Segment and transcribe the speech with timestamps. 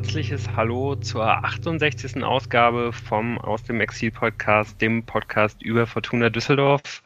[0.00, 2.24] herzliches Hallo zur 68.
[2.24, 7.02] Ausgabe vom Aus dem Exil Podcast, dem Podcast über Fortuna Düsseldorf.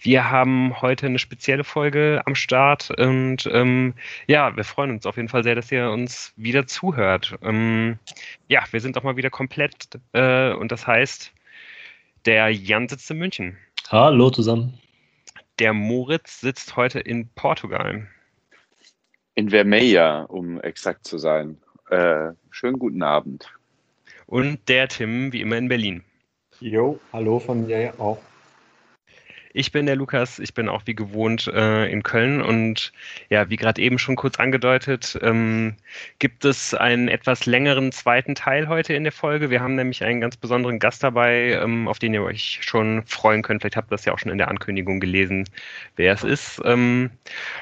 [0.00, 3.92] Wir haben heute eine spezielle Folge am Start und ähm,
[4.26, 7.36] ja, wir freuen uns auf jeden Fall sehr, dass ihr uns wieder zuhört.
[7.42, 7.98] Ähm,
[8.48, 11.30] ja, wir sind auch mal wieder komplett äh, und das heißt,
[12.24, 13.58] der Jan sitzt in München.
[13.90, 14.80] Hallo zusammen.
[15.58, 18.08] Der Moritz sitzt heute in Portugal.
[19.34, 21.58] In Vermeja, um exakt zu sein.
[21.94, 23.54] Äh, schönen guten Abend.
[24.26, 26.02] Und der Tim, wie immer in Berlin.
[26.58, 28.18] Jo, hallo von mir auch.
[29.56, 32.92] Ich bin der Lukas, ich bin auch wie gewohnt äh, in Köln und
[33.30, 35.76] ja, wie gerade eben schon kurz angedeutet, ähm,
[36.18, 39.50] gibt es einen etwas längeren zweiten Teil heute in der Folge.
[39.50, 43.42] Wir haben nämlich einen ganz besonderen Gast dabei, ähm, auf den ihr euch schon freuen
[43.42, 43.62] könnt.
[43.62, 45.48] Vielleicht habt ihr das ja auch schon in der Ankündigung gelesen,
[45.94, 46.60] wer es ist.
[46.64, 47.10] Ähm,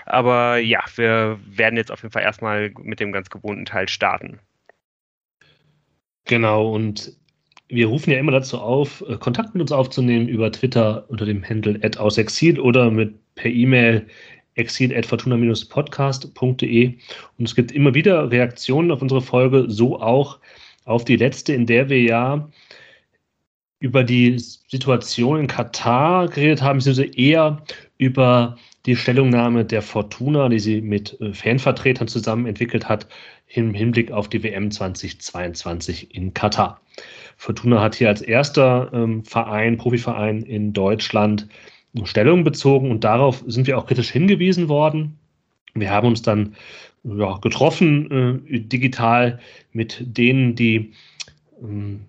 [0.06, 4.40] aber ja, wir werden jetzt auf jeden Fall erstmal mit dem ganz gewohnten Teil starten.
[6.24, 7.12] Genau, und
[7.72, 11.42] wir rufen ja immer dazu auf, äh, Kontakt mit uns aufzunehmen über Twitter unter dem
[11.42, 14.06] Handle @ausexil oder mit per E-Mail
[14.54, 16.98] exil@fortuna-podcast.de
[17.38, 20.38] und es gibt immer wieder Reaktionen auf unsere Folge, so auch
[20.84, 22.50] auf die letzte, in der wir ja
[23.80, 27.62] über die Situation in Katar geredet haben, beziehungsweise eher
[27.98, 33.06] über die Stellungnahme der Fortuna, die sie mit äh, Fanvertretern zusammen entwickelt hat,
[33.48, 36.80] im Hinblick auf die WM 2022 in Katar.
[37.36, 41.48] Fortuna hat hier als erster ähm, Verein, Profiverein in Deutschland
[42.04, 45.18] Stellung bezogen und darauf sind wir auch kritisch hingewiesen worden.
[45.74, 46.54] Wir haben uns dann
[47.04, 49.40] ja, getroffen äh, digital
[49.72, 50.92] mit denen, die
[51.62, 52.06] ähm,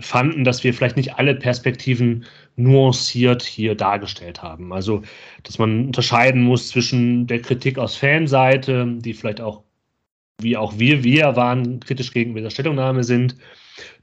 [0.00, 2.24] fanden, dass wir vielleicht nicht alle Perspektiven
[2.56, 4.72] nuanciert hier dargestellt haben.
[4.72, 5.02] Also,
[5.42, 9.62] dass man unterscheiden muss zwischen der Kritik aus Fanseite, die vielleicht auch,
[10.40, 13.36] wie auch wir, wir waren, kritisch gegenüber der Stellungnahme sind,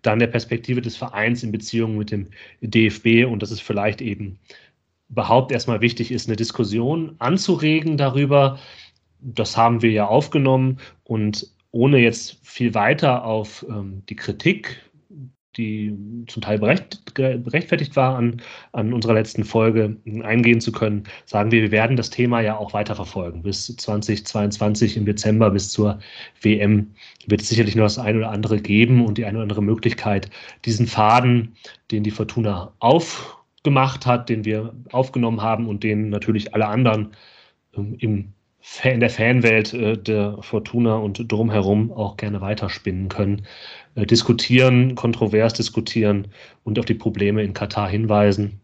[0.02, 2.28] dann der Perspektive des Vereins in Beziehung mit dem
[2.62, 4.40] DFB und dass es vielleicht eben
[5.10, 8.60] überhaupt erstmal wichtig ist, eine Diskussion anzuregen darüber.
[9.22, 14.85] Das haben wir ja aufgenommen und ohne jetzt viel weiter auf ähm, die Kritik
[15.58, 15.96] die
[16.28, 21.72] zum Teil berechtfertigt war, an, an unserer letzten Folge eingehen zu können, sagen wir, wir
[21.72, 23.44] werden das Thema ja auch weiter verfolgen.
[23.44, 26.00] Bis 2022 im Dezember, bis zur
[26.42, 26.92] WM,
[27.28, 30.30] wird es sicherlich noch das eine oder andere geben und die eine oder andere Möglichkeit,
[30.66, 31.56] diesen Faden,
[31.92, 37.12] den die Fortuna aufgemacht hat, den wir aufgenommen haben und den natürlich alle anderen
[37.76, 38.35] ähm, im
[38.84, 43.46] in der Fanwelt äh, der Fortuna und drumherum auch gerne weiterspinnen können,
[43.96, 46.28] äh, diskutieren, kontrovers diskutieren
[46.64, 48.60] und auf die Probleme in Katar hinweisen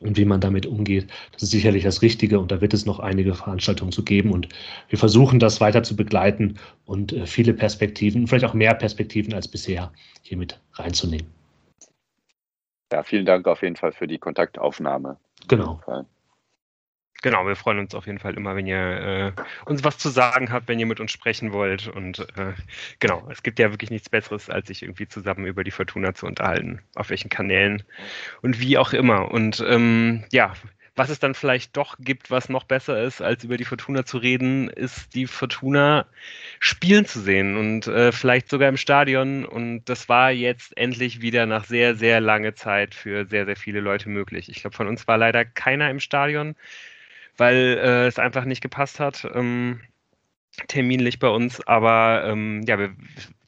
[0.00, 1.08] und wie man damit umgeht.
[1.32, 4.48] Das ist sicherlich das Richtige und da wird es noch einige Veranstaltungen zu geben und
[4.88, 9.48] wir versuchen das weiter zu begleiten und äh, viele Perspektiven, vielleicht auch mehr Perspektiven als
[9.48, 9.92] bisher
[10.22, 11.26] hier mit reinzunehmen.
[12.92, 15.16] Ja, vielen Dank auf jeden Fall für die Kontaktaufnahme.
[15.48, 15.80] Genau.
[17.22, 20.50] Genau, wir freuen uns auf jeden Fall immer, wenn ihr äh, uns was zu sagen
[20.50, 21.86] habt, wenn ihr mit uns sprechen wollt.
[21.86, 22.52] Und äh,
[22.98, 26.26] genau, es gibt ja wirklich nichts Besseres, als sich irgendwie zusammen über die Fortuna zu
[26.26, 27.84] unterhalten, auf welchen Kanälen
[28.42, 29.30] und wie auch immer.
[29.30, 30.52] Und ähm, ja,
[30.94, 34.18] was es dann vielleicht doch gibt, was noch besser ist, als über die Fortuna zu
[34.18, 36.06] reden, ist die Fortuna
[36.58, 39.44] spielen zu sehen und äh, vielleicht sogar im Stadion.
[39.44, 43.80] Und das war jetzt endlich wieder nach sehr, sehr langer Zeit für sehr, sehr viele
[43.80, 44.48] Leute möglich.
[44.50, 46.56] Ich glaube, von uns war leider keiner im Stadion
[47.36, 49.26] weil äh, es einfach nicht gepasst hat.
[49.34, 49.80] Ähm,
[50.68, 52.94] terminlich bei uns, aber ähm, ja, wir,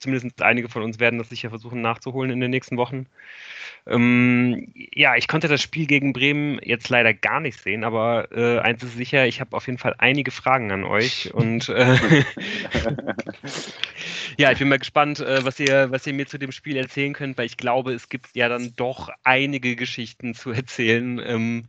[0.04, 3.06] zumindest einige von uns werden das sicher versuchen nachzuholen in den nächsten Wochen.
[3.86, 8.58] Ähm, ja, ich konnte das Spiel gegen Bremen jetzt leider gar nicht sehen, aber äh,
[8.60, 11.98] eins ist sicher, ich habe auf jeden Fall einige Fragen an euch und äh,
[14.38, 17.12] ja, ich bin mal gespannt, äh, was, ihr, was ihr mir zu dem Spiel erzählen
[17.12, 21.20] könnt, weil ich glaube, es gibt ja dann doch einige Geschichten zu erzählen.
[21.22, 21.64] Ähm,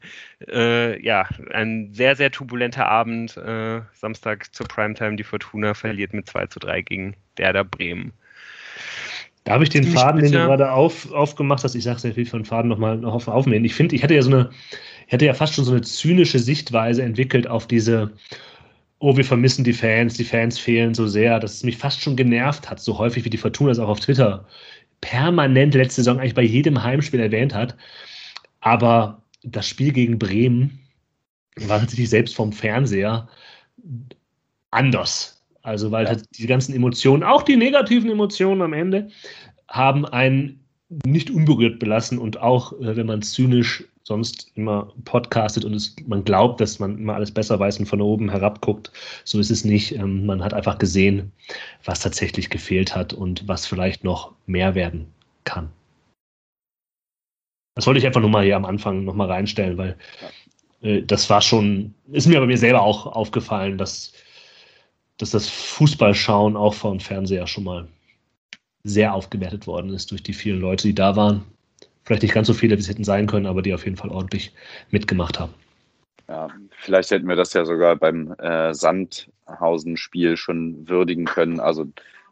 [0.47, 6.29] äh, ja, ein sehr, sehr turbulenter Abend, äh, Samstag zur Primetime, die Fortuna verliert mit
[6.29, 8.13] 2 zu 3 gegen Werder Bremen.
[9.43, 12.45] Darf ich den Faden, den du gerade auf, aufgemacht hast, ich sage sehr viel von
[12.45, 13.63] Faden nochmal noch auf, aufnehmen.
[13.63, 14.49] Ich finde, ich hatte ja so eine,
[15.05, 18.11] ich hatte ja fast schon so eine zynische Sichtweise entwickelt auf diese,
[18.97, 22.15] oh, wir vermissen die Fans, die Fans fehlen so sehr, dass es mich fast schon
[22.15, 24.45] genervt hat, so häufig wie die Fortuna es auch auf Twitter
[25.01, 27.75] permanent letzte Saison eigentlich bei jedem Heimspiel erwähnt hat.
[28.61, 30.79] Aber das Spiel gegen Bremen
[31.57, 33.27] war tatsächlich selbst vom Fernseher
[34.71, 35.34] anders.
[35.65, 36.11] Also, weil ja.
[36.11, 39.09] halt die ganzen Emotionen, auch die negativen Emotionen am Ende,
[39.67, 40.63] haben einen
[41.05, 46.23] nicht unberührt belassen und auch, äh, wenn man zynisch sonst immer podcastet und es, man
[46.23, 48.91] glaubt, dass man immer alles besser weiß und von oben herab guckt,
[49.23, 49.95] so ist es nicht.
[49.95, 51.31] Ähm, man hat einfach gesehen,
[51.83, 55.07] was tatsächlich gefehlt hat und was vielleicht noch mehr werden
[55.45, 55.71] kann.
[57.73, 59.97] Das wollte ich einfach nur mal hier am Anfang nochmal reinstellen, weil
[60.81, 64.13] äh, das war schon, ist mir bei mir selber auch aufgefallen, dass,
[65.17, 67.87] dass das Fußballschauen auch vor dem Fernseher schon mal
[68.83, 71.43] sehr aufgewertet worden ist durch die vielen Leute, die da waren.
[72.03, 74.11] Vielleicht nicht ganz so viele, wie es hätten sein können, aber die auf jeden Fall
[74.11, 74.53] ordentlich
[74.91, 75.53] mitgemacht haben.
[76.27, 81.59] Ja, vielleicht hätten wir das ja sogar beim äh, Sandhausen-Spiel schon würdigen können.
[81.59, 81.85] Also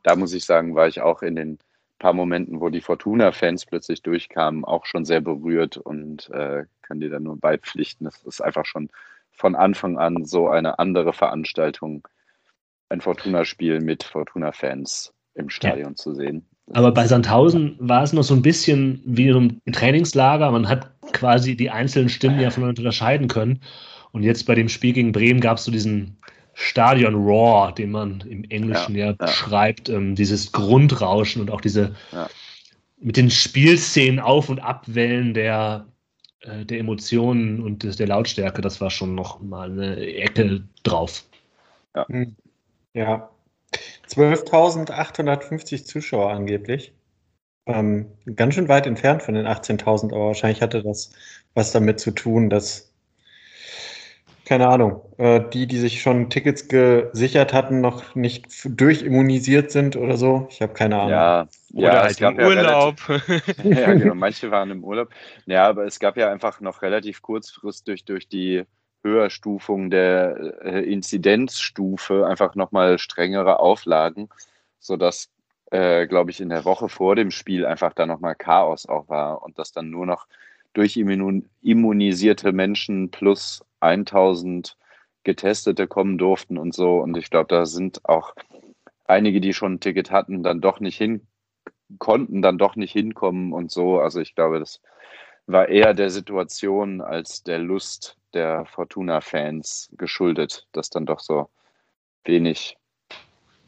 [0.03, 1.59] da muss ich sagen, war ich auch in den
[1.99, 7.09] paar Momenten, wo die Fortuna-Fans plötzlich durchkamen, auch schon sehr berührt und äh, kann dir
[7.09, 8.05] da nur beipflichten.
[8.05, 8.89] Das ist einfach schon
[9.31, 12.07] von Anfang an so eine andere Veranstaltung,
[12.93, 15.95] ein Fortuna-Spiel mit Fortuna-Fans im Stadion ja.
[15.95, 16.45] zu sehen.
[16.71, 20.49] Aber bei Sandhausen war es noch so ein bisschen wie im Trainingslager.
[20.51, 23.59] Man hat quasi die einzelnen Stimmen ja voneinander unterscheiden können.
[24.11, 26.17] Und jetzt bei dem Spiel gegen Bremen gab es so diesen
[26.53, 31.95] Stadion Roar, den man im Englischen ja, ja beschreibt, ähm, dieses Grundrauschen und auch diese
[32.11, 32.29] ja.
[32.99, 35.87] mit den Spielszenen auf und abwellen der,
[36.41, 41.23] äh, der Emotionen und des, der Lautstärke, das war schon noch mal eine Ecke drauf.
[41.95, 42.07] Ja.
[42.07, 42.35] Hm.
[42.93, 43.29] Ja.
[44.07, 46.93] 12.850 Zuschauer angeblich.
[47.65, 51.13] Ähm, ganz schön weit entfernt von den 18.000, aber wahrscheinlich hatte das
[51.53, 52.93] was damit zu tun, dass
[54.45, 60.17] keine Ahnung, äh, die, die sich schon Tickets gesichert hatten, noch nicht durchimmunisiert sind oder
[60.17, 60.47] so.
[60.49, 61.11] Ich habe keine Ahnung.
[61.11, 62.95] Ja, oder ja, halt im Urlaub.
[63.07, 65.09] Ja, relativ, ja, genau, manche waren im Urlaub.
[65.45, 68.63] Ja, aber es gab ja einfach noch relativ kurzfristig durch die
[69.03, 74.29] Höherstufung der äh, Inzidenzstufe einfach nochmal strengere Auflagen,
[74.79, 75.29] sodass,
[75.71, 79.43] äh, glaube ich, in der Woche vor dem Spiel einfach da nochmal Chaos auch war
[79.43, 80.27] und dass dann nur noch
[80.73, 84.77] durchimmunisierte Menschen plus 1000
[85.23, 86.97] Getestete kommen durften und so.
[86.97, 88.33] Und ich glaube, da sind auch
[89.05, 91.27] einige, die schon ein Ticket hatten, dann doch nicht hin
[91.99, 93.99] konnten, dann doch nicht hinkommen und so.
[93.99, 94.81] Also ich glaube, das
[95.45, 101.49] war eher der Situation als der Lust der Fortuna-Fans geschuldet, dass dann doch so
[102.25, 102.77] wenig,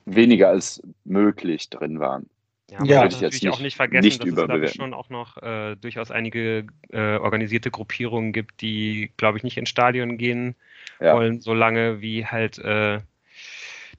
[0.05, 2.29] weniger als möglich drin waren.
[2.71, 5.37] Ja, man ja, sollte natürlich nicht, auch nicht vergessen, nicht dass es schon auch noch
[5.37, 10.55] äh, durchaus einige äh, organisierte Gruppierungen gibt, die, glaube ich, nicht ins Stadion gehen
[10.99, 11.15] ja.
[11.15, 13.01] wollen, solange wie halt äh,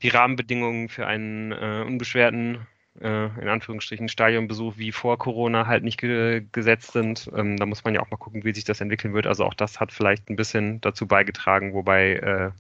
[0.02, 2.66] die Rahmenbedingungen für einen äh, unbeschwerten,
[3.00, 7.30] äh, in Anführungsstrichen, Stadionbesuch wie vor Corona halt nicht ge gesetzt sind.
[7.34, 9.26] Ähm, da muss man ja auch mal gucken, wie sich das entwickeln wird.
[9.26, 12.50] Also auch das hat vielleicht ein bisschen dazu beigetragen, wobei äh,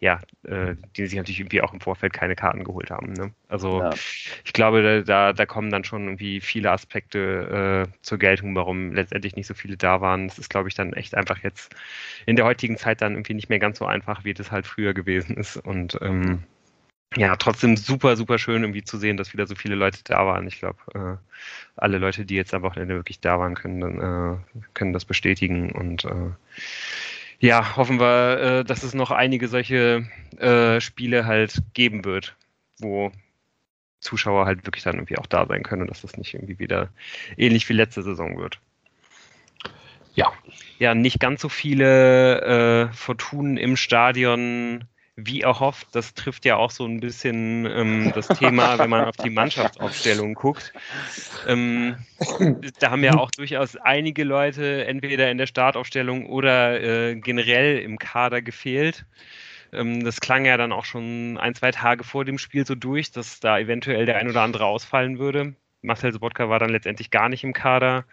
[0.00, 3.14] ja, äh, die sich natürlich irgendwie auch im Vorfeld keine Karten geholt haben.
[3.14, 3.32] Ne?
[3.48, 3.90] Also ja.
[4.44, 9.36] ich glaube, da, da kommen dann schon irgendwie viele Aspekte äh, zur Geltung, warum letztendlich
[9.36, 10.26] nicht so viele da waren.
[10.26, 11.74] Es ist, glaube ich, dann echt einfach jetzt
[12.26, 14.92] in der heutigen Zeit dann irgendwie nicht mehr ganz so einfach, wie das halt früher
[14.92, 15.56] gewesen ist.
[15.56, 16.42] Und ähm,
[17.16, 20.46] ja, trotzdem super, super schön irgendwie zu sehen, dass wieder so viele Leute da waren.
[20.46, 21.16] Ich glaube, äh,
[21.76, 26.04] alle Leute, die jetzt am Wochenende wirklich da waren, können, äh, können das bestätigen und
[26.04, 26.30] äh,
[27.40, 30.08] ja, hoffen wir, äh, dass es noch einige solche
[30.38, 32.36] äh, Spiele halt geben wird,
[32.78, 33.12] wo
[34.00, 36.90] Zuschauer halt wirklich dann irgendwie auch da sein können und dass das nicht irgendwie wieder
[37.36, 38.60] ähnlich wie letzte Saison wird.
[40.14, 40.32] Ja.
[40.78, 44.84] Ja, nicht ganz so viele äh, Fortunen im Stadion
[45.16, 49.16] wie erhofft, das trifft ja auch so ein bisschen ähm, das Thema, wenn man auf
[49.16, 50.72] die Mannschaftsaufstellung guckt.
[51.46, 51.96] Ähm,
[52.80, 57.98] da haben ja auch durchaus einige Leute entweder in der Startaufstellung oder äh, generell im
[57.98, 59.06] Kader gefehlt.
[59.72, 63.12] Ähm, das klang ja dann auch schon ein, zwei Tage vor dem Spiel so durch,
[63.12, 65.54] dass da eventuell der ein oder andere ausfallen würde.
[65.82, 68.04] Marcel Sobotka war dann letztendlich gar nicht im Kader.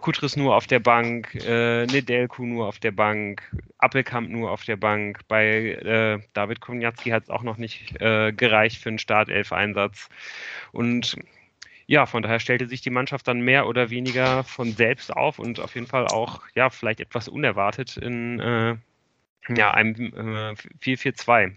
[0.00, 3.42] Kutris nur auf der Bank, äh, Nedelku nur auf der Bank,
[3.78, 5.20] Appelkamp nur auf der Bank.
[5.28, 10.08] Bei äh, David Koniatski hat es auch noch nicht äh, gereicht für einen Startelf-Einsatz.
[10.72, 11.16] Und
[11.86, 15.60] ja, von daher stellte sich die Mannschaft dann mehr oder weniger von selbst auf und
[15.60, 18.76] auf jeden Fall auch, ja, vielleicht etwas unerwartet in äh,
[19.54, 21.52] ja, einem äh, 4-4-2.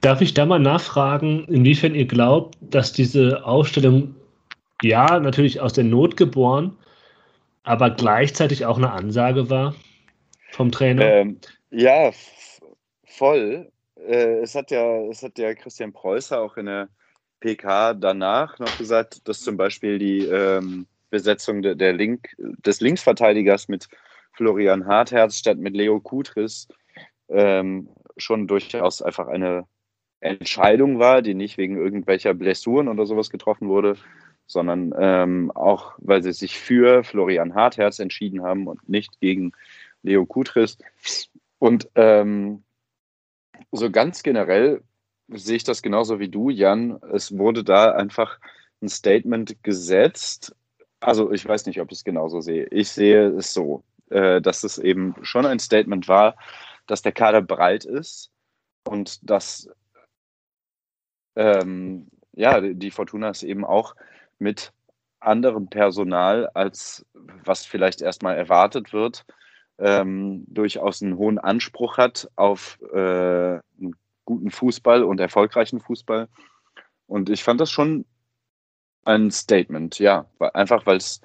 [0.00, 4.14] Darf ich da mal nachfragen, inwiefern ihr glaubt, dass diese Aufstellung,
[4.82, 6.76] ja, natürlich aus der Not geboren,
[7.68, 9.74] aber gleichzeitig auch eine Ansage war
[10.52, 11.04] vom Trainer?
[11.04, 12.10] Ähm, ja,
[13.04, 13.70] voll.
[13.96, 16.88] Äh, es, hat ja, es hat ja Christian Preußer auch in der
[17.40, 23.68] PK danach noch gesagt, dass zum Beispiel die ähm, Besetzung de, der Link, des Linksverteidigers
[23.68, 23.88] mit
[24.32, 26.68] Florian Hartherz statt mit Leo Kutris
[27.28, 29.66] ähm, schon durchaus einfach eine
[30.20, 33.96] Entscheidung war, die nicht wegen irgendwelcher Blessuren oder sowas getroffen wurde,
[34.48, 39.52] sondern ähm, auch, weil sie sich für Florian Hartherz entschieden haben und nicht gegen
[40.02, 40.78] Leo Kutris.
[41.58, 42.64] Und ähm,
[43.70, 44.82] so ganz generell
[45.28, 46.98] sehe ich das genauso wie du, Jan.
[47.12, 48.40] Es wurde da einfach
[48.80, 50.56] ein Statement gesetzt.
[51.00, 52.66] Also ich weiß nicht, ob ich es genauso sehe.
[52.70, 56.36] Ich sehe es so, äh, dass es eben schon ein Statement war,
[56.86, 58.30] dass der Kader breit ist
[58.84, 59.68] und dass
[61.36, 63.94] ähm, ja, die Fortunas eben auch
[64.38, 64.72] mit
[65.20, 69.24] anderem Personal, als was vielleicht erstmal erwartet wird,
[69.78, 76.28] ähm, durchaus einen hohen Anspruch hat auf äh, einen guten Fußball und erfolgreichen Fußball.
[77.06, 78.04] Und ich fand das schon
[79.04, 81.20] ein Statement, ja, einfach weil es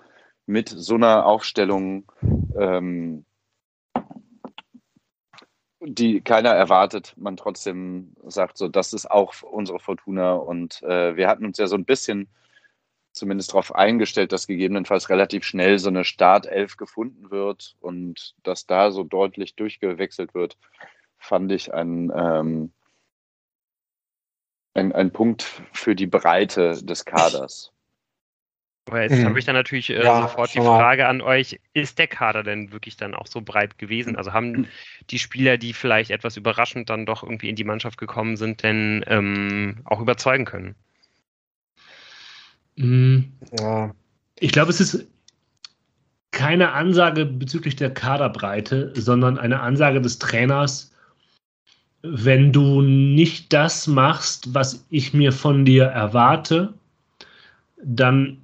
[0.46, 2.12] mit so einer Aufstellung,
[2.58, 3.26] ähm,
[5.82, 10.34] die keiner erwartet, man trotzdem sagt, so, das ist auch unsere Fortuna.
[10.34, 12.30] Und äh, wir hatten uns ja so ein bisschen
[13.14, 18.92] zumindest darauf eingestellt, dass gegebenenfalls relativ schnell so eine Startelf gefunden wird und dass da
[18.92, 20.58] so deutlich durchgewechselt wird,
[21.20, 22.74] fand ich ein, ähm,
[24.74, 27.72] ein, ein Punkt für die Breite des Kaders.
[28.86, 29.26] Aber jetzt mhm.
[29.26, 32.74] habe ich dann natürlich äh, ja, sofort die Frage an euch, ist der Kader denn
[32.74, 34.18] wirklich dann auch so breit gewesen?
[34.18, 34.68] Also haben
[35.10, 39.06] die Spieler, die vielleicht etwas überraschend dann doch irgendwie in die Mannschaft gekommen sind, denn
[39.08, 40.76] ähm, auch überzeugen können?
[42.76, 43.32] Mhm.
[43.60, 43.94] Ja.
[44.40, 45.08] Ich glaube, es ist
[46.32, 50.92] keine Ansage bezüglich der Kaderbreite, sondern eine Ansage des Trainers,
[52.02, 56.74] wenn du nicht das machst, was ich mir von dir erwarte,
[57.82, 58.42] dann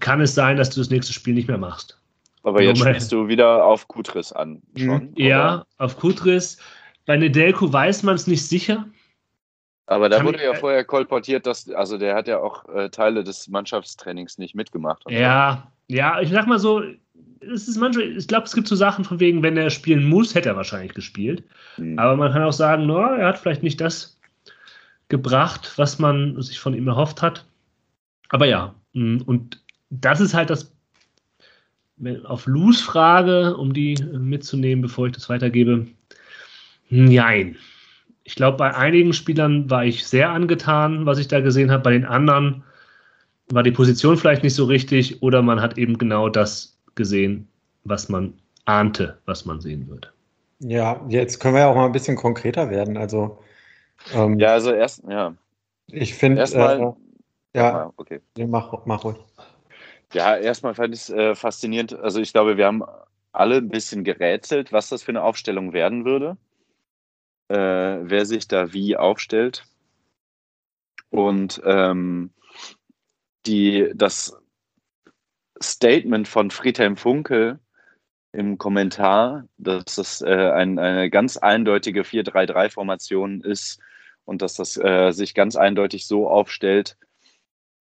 [0.00, 1.98] kann es sein, dass du das nächste Spiel nicht mehr machst.
[2.42, 4.60] Aber jetzt spielst du wieder auf Kutris an.
[4.76, 5.66] Schon, ja, oder?
[5.78, 6.58] auf Kutris.
[7.06, 8.86] Bei Nedelko weiß man es nicht sicher.
[9.86, 13.48] Aber da wurde ja vorher kolportiert, dass, also der hat ja auch äh, Teile des
[13.48, 15.02] Mannschaftstrainings nicht mitgemacht.
[15.10, 15.96] Ja, so.
[15.96, 16.82] ja, ich sag mal so,
[17.40, 20.34] es ist manchmal, ich glaube, es gibt so Sachen von wegen, wenn er spielen muss,
[20.34, 21.44] hätte er wahrscheinlich gespielt.
[21.76, 21.98] Mhm.
[21.98, 24.18] Aber man kann auch sagen, no, er hat vielleicht nicht das
[25.08, 27.44] gebracht, was man sich von ihm erhofft hat.
[28.30, 30.74] Aber ja, mm, und das ist halt das,
[32.24, 35.86] auf Lus Frage, um die mitzunehmen, bevor ich das weitergebe.
[36.88, 37.56] Nein
[38.24, 41.82] ich glaube, bei einigen Spielern war ich sehr angetan, was ich da gesehen habe.
[41.82, 42.64] Bei den anderen
[43.50, 47.48] war die Position vielleicht nicht so richtig oder man hat eben genau das gesehen,
[47.84, 48.32] was man
[48.64, 50.08] ahnte, was man sehen würde.
[50.60, 52.96] Ja, jetzt können wir ja auch mal ein bisschen konkreter werden.
[52.96, 53.38] Also
[54.14, 55.34] ähm, ja, also erst ja.
[55.88, 56.92] Ich finde erstmal äh,
[57.58, 58.20] ja, okay.
[58.38, 59.18] Mach, mach ruhig.
[60.14, 61.94] Ja, erstmal fand ich es äh, faszinierend.
[61.94, 62.82] Also ich glaube, wir haben
[63.32, 66.38] alle ein bisschen gerätselt, was das für eine Aufstellung werden würde
[67.54, 69.64] äh, wer sich da wie aufstellt.
[71.10, 72.30] Und ähm,
[73.46, 74.36] die, das
[75.62, 77.60] Statement von Friedhelm Funkel
[78.32, 83.80] im Kommentar, dass das äh, ein, eine ganz eindeutige 4-3-3-Formation ist
[84.24, 86.96] und dass das äh, sich ganz eindeutig so aufstellt,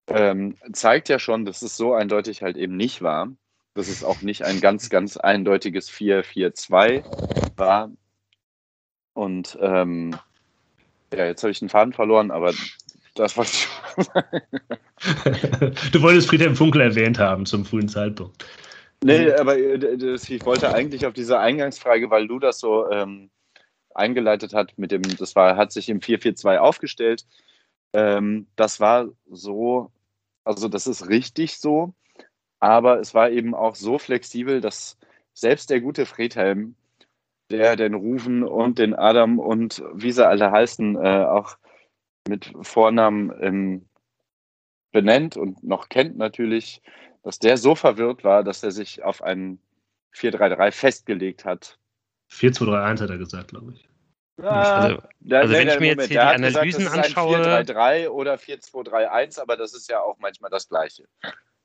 [0.09, 3.29] ähm, zeigt ja schon, dass es so eindeutig halt eben nicht war.
[3.75, 7.05] Dass es auch nicht ein ganz, ganz eindeutiges 4-4-2
[7.57, 7.93] war,
[9.21, 10.17] und ähm,
[11.13, 12.55] ja, jetzt habe ich den Faden verloren, aber
[13.15, 15.75] das wollte ich schon sagen.
[15.93, 18.47] Du wolltest Friedhelm Funkel erwähnt haben zum frühen Zeitpunkt.
[19.05, 23.29] Nee, aber äh, ich wollte eigentlich auf diese Eingangsfrage, weil du das so ähm,
[23.95, 27.27] eingeleitet hat mit dem, das war, hat sich im 442 aufgestellt.
[27.93, 29.91] Ähm, das war so,
[30.45, 31.93] also das ist richtig so,
[32.59, 34.97] aber es war eben auch so flexibel, dass
[35.35, 36.75] selbst der gute Friedhelm
[37.51, 41.57] der den Rufen und den Adam und wie sie alle heißen, äh, auch
[42.29, 43.89] mit Vornamen ähm,
[44.93, 46.83] benennt und noch kennt natürlich,
[47.23, 49.61] dass der so verwirrt war, dass er sich auf einen
[50.15, 51.79] 4-3-3 festgelegt hat.
[52.33, 53.89] 4-2-3-1 hat er gesagt, glaube ich.
[54.43, 57.37] Ja, also, der, also wenn ich mir Moment, jetzt hier die Analysen gesagt, anschaue.
[57.39, 61.05] 4-3-3 oder 4-2-3-1, aber das ist ja auch manchmal das Gleiche.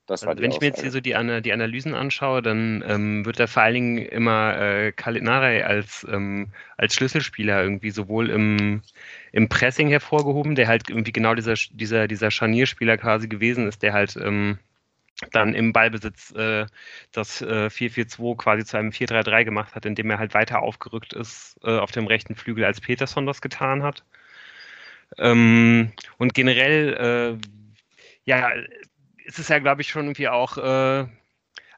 [0.08, 3.48] Also wenn ich mir jetzt hier so die, die Analysen anschaue, dann ähm, wird da
[3.48, 8.82] vor allen Dingen immer äh, Kalinare als, ähm, als Schlüsselspieler irgendwie sowohl im,
[9.32, 13.94] im Pressing hervorgehoben, der halt irgendwie genau dieser, dieser, dieser Scharnierspieler quasi gewesen ist, der
[13.94, 14.60] halt ähm,
[15.32, 16.66] dann im Ballbesitz äh,
[17.12, 21.58] das äh, 4-4-2 quasi zu einem 4-3-3 gemacht hat, indem er halt weiter aufgerückt ist
[21.64, 24.04] äh, auf dem rechten Flügel, als Peterson das getan hat.
[25.18, 27.48] Ähm, und generell, äh,
[28.26, 28.52] ja,
[29.26, 31.06] ist es ja, glaube ich, schon irgendwie auch äh,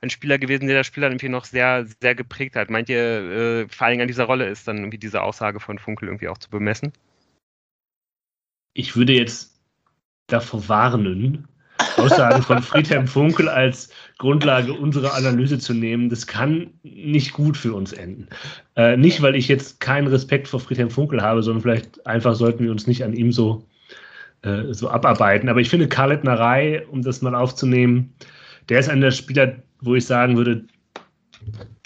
[0.01, 2.69] ein Spieler gewesen, der das Spiel dann irgendwie noch sehr, sehr geprägt hat.
[2.69, 6.09] Meint ihr, äh, vor allem an dieser Rolle ist dann irgendwie diese Aussage von Funkel
[6.09, 6.91] irgendwie auch zu bemessen?
[8.73, 9.59] Ich würde jetzt
[10.27, 11.47] davor warnen,
[11.97, 17.73] Aussagen von Friedhelm Funkel als Grundlage unserer Analyse zu nehmen, das kann nicht gut für
[17.73, 18.27] uns enden.
[18.75, 22.63] Äh, nicht, weil ich jetzt keinen Respekt vor Friedhelm Funkel habe, sondern vielleicht einfach sollten
[22.63, 23.65] wir uns nicht an ihm so,
[24.43, 25.49] äh, so abarbeiten.
[25.49, 28.13] Aber ich finde Karl Narei, um das mal aufzunehmen,
[28.69, 30.65] der ist einer der Spieler, wo ich sagen würde,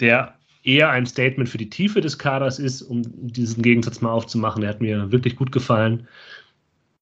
[0.00, 4.60] der eher ein Statement für die Tiefe des Kaders ist, um diesen Gegensatz mal aufzumachen.
[4.60, 6.06] Der hat mir wirklich gut gefallen.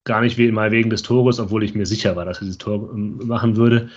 [0.04, 2.90] Gar nicht mal wegen des Tores, obwohl ich mir sicher war, dass er dieses Tor
[2.92, 3.90] ähm, machen würde.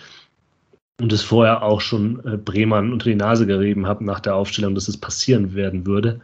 [1.02, 4.76] Und es vorher auch schon äh, Bremen unter die Nase gerieben habe nach der Aufstellung,
[4.76, 6.22] dass es passieren werden würde.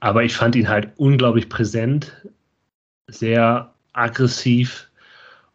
[0.00, 2.12] Aber ich fand ihn halt unglaublich präsent,
[3.08, 4.88] sehr aggressiv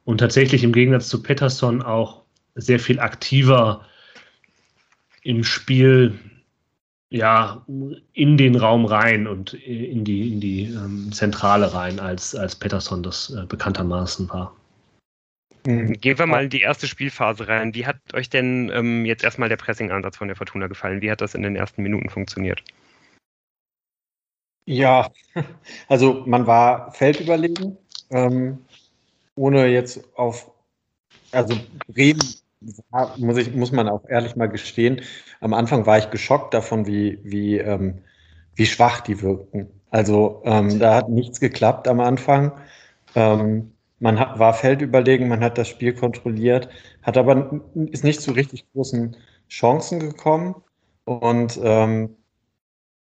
[0.06, 2.24] und tatsächlich im Gegensatz zu Peterson auch
[2.56, 3.86] sehr viel aktiver
[5.24, 6.20] im Spiel
[7.14, 7.64] ja,
[8.14, 13.04] in den Raum rein und in die, in die ähm, Zentrale rein, als, als Peterson
[13.04, 14.56] das äh, bekanntermaßen war.
[15.68, 15.94] Mhm.
[15.94, 17.76] Gehen wir mal in die erste Spielphase rein.
[17.76, 21.02] Wie hat euch denn ähm, jetzt erstmal der Pressing-Ansatz von der Fortuna gefallen?
[21.02, 22.64] Wie hat das in den ersten Minuten funktioniert?
[24.66, 25.12] Ja,
[25.88, 27.78] also man war feldüberlegen,
[28.14, 28.60] ähm,
[29.36, 30.52] ohne jetzt auf,
[31.32, 31.56] also
[31.88, 32.22] Bremen
[33.18, 35.02] muss, ich, muss man auch ehrlich mal gestehen,
[35.42, 38.00] am Anfang war ich geschockt davon, wie, wie, ähm,
[38.56, 39.70] wie schwach die wirkten.
[39.90, 42.54] Also ähm, da hat nichts geklappt am Anfang.
[43.16, 46.70] Ähm, man hat, war feldüberlegen, man hat das Spiel kontrolliert,
[47.04, 49.16] hat aber ist nicht zu richtig großen
[49.50, 50.56] Chancen gekommen.
[51.06, 52.16] Und ähm,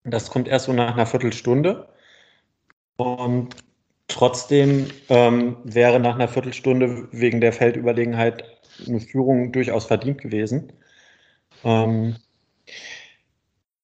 [0.04, 1.88] das kommt erst so nach einer Viertelstunde.
[2.98, 3.56] Und
[4.08, 8.44] trotzdem ähm, wäre nach einer Viertelstunde wegen der Feldüberlegenheit
[8.88, 10.74] eine Führung durchaus verdient gewesen.
[11.64, 12.16] Ähm,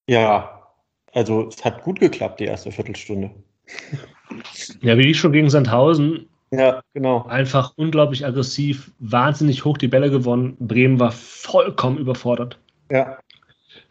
[0.08, 0.66] ja,
[1.12, 3.30] also es hat gut geklappt, die erste Viertelstunde.
[4.80, 6.28] Ja, wie ich schon gegen Sandhausen.
[6.52, 7.26] Ja, genau.
[7.26, 10.56] Einfach unglaublich aggressiv, wahnsinnig hoch die Bälle gewonnen.
[10.60, 12.58] Bremen war vollkommen überfordert.
[12.90, 13.18] Ja.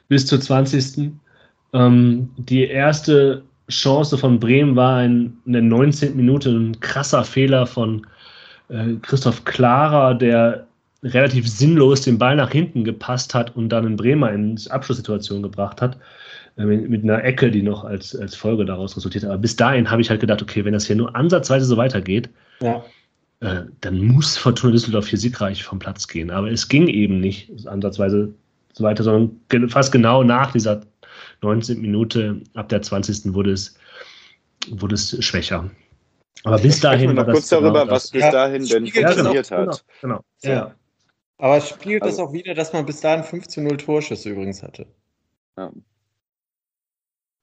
[0.07, 1.11] Bis zur 20.
[1.73, 6.15] Ähm, die erste Chance von Bremen war in, in der 19.
[6.15, 8.05] Minute ein krasser Fehler von
[8.69, 10.67] äh, Christoph Klarer, der
[11.03, 15.81] relativ sinnlos den Ball nach hinten gepasst hat und dann einen Bremer in Abschlusssituation gebracht
[15.81, 15.97] hat.
[16.57, 19.31] Äh, mit, mit, einer Ecke, die noch als, als Folge daraus resultiert hat.
[19.31, 22.29] Aber bis dahin habe ich halt gedacht, okay, wenn das hier nur ansatzweise so weitergeht,
[22.61, 22.83] ja.
[23.39, 26.29] äh, dann muss Fortuna Düsseldorf hier siegreich vom Platz gehen.
[26.29, 28.33] Aber es ging eben nicht ansatzweise
[28.73, 30.81] so weiter, sondern fast genau nach dieser
[31.41, 31.81] 19.
[31.81, 33.33] Minute, ab der 20.
[33.33, 33.75] wurde es,
[34.69, 35.69] wurde es schwächer.
[36.43, 37.15] Aber bis dahin.
[37.15, 39.85] War das kurz darüber, genau was bis dahin ja, denn funktioniert genau, hat.
[40.01, 40.55] Genau, genau.
[40.55, 40.75] Ja.
[41.37, 44.29] Aber es spiegelt also, das auch wieder, dass man bis dahin 5 zu 0 Torschüsse
[44.29, 44.85] übrigens hatte.
[45.57, 45.71] Ja.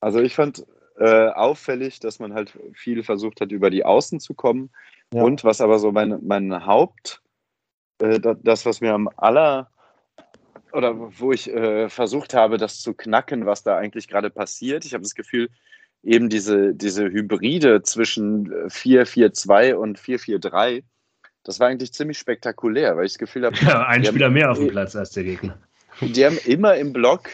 [0.01, 0.67] Also ich fand
[0.99, 4.71] äh, auffällig, dass man halt viel versucht hat, über die Außen zu kommen.
[5.13, 5.23] Ja.
[5.23, 7.23] Und was aber so mein, mein Haupt,
[8.01, 9.71] äh, das, was mir am aller
[10.73, 14.85] oder wo ich äh, versucht habe, das zu knacken, was da eigentlich gerade passiert.
[14.85, 15.49] Ich habe das Gefühl,
[16.03, 20.83] eben diese, diese Hybride zwischen 4-4-2 und 4-4-3,
[21.45, 23.57] das war eigentlich ziemlich spektakulär, weil ich das Gefühl habe.
[23.57, 25.59] Ja, ein Spieler haben, mehr auf dem Platz als der Gegner.
[26.01, 27.31] Die haben immer im Block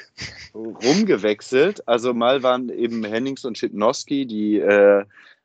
[0.54, 1.86] rumgewechselt.
[1.88, 5.04] Also mal waren eben Hennings und Schipnowski die äh,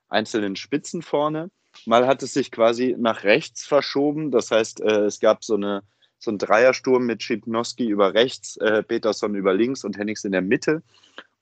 [0.10, 1.50] einzelnen Spitzen vorne.
[1.86, 4.32] Mal hat es sich quasi nach rechts verschoben.
[4.32, 5.82] Das heißt, äh, es gab so, eine,
[6.19, 10.41] so einen Dreiersturm mit Schipnowski über rechts, äh, Peterson über links und Hennings in der
[10.41, 10.82] Mitte.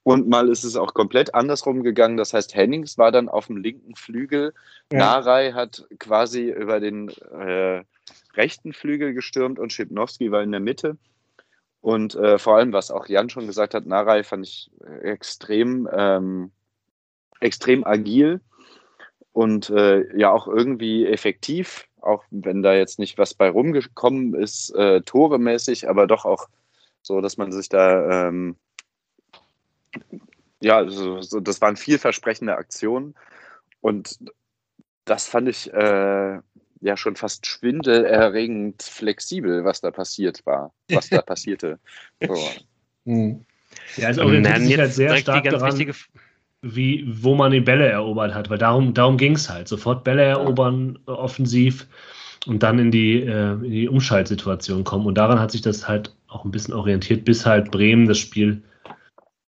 [0.03, 2.17] Und mal ist es auch komplett andersrum gegangen.
[2.17, 4.53] Das heißt, Hennings war dann auf dem linken Flügel.
[4.91, 4.99] Ja.
[4.99, 7.83] Narei hat quasi über den äh,
[8.35, 10.97] rechten Flügel gestürmt und Schipnowski war in der Mitte.
[11.81, 16.51] Und äh, vor allem, was auch Jan schon gesagt hat, Narei fand ich extrem, ähm,
[17.39, 18.41] extrem agil
[19.33, 24.69] und äh, ja auch irgendwie effektiv, auch wenn da jetzt nicht was bei rumgekommen ist,
[24.75, 26.47] äh, toremäßig, aber doch auch
[27.01, 28.55] so, dass man sich da ähm,
[30.61, 33.15] ja, so, so, das waren vielversprechende Aktionen
[33.81, 34.19] und
[35.05, 36.39] das fand ich äh,
[36.81, 41.79] ja schon fast schwindelerregend flexibel, was da passiert war, was da passierte.
[42.25, 42.35] So.
[43.05, 43.45] Hm.
[43.97, 45.95] Ja, es orientiert sich halt sehr stark daran,
[46.65, 49.67] wie, wo man die Bälle erobert hat, weil darum, darum ging es halt.
[49.67, 51.13] Sofort Bälle erobern, ja.
[51.13, 51.87] offensiv
[52.47, 55.05] und dann in die, äh, in die Umschaltsituation kommen.
[55.05, 58.63] Und daran hat sich das halt auch ein bisschen orientiert, bis halt Bremen das Spiel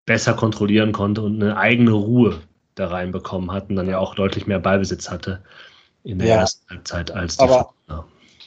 [0.06, 2.41] besser kontrollieren konnte und eine eigene Ruhe
[2.75, 5.41] da reinbekommen hat und dann ja auch deutlich mehr Ballbesitz hatte
[6.04, 6.36] in der ja.
[6.36, 7.73] ersten Halbzeit als die aber,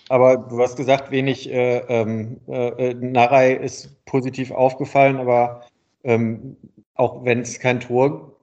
[0.08, 5.66] aber du hast gesagt, wenig äh, ähm, äh, Narei ist positiv aufgefallen, aber
[6.04, 6.56] ähm,
[6.94, 8.37] auch wenn es kein Tor,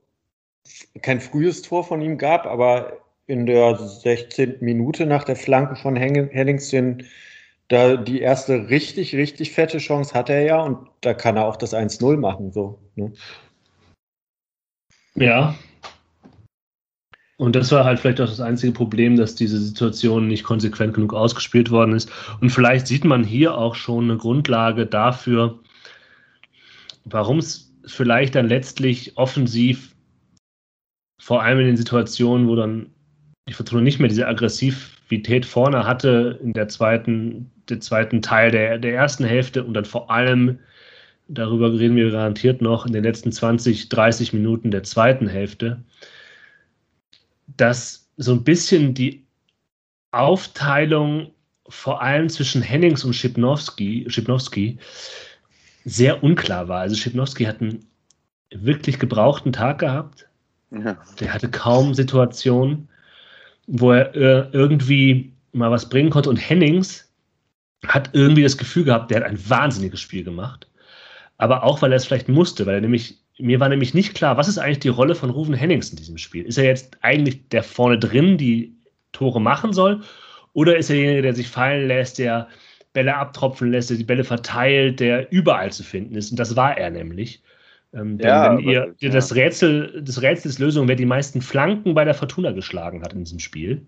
[1.02, 2.98] kein frühes Tor von ihm gab, aber
[3.28, 4.58] in der 16.
[4.62, 7.06] Minute nach der Flanke von Hennings den
[7.68, 11.56] da die erste richtig, richtig fette Chance hat er ja und da kann er auch
[11.56, 12.52] das 1-0 machen.
[12.52, 13.12] So, ne?
[15.16, 15.56] Ja.
[17.38, 21.14] Und das war halt vielleicht auch das einzige Problem, dass diese Situation nicht konsequent genug
[21.14, 22.10] ausgespielt worden ist.
[22.40, 25.60] Und vielleicht sieht man hier auch schon eine Grundlage dafür,
[27.04, 29.95] warum es vielleicht dann letztlich offensiv,
[31.20, 32.92] vor allem in den Situationen, wo dann
[33.48, 38.78] die Fortuna nicht mehr diese Aggressivität vorne hatte in der zweiten, der zweiten Teil der,
[38.80, 40.60] der ersten Hälfte und dann vor allem,
[41.28, 45.84] darüber reden wir garantiert noch, in den letzten 20, 30 Minuten der zweiten Hälfte,
[47.48, 49.26] dass so ein bisschen die
[50.12, 51.32] Aufteilung
[51.68, 54.78] vor allem zwischen Hennings und Schipnowski, Schipnowski
[55.84, 56.82] sehr unklar war.
[56.82, 57.86] Also Schipnowski hat einen
[58.52, 60.28] wirklich gebrauchten Tag gehabt.
[61.20, 62.90] Der hatte kaum Situationen
[63.68, 66.30] wo er irgendwie mal was bringen konnte.
[66.30, 67.12] Und Hennings
[67.88, 70.68] hat irgendwie das Gefühl gehabt, der hat ein wahnsinniges Spiel gemacht.
[71.38, 74.38] Aber auch, weil er es vielleicht musste, weil er nämlich, mir war nämlich nicht klar,
[74.38, 76.46] was ist eigentlich die Rolle von Ruven Hennings in diesem Spiel?
[76.46, 78.74] Ist er jetzt eigentlich der vorne drin, die
[79.12, 80.02] Tore machen soll?
[80.54, 82.48] Oder ist er derjenige, der sich fallen lässt, der
[82.94, 86.32] Bälle abtropfen lässt, der die Bälle verteilt, der überall zu finden ist?
[86.32, 87.42] Und das war er nämlich.
[87.96, 89.10] Ähm, denn ja, wenn ihr, aber, ja.
[89.10, 93.24] das Rätsel, das Rätsels Lösung, wer die meisten Flanken bei der Fortuna geschlagen hat in
[93.24, 93.86] diesem Spiel,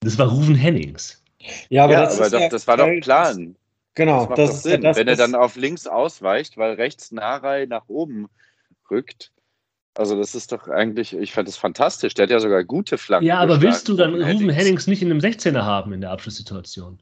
[0.00, 1.22] das war Ruven Hennings.
[1.68, 3.56] Ja, aber, ja, das, aber doch, das, war doch Plan.
[3.94, 7.88] Genau, das, das, Sinn, das, wenn er dann auf links ausweicht, weil rechts Narei nach
[7.88, 8.28] oben
[8.90, 9.32] rückt.
[9.94, 12.14] Also das ist doch eigentlich, ich fand das fantastisch.
[12.14, 13.26] Der hat ja sogar gute Flanken.
[13.26, 14.56] Ja, aber willst du dann Ruven Hennings.
[14.56, 17.00] Hennings nicht in einem 16er haben in der Abschlusssituation?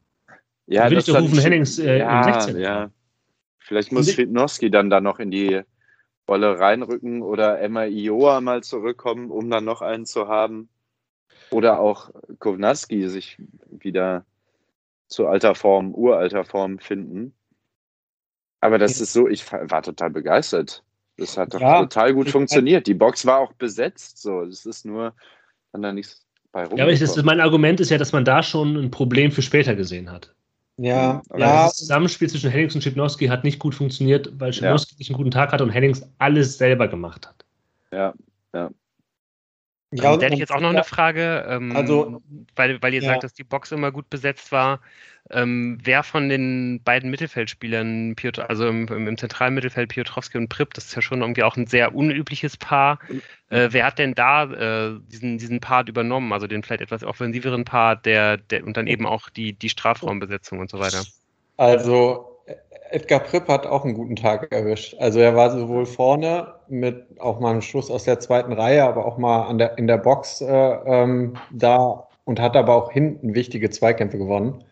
[0.66, 2.90] Ja, dann will ich doch Ruven Hennings äh, ja, im 16er ja.
[3.58, 5.60] Vielleicht muss Schwednowski dann da noch in die
[6.28, 10.68] Rolle reinrücken oder Emma Ioa mal zurückkommen, um dann noch einen zu haben.
[11.50, 13.38] Oder auch Kovnatski sich
[13.70, 14.26] wieder
[15.06, 17.32] zu alter Form, uralter Form finden.
[18.60, 20.84] Aber das ist so, ich war total begeistert.
[21.16, 22.86] Das hat doch ja, total gut funktioniert.
[22.86, 24.20] Die Box war auch besetzt.
[24.20, 25.14] So, das ist nur
[25.72, 26.76] dann da nichts bei rum.
[26.76, 29.42] Ja, aber ich, das, mein Argument ist ja, dass man da schon ein Problem für
[29.42, 30.34] später gesehen hat.
[30.78, 31.64] Ja, aber ja.
[31.64, 34.98] Das Zusammenspiel zwischen Hennings und Schipnowski hat nicht gut funktioniert, weil Schipnowski ja.
[34.98, 37.44] nicht einen guten Tag hatte und Hennings alles selber gemacht hat.
[37.92, 38.14] Ja,
[38.54, 38.70] ja.
[39.90, 42.20] Ja, ähm, da hätte ich jetzt auch noch eine Frage, ähm, also,
[42.56, 43.10] weil, weil ihr ja.
[43.10, 44.80] sagt, dass die Box immer gut besetzt war.
[45.30, 50.72] Ähm, wer von den beiden Mittelfeldspielern, Piotr, also im, im, zentralen Mittelfeld Piotrowski und Pripp,
[50.72, 52.98] das ist ja schon irgendwie auch ein sehr unübliches Paar.
[53.50, 57.64] Äh, wer hat denn da äh, diesen, diesen Part übernommen, also den vielleicht etwas offensiveren
[57.64, 61.04] Part, der, der und dann eben auch die, die Strafraumbesetzung und so weiter?
[61.58, 62.27] Also
[62.90, 64.96] Edgar Pripp hat auch einen guten Tag erwischt.
[64.98, 69.04] Also er war sowohl vorne mit auch mal einem Schuss aus der zweiten Reihe, aber
[69.04, 73.34] auch mal an der, in der Box äh, ähm, da und hat aber auch hinten
[73.34, 74.64] wichtige Zweikämpfe gewonnen.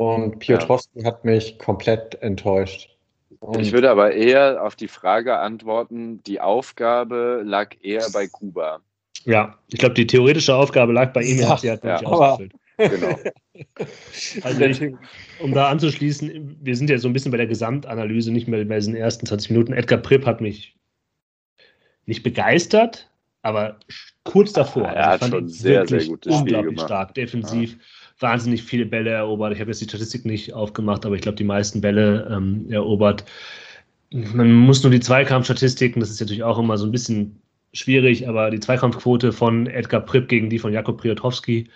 [0.00, 1.06] Und Piotrowski ja.
[1.06, 2.96] hat mich komplett enttäuscht.
[3.40, 8.80] Und ich würde aber eher auf die Frage antworten, die Aufgabe lag eher bei Kuba.
[9.24, 12.06] Ja, ich glaube, die theoretische Aufgabe lag bei ihm, er hat sie halt ja, nicht
[12.06, 12.52] ausgefüllt.
[12.78, 13.18] Genau.
[14.42, 14.94] also ich,
[15.40, 18.76] um da anzuschließen, wir sind ja so ein bisschen bei der Gesamtanalyse, nicht mehr bei
[18.76, 19.72] diesen ersten 20 Minuten.
[19.72, 20.76] Edgar Pripp hat mich
[22.06, 23.10] nicht begeistert,
[23.42, 23.78] aber
[24.24, 24.84] kurz davor.
[24.84, 27.72] er also hat schon sehr, sehr gutes unglaublich Spiel stark defensiv.
[27.72, 27.78] Ja
[28.20, 29.52] wahnsinnig viele Bälle erobert.
[29.52, 33.24] Ich habe jetzt die Statistik nicht aufgemacht, aber ich glaube, die meisten Bälle ähm, erobert.
[34.10, 37.40] Man muss nur die Zweikampfstatistiken, das ist natürlich auch immer so ein bisschen
[37.72, 41.68] schwierig, aber die Zweikampfquote von Edgar Pripp gegen die von Jakob Priotrowski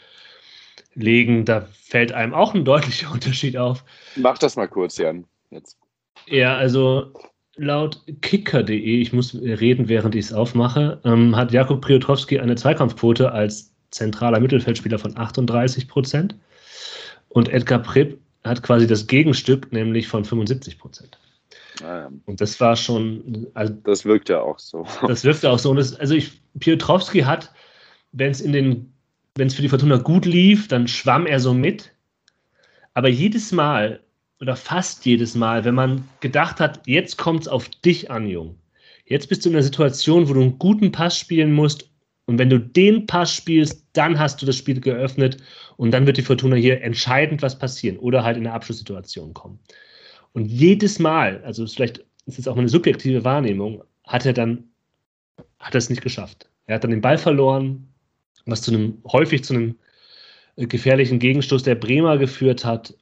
[0.94, 3.84] legen, da fällt einem auch ein deutlicher Unterschied auf.
[4.16, 5.24] Mach das mal kurz, Jan.
[5.50, 5.78] Jetzt.
[6.26, 7.12] Ja, also
[7.56, 13.32] laut kicker.de, ich muss reden, während ich es aufmache, ähm, hat Jakob Priotrowski eine Zweikampfquote
[13.32, 16.34] als zentraler Mittelfeldspieler von 38 Prozent.
[17.28, 21.18] Und Edgar Pripp hat quasi das Gegenstück, nämlich von 75 Prozent.
[21.82, 23.46] Ah, und das war schon.
[23.54, 24.86] Also, das wirkt ja auch so.
[25.06, 25.70] Das wirkt auch so.
[25.70, 27.52] Und das, also ich, Piotrowski hat,
[28.12, 28.91] wenn es in den,
[29.36, 31.92] wenn es für die Fortuna gut lief, dann schwamm er so mit.
[32.94, 34.00] Aber jedes Mal
[34.40, 38.58] oder fast jedes Mal, wenn man gedacht hat, jetzt kommt es auf dich an, Jung.
[39.06, 41.88] Jetzt bist du in einer Situation, wo du einen guten Pass spielen musst
[42.26, 45.38] und wenn du den Pass spielst, dann hast du das Spiel geöffnet
[45.76, 49.58] und dann wird die Fortuna hier entscheidend was passieren oder halt in eine Abschlusssituation kommen.
[50.32, 54.64] Und jedes Mal, also vielleicht ist es auch eine subjektive Wahrnehmung, hat er dann
[55.58, 56.48] hat er es nicht geschafft.
[56.66, 57.91] Er hat dann den Ball verloren,
[58.46, 59.78] was zu einem häufig zu einem
[60.56, 62.94] äh, gefährlichen Gegenstoß der Bremer geführt hat.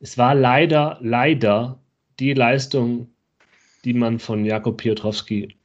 [0.00, 1.78] Es war leider, leider
[2.20, 3.08] die Leistung,
[3.84, 5.56] die man von Jakob Piotrowski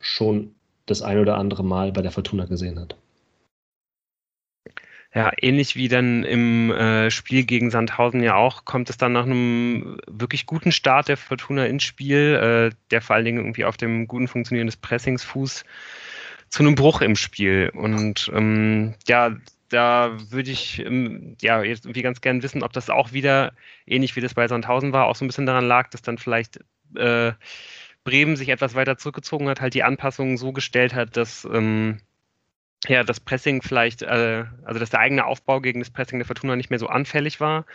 [0.00, 0.54] schon
[0.86, 2.96] das ein oder andere Mal bei der Fortuna gesehen hat.
[5.14, 9.24] Ja, ähnlich wie dann im äh, Spiel gegen Sandhausen ja auch, kommt es dann nach
[9.24, 13.76] einem wirklich guten Start der Fortuna ins Spiel, äh, der vor allen Dingen irgendwie auf
[13.76, 15.64] dem guten Funktionieren des Pressingsfuß
[16.54, 17.72] zu einem Bruch im Spiel.
[17.74, 19.34] Und ähm, ja,
[19.70, 23.54] da würde ich ähm, ja jetzt irgendwie ganz gern wissen, ob das auch wieder,
[23.86, 26.60] ähnlich wie das bei Sandhausen war, auch so ein bisschen daran lag, dass dann vielleicht
[26.94, 27.32] äh,
[28.04, 31.98] Bremen sich etwas weiter zurückgezogen hat, halt die Anpassungen so gestellt hat, dass ähm,
[32.86, 36.54] ja, das Pressing vielleicht, äh, also dass der eigene Aufbau gegen das Pressing der Fortuna
[36.54, 37.66] nicht mehr so anfällig war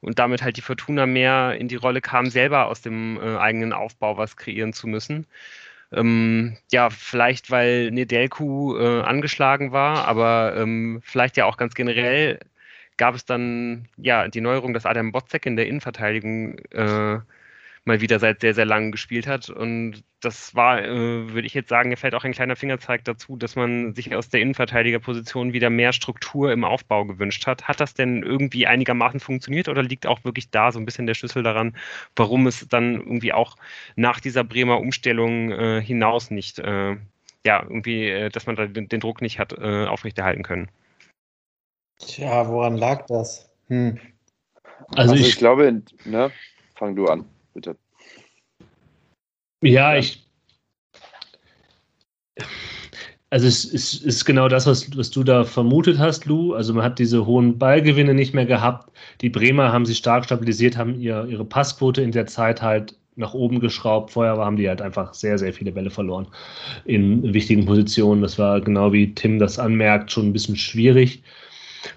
[0.00, 3.72] und damit halt die Fortuna mehr in die Rolle kam, selber aus dem äh, eigenen
[3.72, 5.26] Aufbau was kreieren zu müssen.
[5.92, 12.40] Ähm, ja, vielleicht weil Nedelku äh, angeschlagen war, aber ähm, vielleicht ja auch ganz generell
[12.98, 17.20] gab es dann ja die Neuerung, dass Adam Botzek in der Innenverteidigung äh,
[17.88, 19.50] mal wieder seit sehr, sehr langem gespielt hat.
[19.50, 23.56] Und das war, äh, würde ich jetzt sagen, fällt auch ein kleiner Fingerzeig dazu, dass
[23.56, 27.66] man sich aus der Innenverteidigerposition wieder mehr Struktur im Aufbau gewünscht hat.
[27.66, 31.14] Hat das denn irgendwie einigermaßen funktioniert oder liegt auch wirklich da so ein bisschen der
[31.14, 31.76] Schlüssel daran,
[32.14, 33.56] warum es dann irgendwie auch
[33.96, 36.96] nach dieser Bremer Umstellung äh, hinaus nicht, äh,
[37.44, 40.68] ja, irgendwie, äh, dass man da den, den Druck nicht hat äh, aufrechterhalten können?
[41.98, 43.50] Tja, woran lag das?
[43.68, 43.98] Hm.
[44.94, 46.30] Also, also ich, ich, glaube, ne,
[46.76, 47.24] fang du an
[47.58, 47.76] bitte.
[49.62, 50.24] Ja, ich.
[53.30, 56.54] Also es ist, ist genau das, was, was, du da vermutet hast, Lou.
[56.54, 58.90] Also man hat diese hohen Ballgewinne nicht mehr gehabt.
[59.20, 63.34] Die Bremer haben sich stark stabilisiert, haben ihr, ihre Passquote in der Zeit halt nach
[63.34, 64.12] oben geschraubt.
[64.12, 66.28] Vorher haben die halt einfach sehr, sehr viele Bälle verloren
[66.86, 68.22] in wichtigen Positionen.
[68.22, 71.22] Das war genau wie Tim das anmerkt, schon ein bisschen schwierig.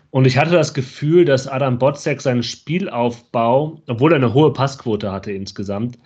[0.09, 5.11] Und ich hatte das Gefühl, dass Adam Botzek seinen Spielaufbau, obwohl er eine hohe Passquote
[5.11, 5.97] hatte insgesamt,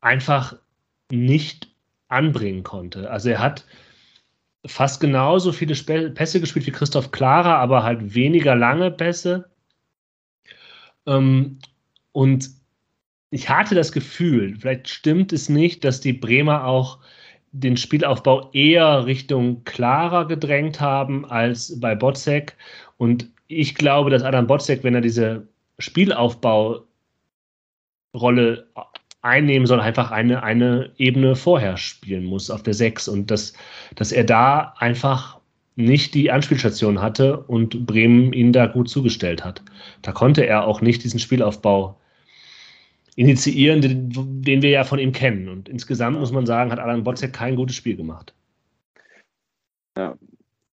[0.00, 0.56] einfach
[1.10, 1.68] nicht
[2.08, 3.10] anbringen konnte.
[3.10, 3.64] Also er hat
[4.66, 5.74] fast genauso viele
[6.10, 9.50] Pässe gespielt wie Christoph Klara, aber halt weniger lange Pässe.
[11.06, 11.58] Ähm,
[12.12, 12.50] und
[13.30, 16.98] ich hatte das Gefühl, vielleicht stimmt es nicht, dass die Bremer auch
[17.52, 22.56] den Spielaufbau eher Richtung klarer gedrängt haben als bei Botzek.
[22.96, 25.46] Und ich glaube, dass Adam Botzek, wenn er diese
[25.78, 26.86] Spielaufbaurolle
[29.20, 33.52] einnehmen soll, einfach eine, eine Ebene vorher spielen muss auf der 6 und dass,
[33.94, 35.38] dass er da einfach
[35.76, 39.62] nicht die Anspielstation hatte und Bremen ihn da gut zugestellt hat.
[40.02, 41.98] Da konnte er auch nicht diesen Spielaufbau
[43.16, 45.48] initiieren, den, den wir ja von ihm kennen.
[45.48, 48.34] Und insgesamt muss man sagen, hat Alan Botzek kein gutes Spiel gemacht.
[49.96, 50.16] Ja.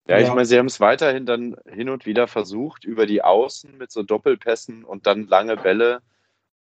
[0.09, 3.79] Ja, ich meine, sie haben es weiterhin dann hin und wieder versucht, über die Außen
[3.79, 6.03] mit so Doppelpässen und dann lange Bälle,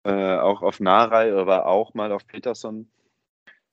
[0.03, 2.89] äh, auch auf Narei, aber auch mal auf Peterson.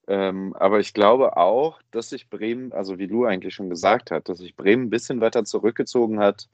[0.08, 4.28] Ähm, aber ich glaube auch, dass sich Bremen, also wie Lu eigentlich schon gesagt hat,
[4.28, 6.48] dass sich Bremen ein bisschen weiter zurückgezogen hat,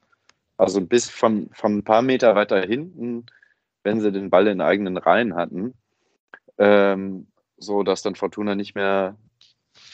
[0.57, 3.25] also bis von, von ein paar Meter weiter hinten
[3.83, 5.73] wenn sie den Ball in eigenen Reihen hatten,
[6.57, 9.17] ähm, so dass dann Fortuna nicht mehr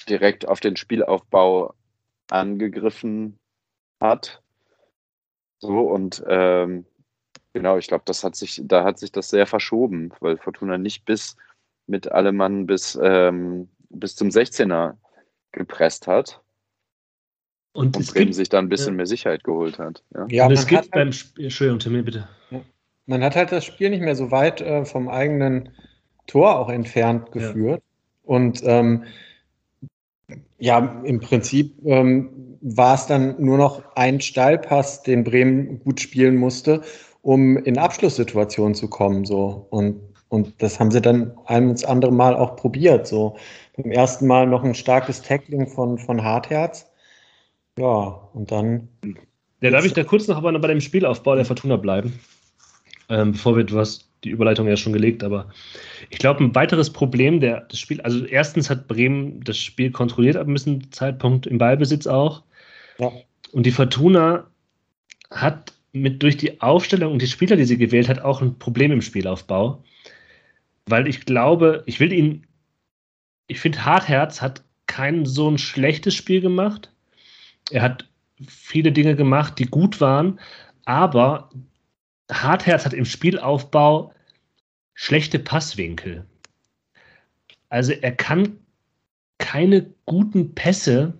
[0.09, 1.73] direkt auf den Spielaufbau
[2.29, 3.39] angegriffen
[3.99, 4.41] hat.
[5.59, 6.85] So und ähm,
[7.53, 11.05] genau, ich glaube, das hat sich, da hat sich das sehr verschoben, weil Fortuna nicht
[11.05, 11.35] bis
[11.87, 14.97] mit allem Mann bis, ähm, bis zum 16er
[15.53, 16.41] gepresst hat.
[17.71, 18.97] Und, und Bremen gibt, sich da ein bisschen ja.
[18.97, 20.03] mehr Sicherheit geholt hat.
[20.13, 22.27] Ja, ja und es gibt halt beim Spiel, Entschuldigung, Timmy, bitte.
[22.49, 22.61] Ja
[23.07, 25.69] man hat halt das Spiel nicht mehr so weit äh, vom eigenen
[26.27, 27.81] Tor auch entfernt geführt.
[27.81, 28.29] Ja.
[28.29, 29.05] Und ähm,
[30.59, 36.35] ja, im Prinzip ähm, war es dann nur noch ein Steilpass, den Bremen gut spielen
[36.35, 36.81] musste,
[37.21, 39.23] um in Abschlusssituationen zu kommen.
[39.23, 39.67] So.
[39.69, 43.07] Und, und das haben sie dann ein ins andere Mal auch probiert.
[43.07, 43.37] So.
[43.77, 46.91] Beim ersten Mal noch ein starkes Tackling von, von Hartherz.
[47.79, 48.89] Ja, und dann.
[49.61, 52.19] Ja, darf ich da kurz noch aber bei dem Spielaufbau der Fortuna bleiben?
[53.09, 55.49] Ähm, bevor wir, du hast die Überleitung ja schon gelegt, aber
[56.09, 60.35] ich glaube, ein weiteres Problem der, des Spiels, also erstens hat Bremen das Spiel kontrolliert
[60.35, 62.43] ab einem gewissen Zeitpunkt im Ballbesitz auch.
[62.99, 63.11] Ja.
[63.51, 64.47] Und die Fortuna
[65.29, 68.91] hat mit durch die Aufstellung und die Spieler, die sie gewählt hat, auch ein Problem
[68.91, 69.83] im Spielaufbau.
[70.85, 72.45] Weil ich glaube, ich will ihn,
[73.47, 76.91] ich finde, Hartherz hat kein so ein schlechtes Spiel gemacht.
[77.71, 78.07] Er hat
[78.47, 80.39] viele Dinge gemacht, die gut waren,
[80.85, 81.49] aber
[82.31, 84.13] Hartherz hat im Spielaufbau
[84.93, 86.25] schlechte Passwinkel.
[87.69, 88.57] Also er kann
[89.37, 91.13] keine guten Pässe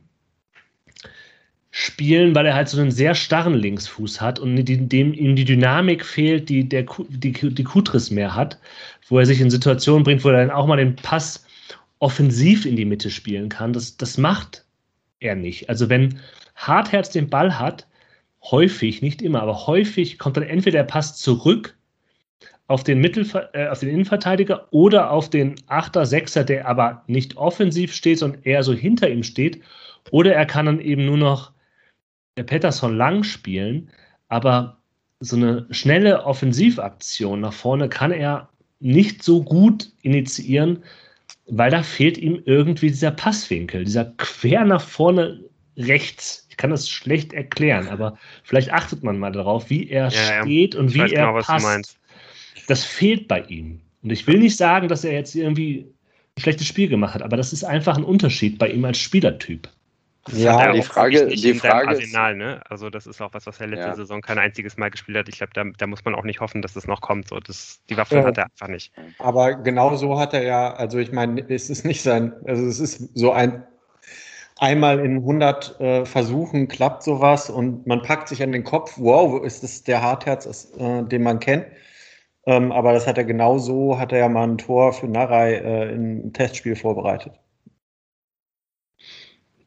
[1.71, 6.03] spielen, weil er halt so einen sehr starren Linksfuß hat und dem ihm die Dynamik
[6.03, 8.59] fehlt, die der die, die Kutris mehr hat,
[9.07, 11.45] wo er sich in Situationen bringt, wo er dann auch mal den Pass
[11.99, 13.73] offensiv in die Mitte spielen kann.
[13.73, 14.65] Das, das macht
[15.19, 15.69] er nicht.
[15.69, 16.19] Also wenn
[16.55, 17.87] Hartherz den Ball hat,
[18.43, 21.77] häufig, nicht immer, aber häufig kommt dann entweder der Pass zurück
[22.67, 27.37] auf den, Mittelver äh, auf den Innenverteidiger oder auf den Achter, Sechser, der aber nicht
[27.37, 29.61] offensiv steht, sondern eher so hinter ihm steht.
[30.11, 31.51] Oder er kann dann eben nur noch
[32.35, 33.89] der Pettersson lang spielen,
[34.27, 34.77] aber
[35.19, 40.83] so eine schnelle Offensivaktion nach vorne kann er nicht so gut initiieren,
[41.47, 45.43] weil da fehlt ihm irgendwie dieser Passwinkel, dieser quer nach vorne
[45.77, 46.46] rechts.
[46.57, 50.73] Ich kann das schlecht erklären, aber vielleicht achtet man mal darauf, wie er ja, steht
[50.73, 50.79] ja.
[50.79, 51.99] und wie er genau, passt.
[52.67, 53.79] Das fehlt bei ihm.
[54.01, 55.85] Und ich will nicht sagen, dass er jetzt irgendwie
[56.35, 59.69] ein schlechtes Spiel gemacht hat, aber das ist einfach ein Unterschied bei ihm als Spielertyp.
[60.25, 62.61] Das ja, die Frage, die Frage Arsenal, ne?
[62.67, 63.95] Also das ist auch was, was er letzte ja.
[63.95, 65.29] Saison kein einziges Mal gespielt hat.
[65.29, 67.27] Ich glaube, da, da, muss man auch nicht hoffen, dass das noch kommt.
[67.27, 68.25] So, das, die Waffen ja.
[68.25, 68.91] hat er einfach nicht.
[69.19, 72.79] Aber genau so hat er ja, also ich meine, es ist nicht sein, also es
[72.79, 73.63] ist so ein
[74.59, 79.43] einmal in 100 äh, Versuchen klappt sowas und man packt sich an den Kopf, wow,
[79.43, 81.67] ist das der Hartherz, äh, den man kennt.
[82.45, 85.55] Ähm, aber das hat er genau so, hat er ja mal ein Tor für Narei
[85.55, 87.33] äh, im Testspiel vorbereitet.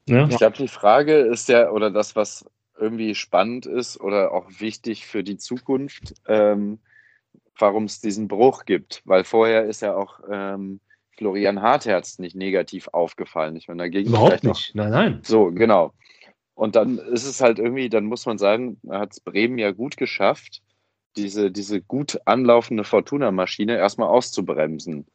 [0.09, 0.27] Ja.
[0.27, 2.45] Ich glaube, die Frage ist ja, oder das, was
[2.79, 6.79] irgendwie spannend ist oder auch wichtig für die Zukunft, ähm,
[7.59, 9.03] warum es diesen Bruch gibt.
[9.05, 10.81] Weil vorher ist ja auch ähm,
[11.21, 13.55] Florian Hartherz nicht negativ aufgefallen.
[13.55, 14.75] Ich meine, dagegen Überhaupt nicht.
[14.75, 15.21] Nein, nein.
[15.23, 15.93] So, genau.
[16.55, 19.99] Und dann ist es halt irgendwie, dann muss man sagen, hat es Bremen ja gut
[19.99, 20.63] geschafft,
[21.19, 25.07] diese, diese gut anlaufende Fortuna-Maschine erstmal auszubremsen.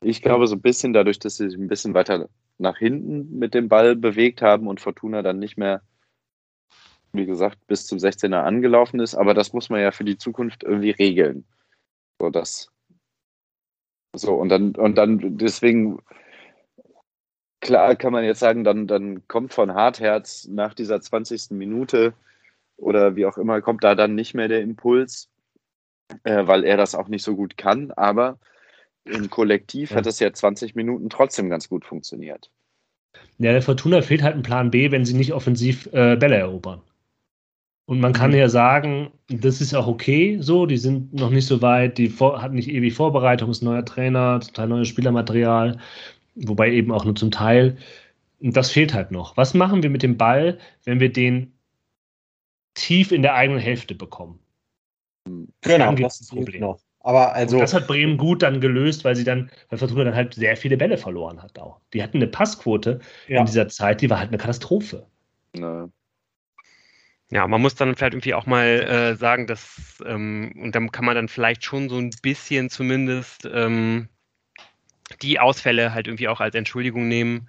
[0.00, 3.52] Ich glaube, so ein bisschen dadurch, dass sie sich ein bisschen weiter nach hinten mit
[3.52, 5.82] dem Ball bewegt haben und Fortuna dann nicht mehr,
[7.12, 9.14] wie gesagt, bis zum 16er angelaufen ist.
[9.14, 11.44] Aber das muss man ja für die Zukunft irgendwie regeln.
[12.18, 12.71] So, das.
[14.14, 15.98] So, und dann, und dann deswegen,
[17.60, 21.50] klar kann man jetzt sagen, dann, dann kommt von Hartherz nach dieser 20.
[21.52, 22.12] Minute
[22.76, 25.30] oder wie auch immer, kommt da dann nicht mehr der Impuls,
[26.24, 27.90] äh, weil er das auch nicht so gut kann.
[27.92, 28.38] Aber
[29.04, 29.96] im Kollektiv ja.
[29.96, 32.50] hat es ja 20 Minuten trotzdem ganz gut funktioniert.
[33.38, 36.82] Ja, der Fortuna fehlt halt ein Plan B, wenn sie nicht offensiv äh, Bälle erobern.
[37.92, 38.38] Und man kann mhm.
[38.38, 42.40] ja sagen, das ist auch okay so, die sind noch nicht so weit, die vor,
[42.40, 45.76] hatten nicht ewig Vorbereitung, ist neuer Trainer, zum Teil neues Spielermaterial,
[46.34, 47.76] wobei eben auch nur zum Teil.
[48.40, 49.36] Und das fehlt halt noch.
[49.36, 51.52] Was machen wir mit dem Ball, wenn wir den
[52.72, 54.38] tief in der eigenen Hälfte bekommen?
[55.60, 56.62] Genau, das ist ein Problem.
[56.62, 56.80] Noch.
[57.00, 57.56] Aber also.
[57.56, 60.56] Und das hat Bremen gut dann gelöst, weil sie dann, weil Fortuna dann halt sehr
[60.56, 61.78] viele Bälle verloren hat auch.
[61.92, 63.40] Die hatten eine Passquote ja.
[63.40, 65.04] in dieser Zeit, die war halt eine Katastrophe.
[65.54, 65.90] Ja.
[67.32, 71.06] Ja, man muss dann vielleicht irgendwie auch mal äh, sagen, dass, ähm, und dann kann
[71.06, 74.08] man dann vielleicht schon so ein bisschen zumindest ähm,
[75.22, 77.48] die Ausfälle halt irgendwie auch als Entschuldigung nehmen,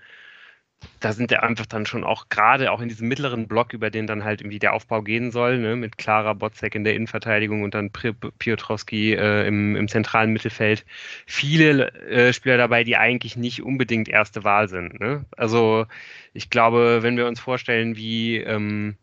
[1.01, 4.07] da sind ja einfach dann schon auch gerade auch in diesem mittleren Block, über den
[4.07, 7.73] dann halt irgendwie der Aufbau gehen soll, ne, mit Clara Botzek in der Innenverteidigung und
[7.73, 10.85] dann Piotrowski äh, im, im zentralen Mittelfeld,
[11.25, 15.01] viele äh, Spieler dabei, die eigentlich nicht unbedingt erste Wahl sind.
[15.01, 15.25] Ne?
[15.35, 15.87] Also
[16.33, 18.95] ich glaube, wenn wir uns vorstellen, wie, ähm,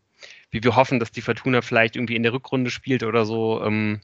[0.51, 4.01] wie wir hoffen, dass die Fortuna vielleicht irgendwie in der Rückrunde spielt oder so, ähm,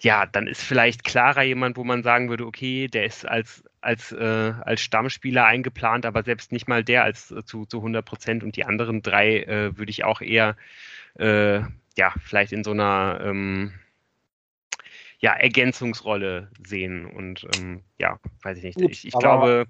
[0.00, 4.12] ja, dann ist vielleicht Clara jemand, wo man sagen würde, okay, der ist als als,
[4.12, 8.42] äh, als Stammspieler eingeplant, aber selbst nicht mal der als äh, zu, zu 100 Prozent
[8.42, 10.56] und die anderen drei äh, würde ich auch eher,
[11.18, 11.60] äh,
[11.96, 13.72] ja, vielleicht in so einer ähm,
[15.20, 18.80] ja, Ergänzungsrolle sehen und ähm, ja, weiß ich nicht.
[18.80, 19.66] Ich, ich glaube.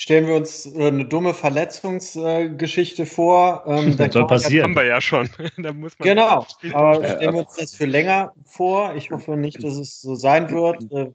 [0.00, 3.64] Stellen wir uns äh, eine dumme Verletzungsgeschichte vor.
[3.66, 4.70] Ähm, das soll passieren.
[4.70, 5.28] Haben wir ja schon.
[5.98, 6.46] genau.
[6.72, 8.94] Aber stellen wir uns das für länger vor.
[8.96, 10.90] Ich hoffe nicht, dass es so sein wird.
[10.90, 11.10] Äh,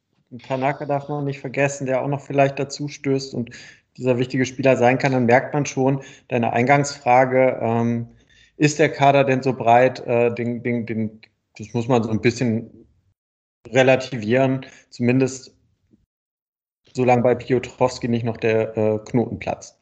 [0.47, 3.49] Tanaka darf man nicht vergessen, der auch noch vielleicht dazu stößt und
[3.97, 8.09] dieser wichtige Spieler sein kann, dann merkt man schon, deine Eingangsfrage, ähm,
[8.57, 11.21] ist der Kader denn so breit, äh, den, den, den,
[11.57, 12.69] das muss man so ein bisschen
[13.67, 15.54] relativieren, zumindest
[16.95, 19.77] solange bei Piotrowski nicht noch der äh, Knoten platzt.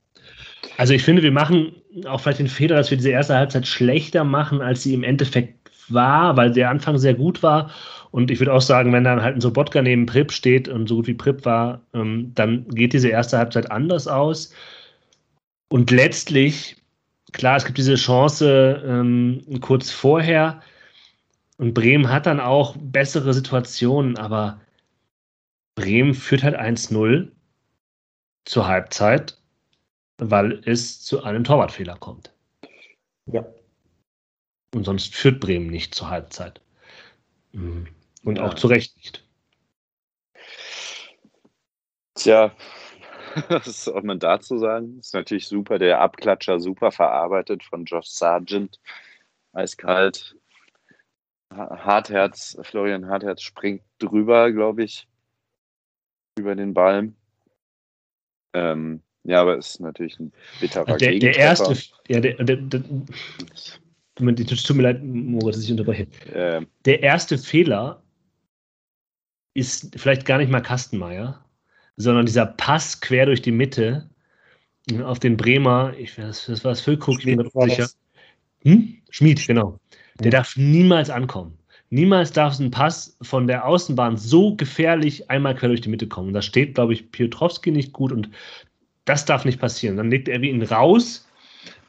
[0.78, 1.76] Also ich finde, wir machen
[2.08, 5.70] auch vielleicht den Fehler, dass wir diese erste Halbzeit schlechter machen, als sie im Endeffekt
[5.90, 7.70] war, weil der Anfang sehr gut war
[8.14, 10.98] und ich würde auch sagen, wenn dann halt ein Sobotka neben Prip steht und so
[10.98, 14.54] gut wie Prip war, ähm, dann geht diese erste Halbzeit anders aus.
[15.68, 16.76] Und letztlich,
[17.32, 20.62] klar, es gibt diese Chance ähm, kurz vorher
[21.58, 24.62] und Bremen hat dann auch bessere Situationen, aber
[25.76, 27.32] Bremen führt halt 1-0
[28.46, 29.38] zur Halbzeit,
[30.18, 32.34] weil es zu einem Torwartfehler kommt.
[33.26, 33.46] Ja.
[34.74, 36.62] Und sonst führt Bremen nicht zur Halbzeit.
[37.54, 37.88] Mhm.
[38.24, 38.46] Und ja.
[38.46, 39.24] auch zu Recht nicht.
[42.16, 42.56] Tja,
[43.50, 45.00] was soll man dazu sagen?
[45.00, 48.80] Ist natürlich super, der Abklatscher super verarbeitet von Josh Sargent.
[49.54, 50.36] eiskalt.
[51.52, 55.08] Hartherz, Florian Hartherz springt drüber, glaube ich,
[56.38, 57.12] über den Ball.
[58.54, 61.76] Ähm, ja, aber es ist natürlich ein bitterer der, der erste,
[62.08, 66.08] ja, der, der, der, tut mir leid, Moritz, dass ich unterbreche.
[66.34, 68.04] Ähm, der erste Fehler
[69.54, 71.44] ist vielleicht gar nicht mal Kastenmeier,
[71.96, 74.10] sondern dieser Pass quer durch die Mitte
[75.04, 77.90] auf den Bremer, ich, das, das war das Füllkrug, ich bin mir sicher.
[78.64, 78.98] Hm?
[79.10, 79.80] Schmied, genau.
[80.20, 81.58] Der darf niemals ankommen.
[81.94, 86.34] Niemals darf ein Pass von der Außenbahn so gefährlich einmal quer durch die Mitte kommen.
[86.34, 88.32] Da steht, glaube ich, Piotrowski nicht gut und
[89.06, 89.98] das darf nicht passieren.
[89.98, 91.30] Dann legt er ihn raus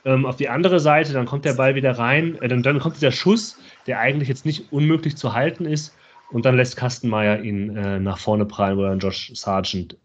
[0.04, 2.96] ähm, auf die andere Seite, dann kommt der Ball wieder rein, äh, dann, dann, kommt
[2.96, 5.96] dieser Schuss, der eigentlich jetzt nicht unmöglich zu halten ist
[6.30, 9.96] und dann lässt Kastenmeier ihn äh, nach vorne prallen, wo dann Josh Sargent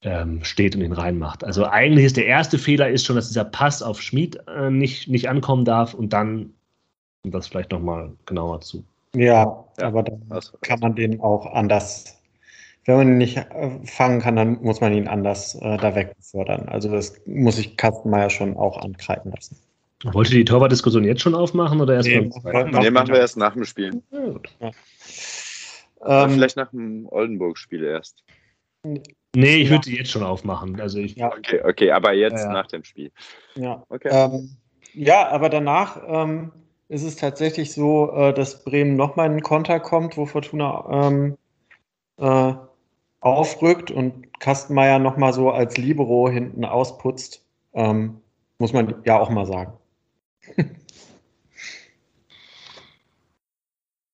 [0.00, 1.44] ähm, steht und ihn reinmacht.
[1.44, 5.06] Also eigentlich ist der erste Fehler ist schon, dass dieser Pass auf Schmid äh, nicht,
[5.08, 6.54] nicht ankommen darf und dann
[7.30, 8.84] das vielleicht nochmal genauer zu.
[9.14, 10.20] Ja, ja, aber dann
[10.60, 12.20] kann man den auch anders,
[12.84, 16.68] wenn man ihn nicht äh, fangen kann, dann muss man ihn anders äh, da wegfördern.
[16.68, 19.56] Also das muss ich Kastenmeier schon auch ankreiden lassen.
[20.12, 22.70] Wollte die Torwartdiskussion jetzt schon aufmachen oder erst nee, mal?
[22.70, 24.02] Nee, machen wir erst nach dem Spiel.
[24.60, 24.70] Ja,
[26.04, 28.22] ähm, vielleicht nach dem Oldenburg-Spiel erst.
[28.82, 29.70] Nee, ich ja.
[29.70, 30.78] würde die jetzt schon aufmachen.
[30.80, 31.32] Also ich, ja.
[31.32, 33.10] Okay, okay, aber jetzt nach dem Spiel.
[33.54, 34.10] Ja, okay.
[34.12, 34.56] Ähm,
[34.92, 36.52] ja aber danach ähm,
[36.88, 41.36] ist es tatsächlich so, äh, dass Bremen nochmal in einen Konter kommt, wo Fortuna ähm,
[42.18, 42.54] äh,
[43.20, 47.44] aufrückt und Kastenmeier nochmal so als Libero hinten ausputzt.
[47.72, 48.20] Ähm,
[48.58, 49.72] muss man ja auch mal sagen.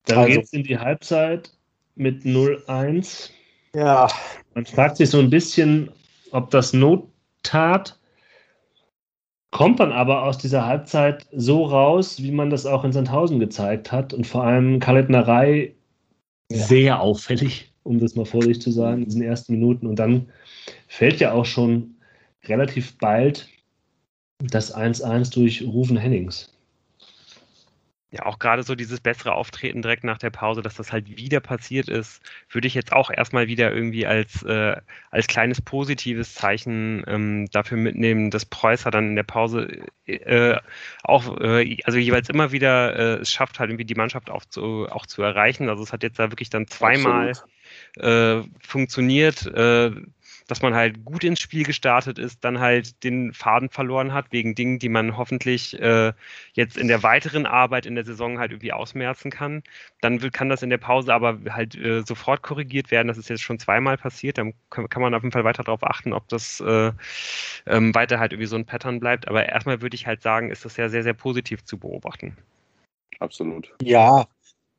[0.05, 1.53] Dann also, geht es in die Halbzeit
[1.95, 3.31] mit 0-1.
[3.75, 4.09] Ja.
[4.55, 5.93] Man fragt sich so ein bisschen,
[6.33, 7.09] ob das Not
[7.43, 8.00] tat
[9.51, 13.91] kommt dann aber aus dieser Halbzeit so raus, wie man das auch in Sandhausen gezeigt
[13.91, 14.13] hat.
[14.13, 15.75] Und vor allem Kalettnerei
[16.51, 16.59] ja.
[16.59, 19.87] sehr auffällig, um das mal vorsichtig zu sagen, in diesen ersten Minuten.
[19.87, 20.29] Und dann
[20.89, 21.97] fällt ja auch schon
[22.45, 23.49] relativ bald
[24.39, 26.53] das 1-1 durch Rufen Hennings.
[28.13, 31.39] Ja, auch gerade so dieses bessere Auftreten direkt nach der Pause, dass das halt wieder
[31.39, 34.77] passiert ist, würde ich jetzt auch erstmal wieder irgendwie als, äh,
[35.13, 40.57] als kleines positives Zeichen ähm, dafür mitnehmen, dass Preußer dann in der Pause äh,
[41.05, 44.89] auch, äh, also jeweils immer wieder äh, es schafft, halt irgendwie die Mannschaft auch zu,
[44.91, 45.69] auch zu erreichen.
[45.69, 47.33] Also es hat jetzt da wirklich dann zweimal
[47.97, 49.47] äh, funktioniert.
[50.51, 54.57] Dass man halt gut ins Spiel gestartet ist, dann halt den Faden verloren hat, wegen
[54.57, 56.13] Dingen, die man hoffentlich äh,
[56.55, 59.63] jetzt in der weiteren Arbeit in der Saison halt irgendwie ausmerzen kann.
[60.01, 63.07] Dann kann das in der Pause aber halt äh, sofort korrigiert werden.
[63.07, 64.39] Das ist jetzt schon zweimal passiert.
[64.39, 66.91] Dann kann, man auf jeden Fall weiter darauf achten, ob das äh,
[67.67, 69.29] ähm, weiter halt irgendwie so ein Pattern bleibt.
[69.29, 72.37] Aber erstmal würde ich halt sagen, ist das ja sehr, sehr positiv zu beobachten.
[73.21, 73.73] Absolut.
[73.81, 74.27] Ja,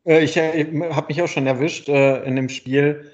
[0.05, 3.11] äh, ich äh, habe mich auch schon erwischt äh, in dem Spiel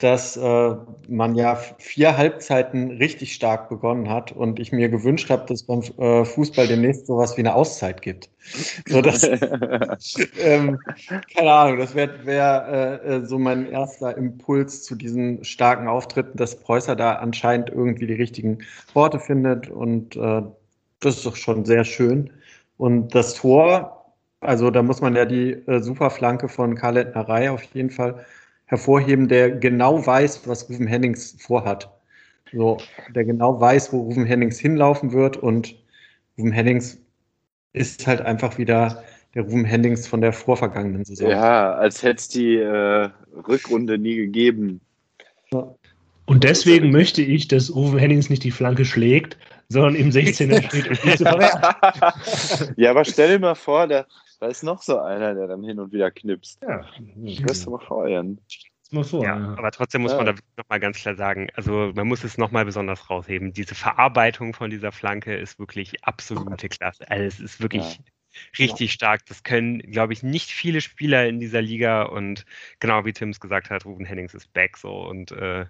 [0.00, 0.74] dass äh,
[1.08, 5.82] man ja vier Halbzeiten richtig stark begonnen hat und ich mir gewünscht habe, dass beim
[5.98, 8.30] äh, Fußball demnächst sowas wie eine Auszeit gibt.
[8.86, 9.24] So dass,
[10.40, 10.78] ähm,
[11.36, 16.56] keine Ahnung, das wäre wär, äh, so mein erster Impuls zu diesen starken Auftritten, dass
[16.56, 18.60] Preußer da anscheinend irgendwie die richtigen
[18.94, 20.42] Worte findet und äh,
[21.00, 22.30] das ist doch schon sehr schön.
[22.78, 27.62] Und das Tor, also da muss man ja die äh, Superflanke von Karl Lettnerei auf
[27.74, 28.24] jeden Fall
[28.70, 31.90] hervorheben, der genau weiß, was Rufen Hennings vorhat.
[32.52, 32.78] So,
[33.14, 35.74] der genau weiß, wo Rufen Hennings hinlaufen wird und
[36.38, 36.98] Rufen Hennings
[37.72, 39.02] ist halt einfach wieder
[39.34, 41.30] der Rufen Hennings von der vorvergangenen Saison.
[41.30, 43.08] Ja, als hätte es die äh,
[43.48, 44.80] Rückrunde nie gegeben.
[46.26, 49.36] Und deswegen möchte ich, dass Rufen Hennings nicht die Flanke schlägt,
[49.68, 50.86] sondern im 16er steht.
[52.76, 54.06] Ja, aber stell dir mal vor, der,
[54.40, 56.60] da ist noch so einer, der dann hin und wieder knipst.
[56.62, 56.86] Ja.
[57.46, 58.40] Das du mal feuern.
[58.92, 60.16] Mal vor, ja, ja, aber trotzdem muss ja.
[60.16, 63.52] man da nochmal ganz klar sagen, also man muss es nochmal besonders rausheben.
[63.52, 67.08] Diese Verarbeitung von dieser Flanke ist wirklich absolute Klasse.
[67.08, 68.04] Also es ist wirklich ja.
[68.58, 69.24] richtig stark.
[69.26, 72.44] Das können, glaube ich, nicht viele Spieler in dieser Liga und
[72.80, 75.66] genau wie Tim es gesagt hat, Ruben Hennings ist back so und äh,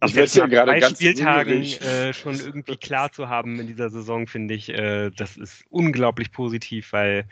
[0.00, 4.54] das jetzt nach drei Spieltagen äh, schon irgendwie klar zu haben in dieser Saison, finde
[4.54, 7.26] ich, äh, das ist unglaublich positiv, weil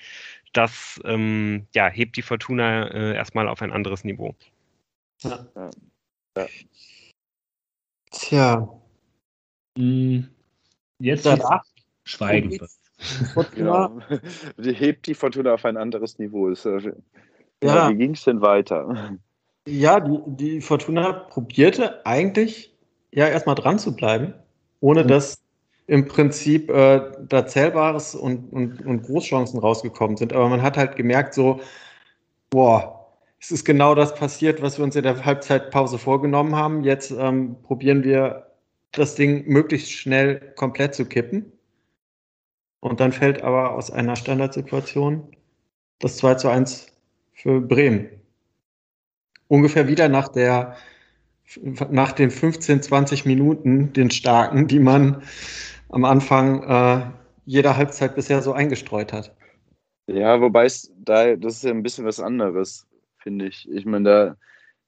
[0.57, 4.35] das ähm, ja, hebt die Fortuna äh, erstmal auf ein anderes Niveau.
[5.23, 5.47] Ja.
[6.37, 6.47] ja.
[8.11, 8.81] Tja.
[9.79, 10.29] Hm,
[10.99, 11.65] jetzt danach
[12.05, 12.59] schweigen.
[13.55, 13.99] Genau.
[14.57, 16.49] Die hebt die Fortuna auf ein anderes Niveau.
[16.49, 16.93] Ist, äh,
[17.63, 17.91] ja.
[17.91, 19.19] Wie ging es denn weiter?
[19.67, 22.75] Ja, die, die Fortuna probierte eigentlich
[23.11, 24.35] ja erstmal dran zu bleiben,
[24.81, 25.09] ohne mhm.
[25.09, 25.43] dass
[25.87, 30.32] im Prinzip äh, da Zählbares und, und, und Großchancen rausgekommen sind.
[30.32, 31.61] Aber man hat halt gemerkt, so,
[32.51, 36.85] boah, es ist genau das passiert, was wir uns in der Halbzeitpause vorgenommen haben.
[36.85, 38.47] Jetzt ähm, probieren wir
[38.93, 41.53] das Ding möglichst schnell komplett zu kippen.
[42.80, 45.37] Und dann fällt aber aus einer Standardsituation
[45.99, 46.87] das 2 zu 1
[47.32, 48.09] für Bremen.
[49.49, 50.76] Ungefähr wieder nach der
[51.91, 55.22] nach den 15, 20 Minuten, den starken, die man
[55.95, 57.07] am Anfang äh,
[57.45, 59.32] jeder Halbzeit bisher so eingestreut hat.
[60.09, 62.86] Ja, wobei es da, das ist ja ein bisschen was anderes,
[63.18, 63.70] finde ich.
[63.70, 64.36] Ich meine, da,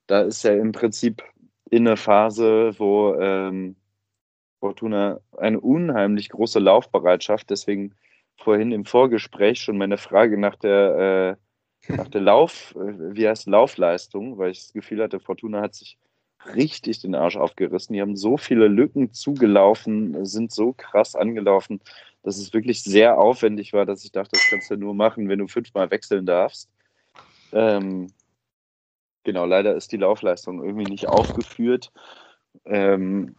[0.08, 1.22] da ist ja im Prinzip
[1.70, 3.76] in der Phase, wo ähm,
[4.58, 7.94] Fortuna eine unheimlich große Laufbereitschaft, deswegen
[8.36, 11.38] vorhin im Vorgespräch schon meine Frage nach der,
[11.88, 15.98] äh, nach der Lauf, wie heißt Laufleistung, weil ich das Gefühl hatte, Fortuna hat sich
[16.54, 17.94] richtig den Arsch aufgerissen.
[17.94, 21.80] Die haben so viele Lücken zugelaufen, sind so krass angelaufen,
[22.22, 25.38] dass es wirklich sehr aufwendig war, dass ich dachte, das kannst du nur machen, wenn
[25.38, 26.68] du fünfmal wechseln darfst.
[27.52, 28.08] Ähm,
[29.24, 31.92] genau, leider ist die Laufleistung irgendwie nicht aufgeführt.
[32.64, 33.36] Ähm,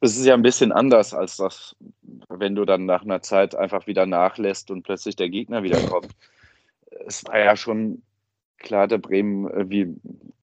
[0.00, 1.76] es ist ja ein bisschen anders als das,
[2.28, 6.14] wenn du dann nach einer Zeit einfach wieder nachlässt und plötzlich der Gegner wieder kommt.
[7.06, 8.02] Es war ja schon
[8.58, 9.94] klar, der Bremen, äh, wie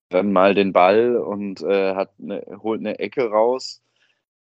[0.10, 3.82] dann mal den Ball und äh, hat eine, holt eine Ecke raus.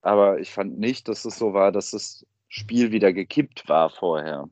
[0.01, 4.49] Aber ich fand nicht, dass es so war, dass das Spiel wieder gekippt war vorher.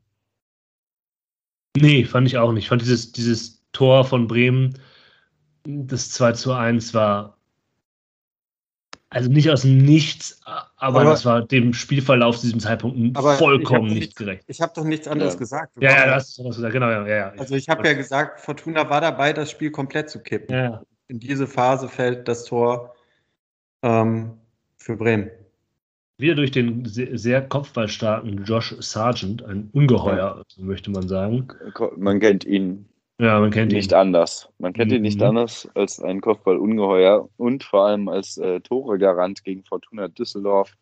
[1.78, 2.66] Nee, fand ich auch nicht.
[2.66, 4.78] Ich fand dieses, dieses Tor von Bremen,
[5.63, 7.38] das 2 zu 1 war
[9.09, 13.88] also nicht aus dem Nichts, aber, aber das war dem Spielverlauf zu diesem Zeitpunkt vollkommen
[13.88, 14.43] nicht gerecht.
[14.47, 15.39] Ich habe doch nichts anderes ja.
[15.39, 15.72] gesagt.
[15.80, 16.89] Ja, ja, das hast du gesagt, genau.
[16.89, 20.53] Ja, ja, also ich habe ja gesagt, Fortuna war dabei, das Spiel komplett zu kippen.
[20.53, 22.95] Ja in diese Phase fällt das Tor
[23.84, 24.32] ähm,
[24.78, 25.30] für Bremen.
[26.18, 30.64] Wieder durch den sehr, sehr kopfballstarken Josh Sargent, ein Ungeheuer, ja.
[30.64, 31.47] möchte man sagen.
[31.97, 32.88] Man kennt ihn.
[33.20, 33.97] Ja, man kennt nicht ihn.
[33.97, 34.49] anders.
[34.58, 34.97] Man kennt mhm.
[34.97, 35.28] ihn nicht mhm.
[35.28, 40.74] anders als ein Kopfball-Ungeheuer und vor allem als äh, Tore-Garant gegen Fortuna Düsseldorf.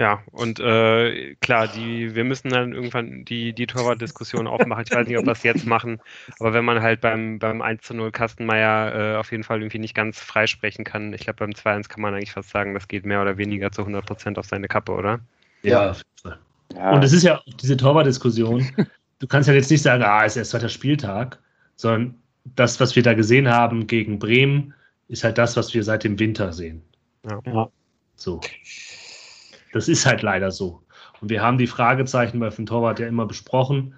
[0.00, 4.84] Ja, und äh, klar, die, wir müssen dann irgendwann die, die Torwart-Diskussion aufmachen.
[4.88, 6.00] Ich weiß nicht, ob wir es jetzt machen,
[6.38, 9.78] aber wenn man halt beim, beim 1 zu 0 Kastenmeier äh, auf jeden Fall irgendwie
[9.78, 13.04] nicht ganz freisprechen kann, ich glaube, beim 2-1 kann man eigentlich fast sagen, das geht
[13.04, 15.20] mehr oder weniger zu 100 Prozent auf seine Kappe, oder?
[15.60, 15.94] Ja,
[16.24, 16.90] ja.
[16.92, 18.66] Und es ist ja diese Torwart-Diskussion.
[19.18, 21.38] Du kannst ja jetzt nicht sagen, ah, es ist erst zweiter Spieltag,
[21.76, 22.14] sondern
[22.56, 24.72] das, was wir da gesehen haben gegen Bremen,
[25.08, 26.80] ist halt das, was wir seit dem Winter sehen.
[27.28, 27.38] Ja.
[27.44, 27.68] ja.
[28.16, 28.40] So.
[29.72, 30.82] Das ist halt leider so.
[31.20, 33.94] Und wir haben die Fragezeichen bei Torwart ja immer besprochen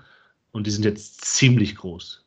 [0.53, 2.25] und die sind jetzt ziemlich groß.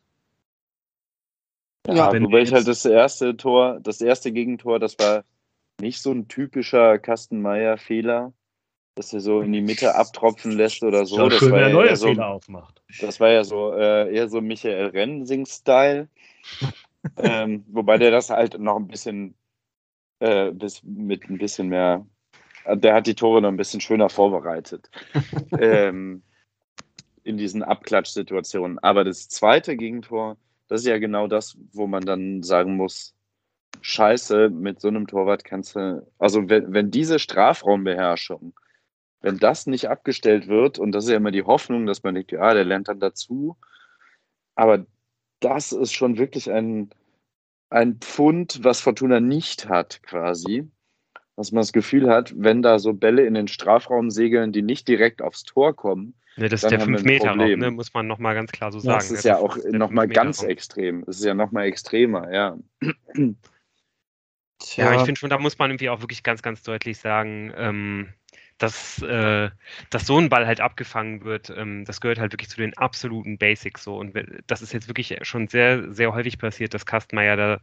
[1.88, 5.24] Ja, wobei ich halt das erste Tor, das erste Gegentor, das war
[5.80, 8.34] nicht so ein typischer Kastenmeier-Fehler,
[8.96, 11.30] dass er so in die Mitte abtropfen lässt oder so.
[11.30, 12.82] Das schön, war ja neue so, Fehler aufmacht.
[13.02, 16.08] Das war ja so äh, eher so Michael Rensing-Style.
[17.18, 19.36] ähm, wobei der das halt noch ein bisschen
[20.20, 22.06] äh, bis, mit ein bisschen mehr
[22.74, 24.90] der hat die Tore noch ein bisschen schöner vorbereitet.
[25.60, 26.24] ähm,
[27.24, 28.80] in diesen Abklatschsituationen.
[28.80, 30.38] Aber das zweite Gegentor,
[30.68, 33.16] das ist ja genau das, wo man dann sagen muss,
[33.82, 38.54] scheiße, mit so einem Torwart kannst du, also wenn, wenn diese Strafraumbeherrschung,
[39.22, 42.32] wenn das nicht abgestellt wird, und das ist ja immer die Hoffnung, dass man denkt,
[42.32, 43.58] ja, der lernt dann dazu,
[44.54, 44.86] aber
[45.40, 46.92] das ist schon wirklich ein,
[47.70, 50.70] ein Pfund, was Fortuna nicht hat, quasi
[51.36, 54.88] dass man das Gefühl hat, wenn da so Bälle in den Strafraum segeln, die nicht
[54.88, 56.14] direkt aufs Tor kommen.
[56.38, 57.72] Ja, das ist der 5-Meter-Raum, ne?
[57.72, 58.98] muss man nochmal ganz klar so sagen.
[58.98, 61.06] Das ist ja, ja auch nochmal ganz extrem.
[61.06, 62.58] Das ist ja nochmal extremer, ja.
[64.76, 68.10] Ja, ich finde schon, da muss man irgendwie auch wirklich ganz, ganz deutlich sagen, ähm,
[68.58, 69.50] dass, äh,
[69.90, 73.38] dass so ein Ball halt abgefangen wird, ähm, das gehört halt wirklich zu den absoluten
[73.38, 73.98] Basics so.
[73.98, 74.14] Und
[74.48, 77.60] das ist jetzt wirklich schon sehr, sehr häufig passiert, dass Kastmeier da,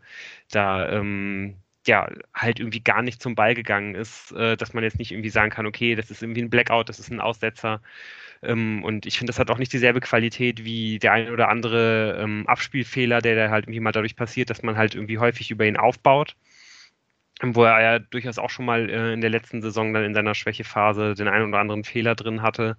[0.51, 1.57] da ähm,
[1.87, 5.31] ja, halt irgendwie gar nicht zum Ball gegangen ist, äh, dass man jetzt nicht irgendwie
[5.31, 7.81] sagen kann, okay, das ist irgendwie ein Blackout, das ist ein Aussetzer.
[8.43, 12.19] Ähm, und ich finde, das hat auch nicht dieselbe Qualität wie der ein oder andere
[12.23, 15.67] ähm, Abspielfehler, der da halt irgendwie mal dadurch passiert, dass man halt irgendwie häufig über
[15.67, 16.37] ihn aufbaut.
[17.45, 20.35] Wo er ja durchaus auch schon mal äh, in der letzten Saison dann in seiner
[20.35, 22.77] Schwächephase den einen oder anderen Fehler drin hatte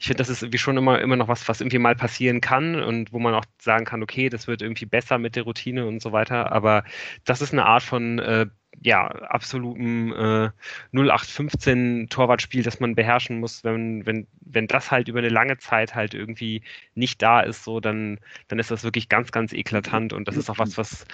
[0.00, 2.82] ich finde, das ist irgendwie schon immer, immer noch was, was irgendwie mal passieren kann
[2.82, 6.00] und wo man auch sagen kann, okay, das wird irgendwie besser mit der Routine und
[6.00, 6.52] so weiter.
[6.52, 6.84] Aber
[7.26, 8.46] das ist eine Art von äh,
[8.80, 10.50] ja, absolutem äh,
[10.92, 15.94] 0815 Torwartspiel, das man beherrschen muss, wenn, wenn, wenn das halt über eine lange Zeit
[15.94, 16.62] halt irgendwie
[16.94, 20.48] nicht da ist, so, dann, dann ist das wirklich ganz, ganz eklatant und das ist
[20.48, 21.04] auch was, was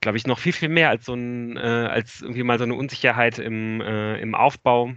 [0.00, 2.74] glaube ich, noch viel, viel mehr als so ein, äh, als irgendwie mal so eine
[2.74, 4.94] Unsicherheit im, äh, im Aufbau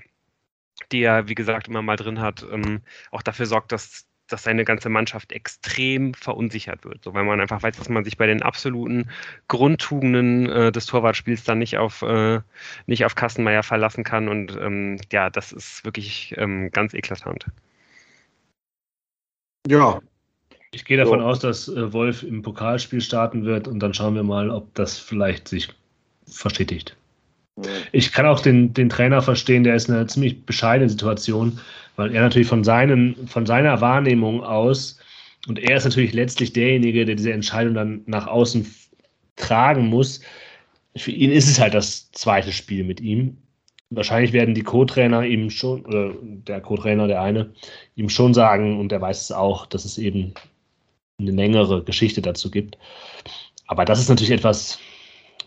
[0.90, 4.66] die er, wie gesagt, immer mal drin hat, ähm, auch dafür sorgt, dass, dass seine
[4.66, 7.04] ganze Mannschaft extrem verunsichert wird.
[7.04, 9.10] So, weil man einfach weiß, dass man sich bei den absoluten
[9.48, 12.40] Grundtugenden äh, des Torwartspiels dann nicht auf, äh,
[12.86, 14.28] nicht auf Kastenmeier verlassen kann.
[14.28, 17.46] Und ähm, ja, das ist wirklich ähm, ganz eklatant.
[19.68, 20.02] Ja.
[20.74, 21.26] Ich gehe davon so.
[21.26, 24.98] aus, dass äh, Wolf im Pokalspiel starten wird und dann schauen wir mal, ob das
[24.98, 25.70] vielleicht sich
[26.26, 26.96] verstetigt.
[27.92, 31.60] Ich kann auch den, den Trainer verstehen, der ist in einer ziemlich bescheidenen Situation,
[31.96, 35.00] weil er natürlich von, seinen, von seiner Wahrnehmung aus,
[35.48, 38.66] und er ist natürlich letztlich derjenige, der diese Entscheidung dann nach außen
[39.38, 40.22] tragen muss.
[40.96, 43.38] Für ihn ist es halt das zweite Spiel mit ihm.
[43.90, 47.54] Wahrscheinlich werden die Co-Trainer ihm schon, oder der Co-Trainer, der eine,
[47.96, 50.34] ihm schon sagen, und er weiß es auch, dass es eben
[51.20, 52.78] eine längere Geschichte dazu gibt.
[53.68, 54.80] Aber das ist natürlich etwas,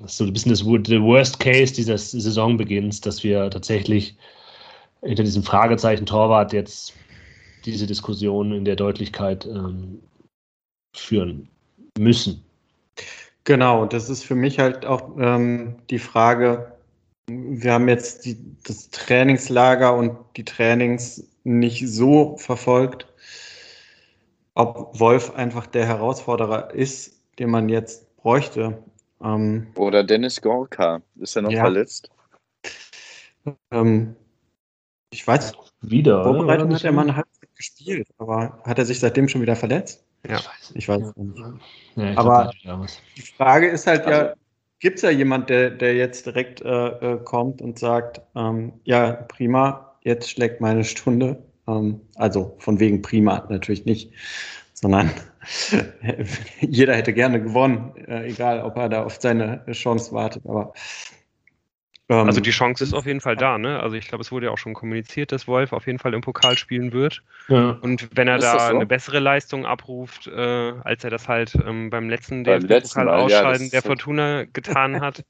[0.01, 4.16] das ist so ein bisschen das Worst Case dieses Saisonbeginns, dass wir tatsächlich
[5.03, 6.95] hinter diesem Fragezeichen Torwart jetzt
[7.64, 10.01] diese Diskussion in der Deutlichkeit ähm,
[10.95, 11.49] führen
[11.99, 12.45] müssen.
[13.45, 16.72] Genau, das ist für mich halt auch ähm, die Frage,
[17.26, 23.07] wir haben jetzt die, das Trainingslager und die Trainings nicht so verfolgt,
[24.55, 28.78] ob Wolf einfach der Herausforderer ist, den man jetzt bräuchte.
[29.25, 31.03] Ähm, Oder Dennis Gorka.
[31.16, 31.62] Ist er noch ja.
[31.62, 32.11] verletzt?
[33.70, 34.14] Ähm,
[35.11, 35.53] ich weiß.
[35.81, 36.25] Wieder.
[36.25, 40.05] Vorbereitung hat der Mann Halbzeit gespielt, aber hat er sich seitdem schon wieder verletzt?
[40.27, 40.41] Ja.
[40.75, 41.39] Ich weiß es nicht.
[41.97, 42.51] Ja, aber
[43.16, 44.35] die Frage ist halt also, ja,
[44.79, 49.12] gibt es ja jemand, der, der jetzt direkt äh, äh, kommt und sagt, ähm, ja,
[49.12, 51.43] prima, jetzt schlägt meine Stunde.
[51.68, 54.11] Ähm, also von wegen prima natürlich nicht
[54.85, 55.11] sondern
[56.61, 60.45] jeder hätte gerne gewonnen, äh, egal ob er da auf seine Chance wartet.
[60.47, 60.72] Aber
[62.09, 63.81] also die Chance ist auf jeden Fall da, ne?
[63.81, 66.21] Also ich glaube, es wurde ja auch schon kommuniziert, dass Wolf auf jeden Fall im
[66.21, 67.23] Pokal spielen wird.
[67.49, 67.79] Ja.
[67.81, 68.75] Und wenn er ist da so?
[68.75, 73.09] eine bessere Leistung abruft, äh, als er das halt ähm, beim letzten, beim letzten Pokal
[73.09, 75.25] ausscheiden ja, der Fortuna getan hat,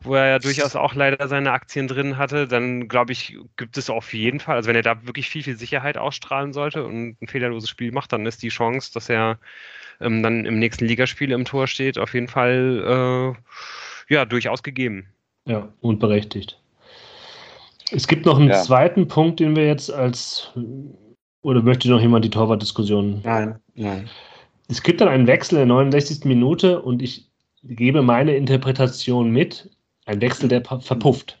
[0.00, 3.90] wo er ja durchaus auch leider seine Aktien drin hatte, dann glaube ich, gibt es
[3.90, 7.26] auf jeden Fall, also wenn er da wirklich viel, viel Sicherheit ausstrahlen sollte und ein
[7.26, 9.38] fehlerloses Spiel macht, dann ist die Chance, dass er
[10.00, 13.34] ähm, dann im nächsten Ligaspiel im Tor steht, auf jeden Fall
[14.08, 15.08] äh, ja durchaus gegeben.
[15.46, 16.60] Ja, und berechtigt.
[17.92, 18.62] Es gibt noch einen ja.
[18.62, 20.52] zweiten Punkt, den wir jetzt als.
[21.42, 23.20] Oder möchte noch jemand die Torwartdiskussion?
[23.22, 24.08] Nein, nein.
[24.68, 26.24] Es gibt dann einen Wechsel in der 69.
[26.24, 27.30] Minute und ich
[27.62, 29.70] gebe meine Interpretation mit.
[30.06, 31.40] Ein Wechsel, der verpufft.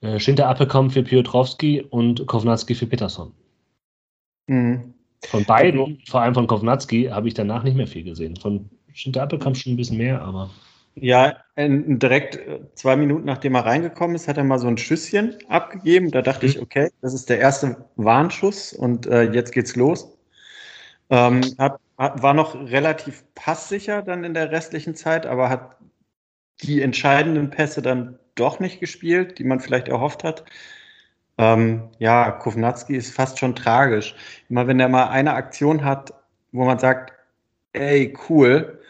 [0.00, 3.32] Äh, Schinter Appelkamp für Piotrowski und Kovnatski für Peterson.
[4.46, 4.94] Mhm.
[5.26, 8.36] Von beiden, vor allem von Kovnatski, habe ich danach nicht mehr viel gesehen.
[8.36, 10.50] Von Schinter Appelkamp schon ein bisschen mehr, aber.
[10.94, 15.36] Ja, direkt äh, zwei Minuten nachdem er reingekommen ist, hat er mal so ein Schüsschen
[15.48, 16.10] abgegeben.
[16.10, 16.52] Da dachte mhm.
[16.52, 20.18] ich, okay, das ist der erste Warnschuss und äh, jetzt geht's los.
[21.10, 25.76] Ähm, hat, hat, war noch relativ passsicher dann in der restlichen Zeit, aber hat
[26.62, 30.44] die entscheidenden Pässe dann doch nicht gespielt, die man vielleicht erhofft hat.
[31.38, 34.14] Ähm, ja, Kovnatski ist fast schon tragisch.
[34.48, 36.12] Immer wenn er mal eine Aktion hat,
[36.52, 37.12] wo man sagt,
[37.72, 38.80] ey, cool,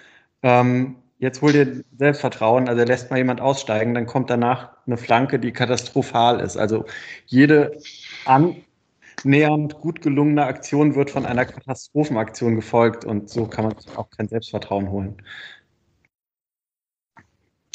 [0.43, 5.39] ähm, jetzt hol dir Selbstvertrauen, also lässt mal jemand aussteigen, dann kommt danach eine Flanke,
[5.39, 6.57] die katastrophal ist.
[6.57, 6.85] Also
[7.27, 7.79] jede
[8.25, 14.27] annähernd gut gelungene Aktion wird von einer Katastrophenaktion gefolgt und so kann man auch kein
[14.27, 15.23] Selbstvertrauen holen.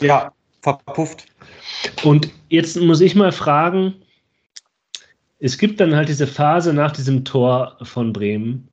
[0.02, 1.28] Ja, verpufft.
[2.04, 3.96] Und jetzt muss ich mal fragen,
[5.40, 8.68] es gibt dann halt diese Phase nach diesem Tor von Bremen,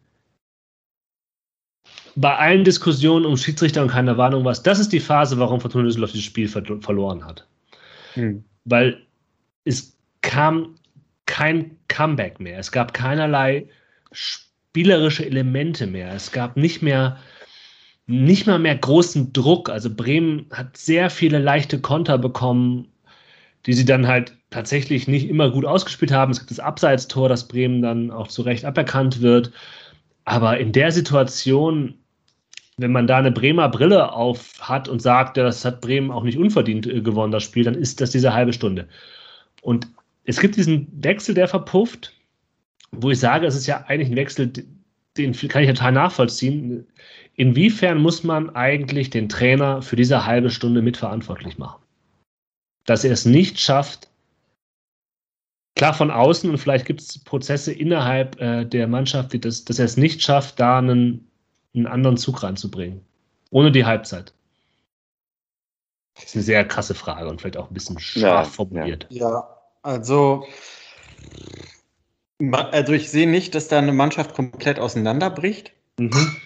[2.17, 5.85] bei allen Diskussionen um Schiedsrichter und keine Warnung was, das ist die Phase, warum Fortuna
[5.85, 7.47] Düsseldorf dieses Spiel ver verloren hat.
[8.15, 8.45] Hm.
[8.65, 9.03] Weil
[9.65, 10.77] es kam
[11.27, 12.59] kein Comeback mehr.
[12.59, 13.67] Es gab keinerlei
[14.13, 16.13] spielerische Elemente mehr.
[16.15, 17.19] Es gab nicht mehr
[18.07, 19.71] nicht mal mehr großen Druck.
[19.71, 22.89] Also Bremen hat sehr viele leichte Konter bekommen,
[23.67, 26.33] die sie dann halt tatsächlich nicht immer gut ausgespielt haben.
[26.33, 29.53] Es gibt das Abseitstor, das Bremen dann auch zu Recht aberkannt wird.
[30.27, 31.95] Aber in der Situation
[32.77, 36.39] wenn man da eine Bremer Brille auf hat und sagt, das hat Bremen auch nicht
[36.39, 38.89] unverdient äh, gewonnen, das Spiel, dann ist das diese halbe Stunde.
[39.63, 39.89] Und
[40.25, 42.13] es gibt diesen Wechsel, der verpufft,
[42.91, 44.53] wo ich sage, es ist ja eigentlich ein Wechsel,
[45.17, 46.87] den kann ich total nachvollziehen.
[47.37, 51.83] Inwiefern muss man eigentlich den Trainer für diese halbe Stunde mitverantwortlich machen?
[52.87, 54.09] Dass er es nicht schafft,
[55.77, 59.79] klar von außen und vielleicht gibt es Prozesse innerhalb äh, der Mannschaft, die das, dass
[59.79, 61.29] er es nicht schafft, da einen
[61.75, 63.05] einen anderen Zug reinzubringen.
[63.51, 64.33] Ohne die Halbzeit.
[66.15, 69.07] Das ist eine sehr krasse Frage und vielleicht auch ein bisschen scharf ja, formuliert.
[69.11, 69.49] Ja,
[69.83, 70.45] also
[72.73, 76.37] Also ich sehe nicht, dass da eine Mannschaft komplett auseinanderbricht, mhm.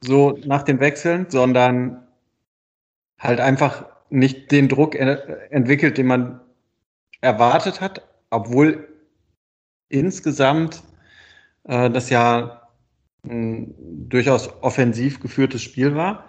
[0.00, 2.06] so nach den Wechseln, sondern
[3.18, 6.40] halt einfach nicht den Druck entwickelt, den man
[7.20, 8.88] erwartet hat, obwohl
[9.88, 10.82] insgesamt
[11.64, 12.63] äh, das ja
[13.24, 13.74] ein
[14.08, 16.28] durchaus offensiv geführtes Spiel war.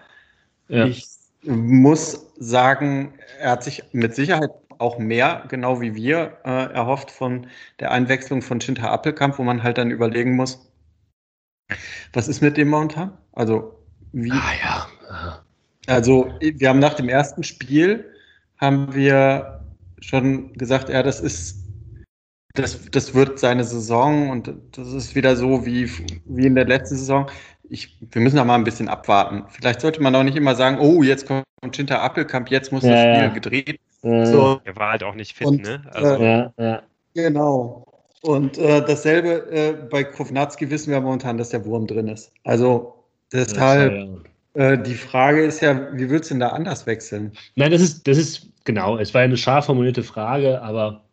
[0.67, 0.85] Ja.
[0.85, 1.05] Ich
[1.43, 7.47] muss sagen, er hat sich mit Sicherheit auch mehr, genau wie wir, äh, erhofft von
[7.79, 10.71] der Einwechslung von Schinter Appelkamp, wo man halt dann überlegen muss,
[12.13, 13.17] was ist mit dem momentan?
[13.33, 13.79] Also,
[14.11, 14.31] wie.
[14.31, 15.41] Ah, ja.
[15.87, 18.11] Also, wir haben nach dem ersten Spiel
[18.57, 19.63] haben wir
[19.99, 21.64] schon gesagt, ja, das ist,
[22.55, 25.89] das, das wird seine Saison und das ist wieder so wie,
[26.25, 27.29] wie in der letzten Saison.
[27.69, 29.43] Ich, wir müssen da mal ein bisschen abwarten.
[29.49, 31.45] Vielleicht sollte man auch nicht immer sagen, oh, jetzt kommt
[31.75, 33.27] Schinter Appelkamp, jetzt muss ja, das Spiel ja.
[33.29, 33.79] gedreht.
[34.01, 34.61] So.
[34.63, 35.81] Er war halt auch nicht fit, und, ne?
[35.91, 36.15] Also.
[36.15, 36.81] Äh, ja, ja.
[37.15, 37.85] Genau.
[38.21, 42.31] Und äh, dasselbe äh, bei Kovnatski wissen wir momentan, dass der Wurm drin ist.
[42.43, 42.93] Also
[43.31, 47.31] deshalb, äh, die Frage ist ja, wie wird es denn da anders wechseln?
[47.55, 51.04] Nein, das ist, das ist genau, es war eine scharf formulierte Frage, aber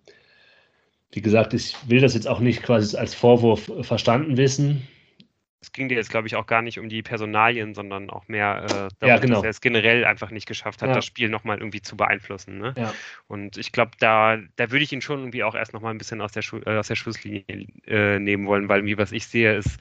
[1.12, 4.88] wie gesagt, ich will das jetzt auch nicht quasi als Vorwurf verstanden wissen
[5.62, 8.64] es ging dir jetzt, glaube ich, auch gar nicht um die Personalien, sondern auch mehr
[8.64, 9.36] äh, darum, ja, genau.
[9.36, 10.96] dass er es generell einfach nicht geschafft hat, ja.
[10.96, 12.58] das Spiel nochmal irgendwie zu beeinflussen.
[12.58, 12.74] Ne?
[12.76, 12.92] Ja.
[13.28, 16.20] Und ich glaube, da, da würde ich ihn schon irgendwie auch erst nochmal ein bisschen
[16.20, 17.44] aus der, Schu äh, aus der Schusslinie
[17.86, 19.78] äh, nehmen wollen, weil wie was ich sehe, ist,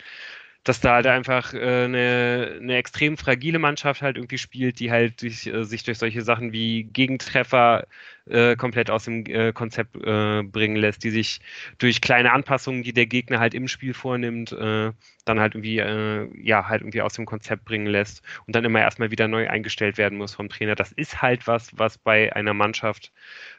[0.63, 5.21] dass da halt einfach äh, eine, eine extrem fragile Mannschaft halt irgendwie spielt, die halt
[5.21, 7.87] durch, äh, sich durch solche Sachen wie Gegentreffer
[8.29, 11.41] äh, komplett aus dem äh, Konzept bringen lässt, die sich
[11.79, 16.81] durch kleine Anpassungen, die der Gegner halt im Spiel vornimmt, dann halt irgendwie, ja, halt
[16.81, 20.33] irgendwie aus dem Konzept bringen lässt und dann immer erstmal wieder neu eingestellt werden muss
[20.35, 20.75] vom Trainer.
[20.75, 23.11] Das ist halt was, was bei einer Mannschaft,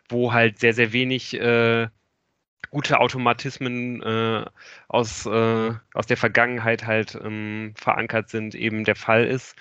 [0.08, 1.38] wo halt sehr, sehr wenig
[2.70, 4.44] gute Automatismen äh,
[4.88, 9.56] aus, äh, aus der Vergangenheit halt ähm, verankert sind, eben der Fall ist.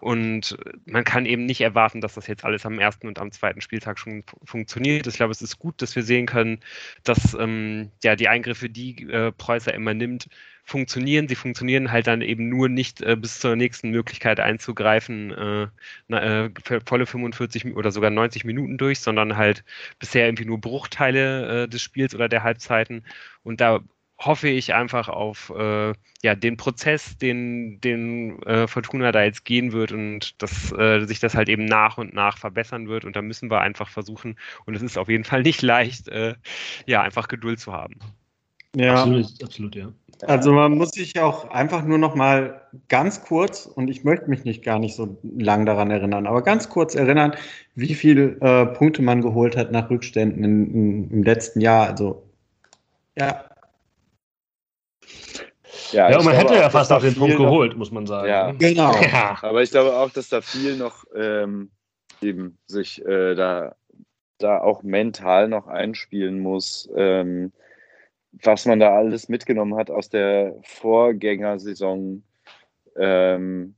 [0.00, 3.60] Und man kann eben nicht erwarten, dass das jetzt alles am ersten und am zweiten
[3.60, 5.06] Spieltag schon funktioniert.
[5.06, 6.58] Ich glaube, es ist gut, dass wir sehen können,
[7.04, 10.28] dass ähm, ja, die Eingriffe, die äh, Preußer immer nimmt,
[10.64, 11.28] funktionieren.
[11.28, 15.68] Sie funktionieren halt dann eben nur nicht äh, bis zur nächsten Möglichkeit einzugreifen, äh,
[16.08, 16.50] na, äh,
[16.86, 19.64] volle 45 oder sogar 90 Minuten durch, sondern halt
[19.98, 23.04] bisher irgendwie nur Bruchteile äh, des Spiels oder der Halbzeiten.
[23.42, 23.80] Und da
[24.18, 25.92] hoffe ich einfach auf äh,
[26.22, 30.68] ja, den Prozess, den, den äh, Fortuna da jetzt gehen wird und dass
[31.08, 33.04] sich das halt eben nach und nach verbessern wird.
[33.04, 36.10] Und da müssen wir einfach versuchen, und es ist auf jeden Fall nicht leicht,
[36.86, 37.98] ja, einfach Geduld zu haben.
[38.74, 39.92] Ja, absolut, absolut, ja.
[40.22, 44.44] Also man muss sich auch einfach nur noch mal ganz kurz, und ich möchte mich
[44.44, 47.34] nicht gar nicht so lang daran erinnern, aber ganz kurz erinnern,
[47.74, 51.88] wie viele äh, Punkte man geholt hat nach Rückständen in, in, im letzten Jahr.
[51.88, 52.24] Also
[53.16, 53.44] ja.
[55.92, 58.28] Ja, ja und man hätte ja fast auch den Punkt noch, geholt, muss man sagen.
[58.28, 58.94] Ja, genau.
[59.00, 59.38] Ja.
[59.42, 61.70] Aber ich glaube auch, dass da viel noch ähm,
[62.22, 63.74] eben sich äh, da,
[64.38, 66.88] da auch mental noch einspielen muss.
[66.96, 67.52] Ähm,
[68.42, 72.24] was man da alles mitgenommen hat aus der Vorgängersaison
[72.96, 73.74] ähm,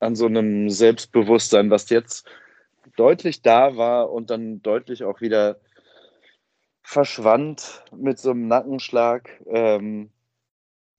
[0.00, 2.28] an so einem Selbstbewusstsein, was jetzt
[2.96, 5.60] deutlich da war und dann deutlich auch wieder
[6.82, 10.10] verschwand mit so einem Nackenschlag, ähm,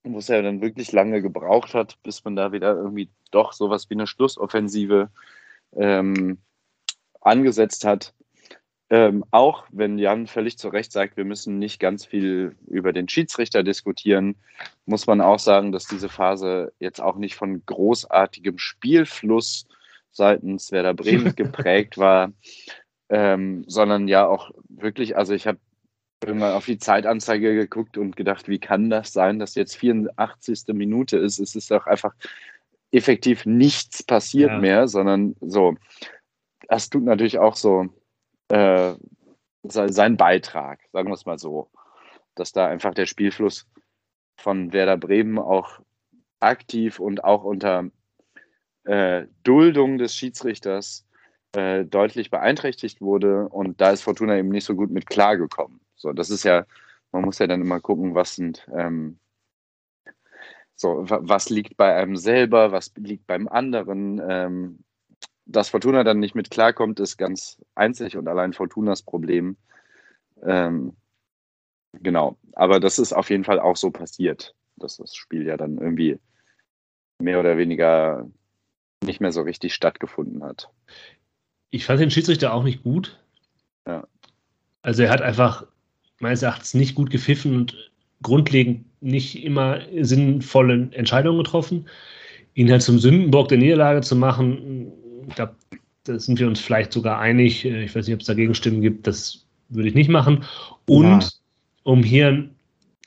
[0.02, 3.90] wo es ja dann wirklich lange gebraucht hat, bis man da wieder irgendwie doch sowas
[3.90, 5.10] wie eine Schlussoffensive
[5.76, 6.38] ähm,
[7.20, 8.14] angesetzt hat.
[8.94, 13.08] Ähm, auch wenn Jan völlig zu Recht sagt, wir müssen nicht ganz viel über den
[13.08, 14.36] Schiedsrichter diskutieren,
[14.86, 19.66] muss man auch sagen, dass diese Phase jetzt auch nicht von großartigem Spielfluss
[20.12, 22.30] seitens Werder Bremen geprägt war,
[23.08, 25.58] ähm, sondern ja auch wirklich, also ich habe
[26.24, 30.66] irgendwann auf die Zeitanzeige geguckt und gedacht, wie kann das sein, dass jetzt 84.
[30.68, 31.40] Minute ist?
[31.40, 32.14] Es ist doch einfach
[32.92, 34.58] effektiv nichts passiert ja.
[34.60, 35.74] mehr, sondern so,
[36.68, 37.88] das tut natürlich auch so
[38.48, 38.94] äh,
[39.62, 41.70] sein Beitrag, sagen wir es mal so,
[42.34, 43.66] dass da einfach der Spielfluss
[44.36, 45.80] von Werder Bremen auch
[46.40, 47.90] aktiv und auch unter
[48.84, 51.06] äh, Duldung des Schiedsrichters
[51.52, 55.80] äh, deutlich beeinträchtigt wurde und da ist Fortuna eben nicht so gut mit klargekommen.
[55.96, 56.66] So, das ist ja,
[57.12, 59.18] man muss ja dann immer gucken, was sind ähm,
[60.76, 64.20] so, was liegt bei einem selber, was liegt beim anderen.
[64.28, 64.84] Ähm,
[65.46, 69.56] dass Fortuna dann nicht mit klarkommt, ist ganz einzig und allein Fortunas Problem.
[70.42, 70.96] Ähm,
[71.92, 75.78] genau, aber das ist auf jeden Fall auch so passiert, dass das Spiel ja dann
[75.78, 76.18] irgendwie
[77.18, 78.28] mehr oder weniger
[79.04, 80.70] nicht mehr so richtig stattgefunden hat.
[81.70, 83.18] Ich fand den Schiedsrichter auch nicht gut.
[83.86, 84.06] Ja.
[84.82, 85.66] Also er hat einfach
[86.20, 87.90] meines Erachtens nicht gut gepfiffen und
[88.22, 91.88] grundlegend nicht immer sinnvolle Entscheidungen getroffen.
[92.54, 94.92] Ihn halt zum Sündenbock der Niederlage zu machen,
[95.36, 95.54] da,
[96.04, 97.64] da sind wir uns vielleicht sogar einig.
[97.64, 100.44] Ich weiß nicht, ob es dagegen Stimmen gibt, das würde ich nicht machen.
[100.86, 101.28] Und ja.
[101.84, 102.48] um hier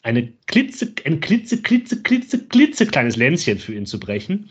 [0.03, 4.49] eine klitze, ein klitze, klitze, klitze, klitze kleines Länzchen für ihn zu brechen.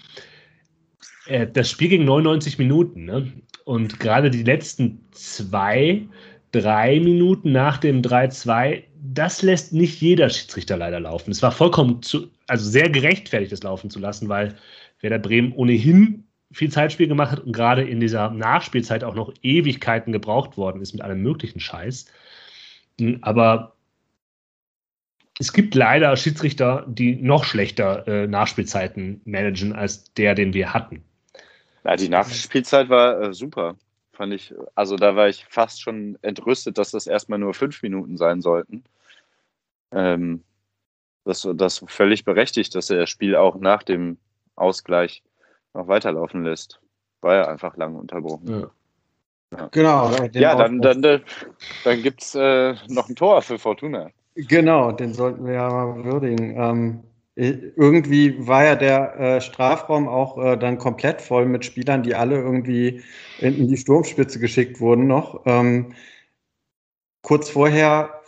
[1.27, 3.05] Äh, das Spiel ging 99 Minuten.
[3.05, 3.33] Ne?
[3.65, 6.07] Und gerade die letzten zwei,
[6.53, 11.31] drei Minuten nach dem 3-2, das lässt nicht jeder Schiedsrichter leider laufen.
[11.31, 14.57] Es war vollkommen zu, also sehr gerechtfertigt, das laufen zu lassen, weil
[15.01, 16.26] Werder Bremen ohnehin
[16.57, 20.95] viel Zeitspiel gemacht hat und gerade in dieser Nachspielzeit auch noch Ewigkeiten gebraucht worden ist
[20.95, 22.07] mit allem möglichen Scheiß.
[22.99, 23.77] Hm, aber
[25.39, 31.05] es gibt leider Schiedsrichter, die noch schlechter äh, Nachspielzeiten managen als der, den wir hatten.
[31.85, 33.77] Ja, die Nachspielzeit war äh, super,
[34.13, 34.55] fand ich.
[34.75, 38.83] Also da war ich fast schon entrüstet, dass das erstmal nur fünf Minuten sein sollten.
[39.93, 40.43] Ähm,
[41.25, 44.17] das, das völlig berechtigt, dass das Spiel auch nach dem
[44.55, 45.23] Ausgleich
[45.77, 46.81] noch weiterlaufen lässt.
[47.21, 48.49] War ja einfach lang unterbrochen.
[48.49, 48.71] Ja.
[49.57, 49.69] Ja.
[49.71, 50.11] Genau.
[50.33, 51.23] Ja, dann, dann, dann,
[51.85, 54.11] dann gibt es äh, noch ein Tor für Fortuna.
[54.35, 56.57] Genau, den sollten wir ja mal würdigen.
[56.57, 57.03] Ähm,
[57.37, 62.37] irgendwie war ja der äh, Strafraum auch äh, dann komplett voll mit Spielern, die alle
[62.37, 63.03] irgendwie
[63.39, 65.43] in, in die Sturmspitze geschickt wurden noch.
[65.47, 65.95] Ähm,
[67.23, 68.23] kurz vorher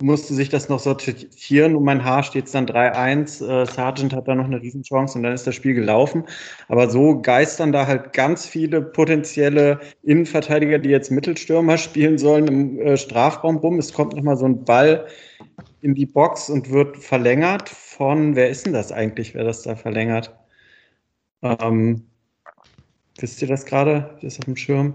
[0.00, 3.44] musste sich das noch sortieren und mein Haar steht es dann 3-1.
[3.44, 6.24] Äh, Sargent hat da noch eine Riesenchance und dann ist das Spiel gelaufen.
[6.68, 12.80] Aber so geistern da halt ganz viele potenzielle Innenverteidiger, die jetzt Mittelstürmer spielen sollen, im
[12.80, 13.78] äh, Strafraum rum.
[13.78, 15.06] Es kommt nochmal so ein Ball
[15.80, 19.74] in die Box und wird verlängert von, wer ist denn das eigentlich, wer das da
[19.74, 20.32] verlängert?
[21.42, 22.06] Ähm,
[23.18, 24.10] wisst ihr das gerade?
[24.22, 24.94] Das ist auf dem Schirm?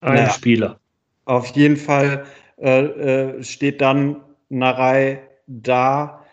[0.00, 0.30] Ein naja.
[0.30, 0.80] Spieler.
[1.24, 2.24] Auf jeden Fall
[2.62, 6.24] äh, äh, steht dann Narei da,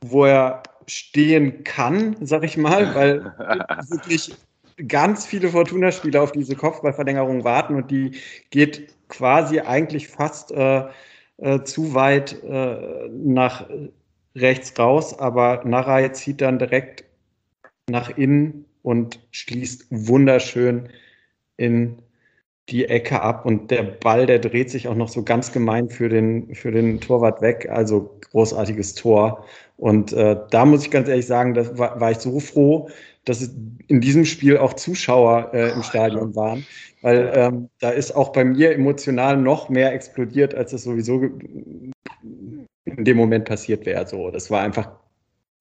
[0.00, 3.24] wo er stehen kann, sag ich mal, weil
[3.90, 4.36] wirklich
[4.88, 8.12] ganz viele Fortuna-Spieler auf diese Kopfballverlängerung warten und die
[8.50, 10.84] geht quasi eigentlich fast äh,
[11.38, 13.66] äh, zu weit äh, nach
[14.36, 17.04] rechts raus, aber Narei zieht dann direkt
[17.90, 20.88] nach innen und schließt wunderschön
[21.56, 22.00] in
[22.68, 26.08] die Ecke ab und der Ball, der dreht sich auch noch so ganz gemein für
[26.08, 27.68] den, für den Torwart weg.
[27.70, 29.44] Also großartiges Tor.
[29.76, 32.88] Und äh, da muss ich ganz ehrlich sagen, da war, war ich so froh,
[33.24, 33.50] dass
[33.88, 36.64] in diesem Spiel auch Zuschauer äh, im Stadion waren.
[37.02, 41.20] Weil ähm, da ist auch bei mir emotional noch mehr explodiert, als es sowieso
[42.84, 44.06] in dem Moment passiert wäre.
[44.06, 44.88] So, das war einfach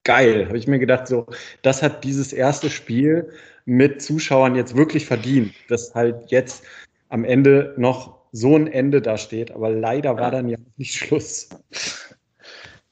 [0.03, 0.47] geil.
[0.47, 1.25] Habe ich mir gedacht, so,
[1.63, 3.31] das hat dieses erste Spiel
[3.65, 6.63] mit Zuschauern jetzt wirklich verdient, dass halt jetzt
[7.11, 9.51] am Ende noch so ein Ende da steht.
[9.51, 11.49] Aber leider war dann ja nicht Schluss.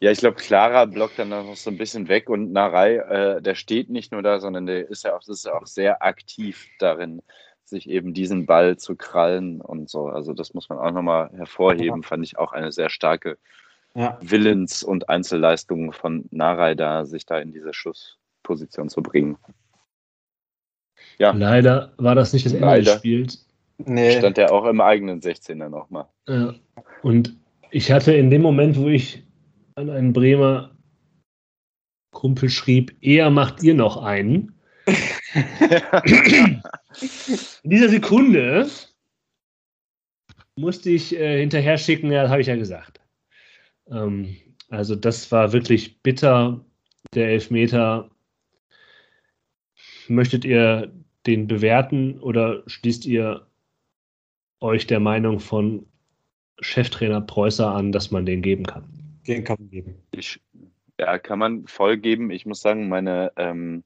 [0.01, 3.55] Ja, ich glaube, Clara blockt dann noch so ein bisschen weg und Narei, äh, der
[3.55, 7.21] steht nicht nur da, sondern der ist ja auch, ist ja auch sehr aktiv darin,
[7.65, 10.07] sich eben diesen Ball zu krallen und so.
[10.07, 12.07] Also das muss man auch nochmal hervorheben, ja.
[12.07, 13.37] fand ich auch eine sehr starke
[13.93, 14.17] ja.
[14.21, 19.37] Willens- und Einzelleistung von Narei da, sich da in diese Schussposition zu bringen.
[21.17, 21.31] Ja.
[21.31, 23.48] Leider war das nicht das Ende des Spiels.
[23.85, 24.17] Nee.
[24.17, 26.07] Stand er auch im eigenen 16er nochmal.
[26.27, 26.53] Ja.
[27.01, 27.35] Und
[27.71, 29.23] ich hatte in dem Moment, wo ich
[29.75, 30.75] an einen Bremer
[32.11, 34.53] Kumpel schrieb, eher macht ihr noch einen.
[37.63, 38.67] in dieser Sekunde
[40.55, 42.99] musste ich äh, hinterher schicken, ja, das habe ich ja gesagt.
[43.89, 44.35] Ähm,
[44.69, 46.65] also das war wirklich bitter,
[47.13, 48.09] der Elfmeter.
[50.07, 50.91] Möchtet ihr
[51.27, 53.48] den bewerten oder schließt ihr
[54.61, 55.85] euch der Meinung von
[56.59, 58.83] Cheftrainer Preußer an, dass man den geben kann?
[59.27, 59.95] Den kann man geben.
[60.11, 60.41] Ich,
[60.99, 62.31] ja, kann man voll geben.
[62.31, 63.83] Ich muss sagen, meine ähm,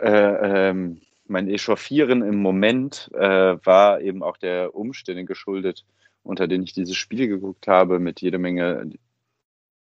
[0.00, 5.84] äh, ähm, mein Echauffieren im Moment äh, war eben auch der Umstände geschuldet,
[6.22, 8.90] unter denen ich dieses Spiel geguckt habe, mit jede Menge,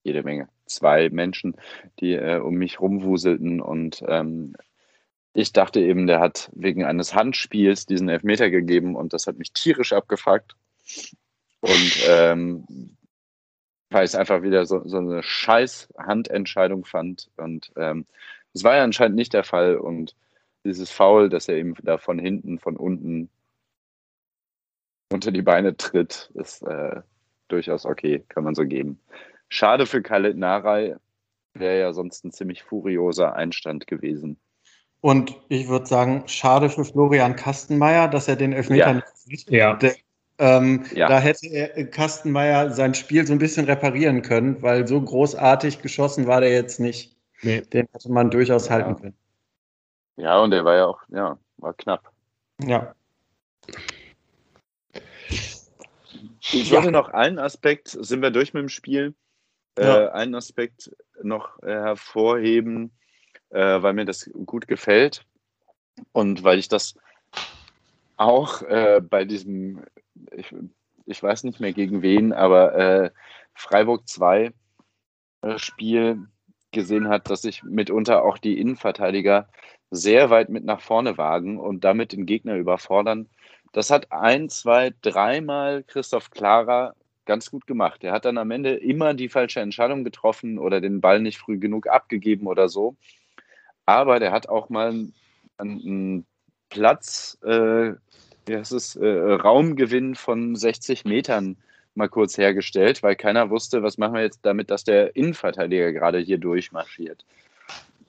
[0.03, 1.55] jede Menge, zwei Menschen,
[1.99, 4.55] die äh, um mich rumwuselten und ähm,
[5.35, 9.51] ich dachte eben, der hat wegen eines Handspiels diesen Elfmeter gegeben und das hat mich
[9.51, 10.55] tierisch abgefuckt.
[11.59, 12.65] Und ähm,
[13.89, 17.29] weil ich es einfach wieder so, so eine scheiß Handentscheidung fand.
[17.35, 18.05] Und ähm,
[18.53, 19.75] das war ja anscheinend nicht der Fall.
[19.75, 20.15] Und
[20.63, 23.29] dieses Foul, dass er eben da von hinten, von unten
[25.11, 27.01] unter die Beine tritt, ist äh,
[27.49, 29.01] durchaus okay, kann man so geben.
[29.49, 30.95] Schade für Khaled Narei,
[31.53, 34.39] wäre ja sonst ein ziemlich furioser Einstand gewesen.
[35.05, 38.93] Und ich würde sagen, schade für Florian Kastenmeier, dass er den Elfmeter ja.
[38.93, 39.51] nicht sieht.
[39.51, 39.75] Ja.
[39.75, 39.93] Der,
[40.39, 41.07] Ähm, ja.
[41.07, 45.83] Da hätte er, äh, Kastenmeier sein Spiel so ein bisschen reparieren können, weil so großartig
[45.83, 47.15] geschossen war der jetzt nicht.
[47.43, 47.61] Nee.
[47.61, 48.73] Den hätte man durchaus ja.
[48.73, 49.17] halten können.
[50.15, 52.11] Ja, und der war ja auch, ja, war knapp.
[52.63, 52.95] Ja.
[56.51, 59.13] Ich wollte noch einen Aspekt, sind wir durch mit dem Spiel,
[59.77, 60.05] ja.
[60.05, 60.89] äh, einen Aspekt
[61.21, 62.89] noch äh, hervorheben,
[63.49, 65.25] äh, weil mir das gut gefällt
[66.11, 66.95] und weil ich das
[68.17, 69.83] auch äh, bei diesem,
[70.31, 70.53] ich,
[71.05, 73.11] ich, weiß nicht mehr gegen wen, aber äh,
[73.53, 74.51] Freiburg 2
[75.41, 76.27] äh, Spiel
[76.71, 79.47] gesehen hat, dass sich mitunter auch die Innenverteidiger
[79.91, 83.29] sehr weit mit nach vorne wagen und damit den Gegner überfordern.
[83.71, 88.03] Das hat ein, zwei, dreimal Christoph Klara ganz gut gemacht.
[88.03, 91.57] Er hat dann am Ende immer die falsche Entscheidung getroffen oder den Ball nicht früh
[91.57, 92.95] genug abgegeben oder so.
[93.85, 95.13] Aber der hat auch mal einen,
[95.59, 96.25] einen
[96.69, 97.93] Platz, äh,
[98.45, 101.57] wie heißt es, äh, Raumgewinn von 60 Metern
[101.95, 106.19] mal kurz hergestellt, weil keiner wusste, was machen wir jetzt damit, dass der Innenverteidiger gerade
[106.19, 107.25] hier durchmarschiert.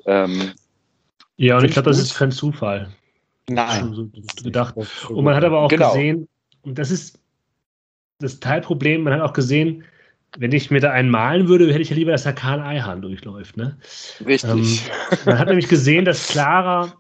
[0.07, 0.53] Ähm,
[1.37, 2.91] ja, und ich glaube, das ist kein Zufall.
[3.49, 3.93] Nein.
[3.93, 4.09] So
[4.43, 4.75] gedacht.
[5.09, 5.93] Und man hat aber auch genau.
[5.93, 6.29] gesehen,
[6.63, 7.21] und das ist
[8.19, 9.85] das Teilproblem, man hat auch gesehen,
[10.39, 13.03] wenn ich mir da einen malen würde, hätte ich ja lieber, dass der Karl Eihahn
[13.03, 13.57] durchläuft.
[13.57, 13.77] Ne?
[14.25, 14.51] Richtig.
[14.51, 14.79] Ähm,
[15.25, 16.93] man hat nämlich gesehen, dass Clara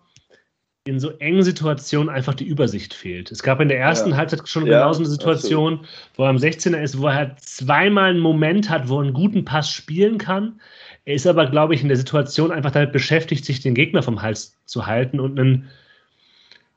[0.84, 3.32] in so engen Situationen einfach die Übersicht fehlt.
[3.32, 4.16] Es gab in der ersten ja.
[4.16, 5.88] Halbzeit schon ja, genauso eine Situation, absolut.
[6.14, 9.12] wo er am 16er ist, wo er halt zweimal einen Moment hat, wo er einen
[9.12, 10.60] guten Pass spielen kann.
[11.04, 14.22] Er ist aber, glaube ich, in der Situation einfach damit beschäftigt, sich den Gegner vom
[14.22, 15.68] Hals zu halten und einen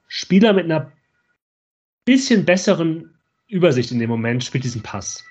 [0.08, 0.91] Spieler mit einer
[2.04, 3.14] bisschen besseren
[3.47, 5.24] Übersicht in dem Moment spielt diesen Pass.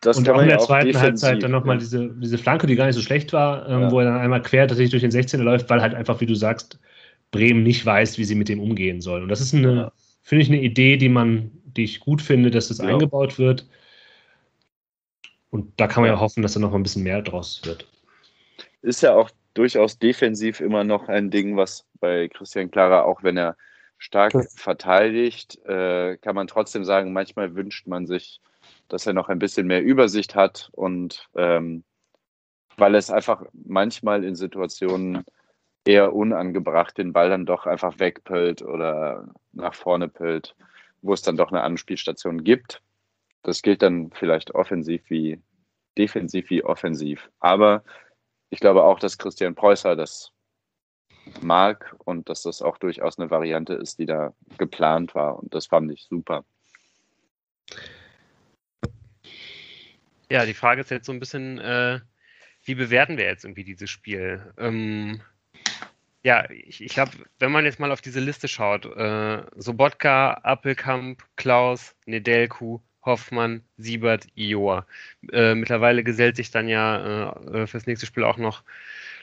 [0.00, 1.80] Das und auch in der zweiten Halbzeit dann nochmal ja.
[1.80, 3.90] diese, diese Flanke, die gar nicht so schlecht war, ähm, ja.
[3.90, 6.34] wo er dann einmal quer tatsächlich durch den 16er läuft, weil halt einfach, wie du
[6.34, 6.78] sagst,
[7.30, 9.22] Bremen nicht weiß, wie sie mit dem umgehen soll.
[9.22, 9.92] Und das ist eine, ja.
[10.22, 12.86] finde ich, eine Idee, die man, die ich gut finde, dass das ja.
[12.86, 13.68] eingebaut wird.
[15.50, 17.86] Und da kann man ja, hoffen, dass da noch mal ein bisschen mehr draus wird.
[18.82, 23.36] Ist ja auch durchaus defensiv immer noch ein Ding, was bei Christian Clara, auch wenn
[23.36, 23.56] er
[23.98, 28.40] stark verteidigt, äh, kann man trotzdem sagen, manchmal wünscht man sich,
[28.92, 31.84] dass er noch ein bisschen mehr Übersicht hat und ähm,
[32.76, 35.24] weil es einfach manchmal in Situationen
[35.84, 40.54] eher unangebracht den Ball dann doch einfach wegpölt oder nach vorne pölt,
[41.02, 42.82] wo es dann doch eine Anspielstation gibt.
[43.42, 45.40] Das gilt dann vielleicht offensiv wie
[45.96, 47.30] defensiv wie offensiv.
[47.40, 47.82] Aber
[48.50, 50.32] ich glaube auch, dass Christian Preußer das
[51.40, 55.38] mag und dass das auch durchaus eine Variante ist, die da geplant war.
[55.38, 56.44] Und das fand ich super.
[60.30, 61.98] Ja, die Frage ist jetzt so ein bisschen, äh,
[62.64, 64.52] wie bewerten wir jetzt irgendwie dieses Spiel?
[64.58, 65.20] Ähm,
[66.22, 71.24] ja, ich, ich glaube, wenn man jetzt mal auf diese Liste schaut, äh, Sobotka, Appelkamp,
[71.34, 74.86] Klaus, Nedelku, Hoffmann, Siebert, Ioa.
[75.32, 78.62] Äh, mittlerweile gesellt sich dann ja äh, fürs nächste Spiel auch noch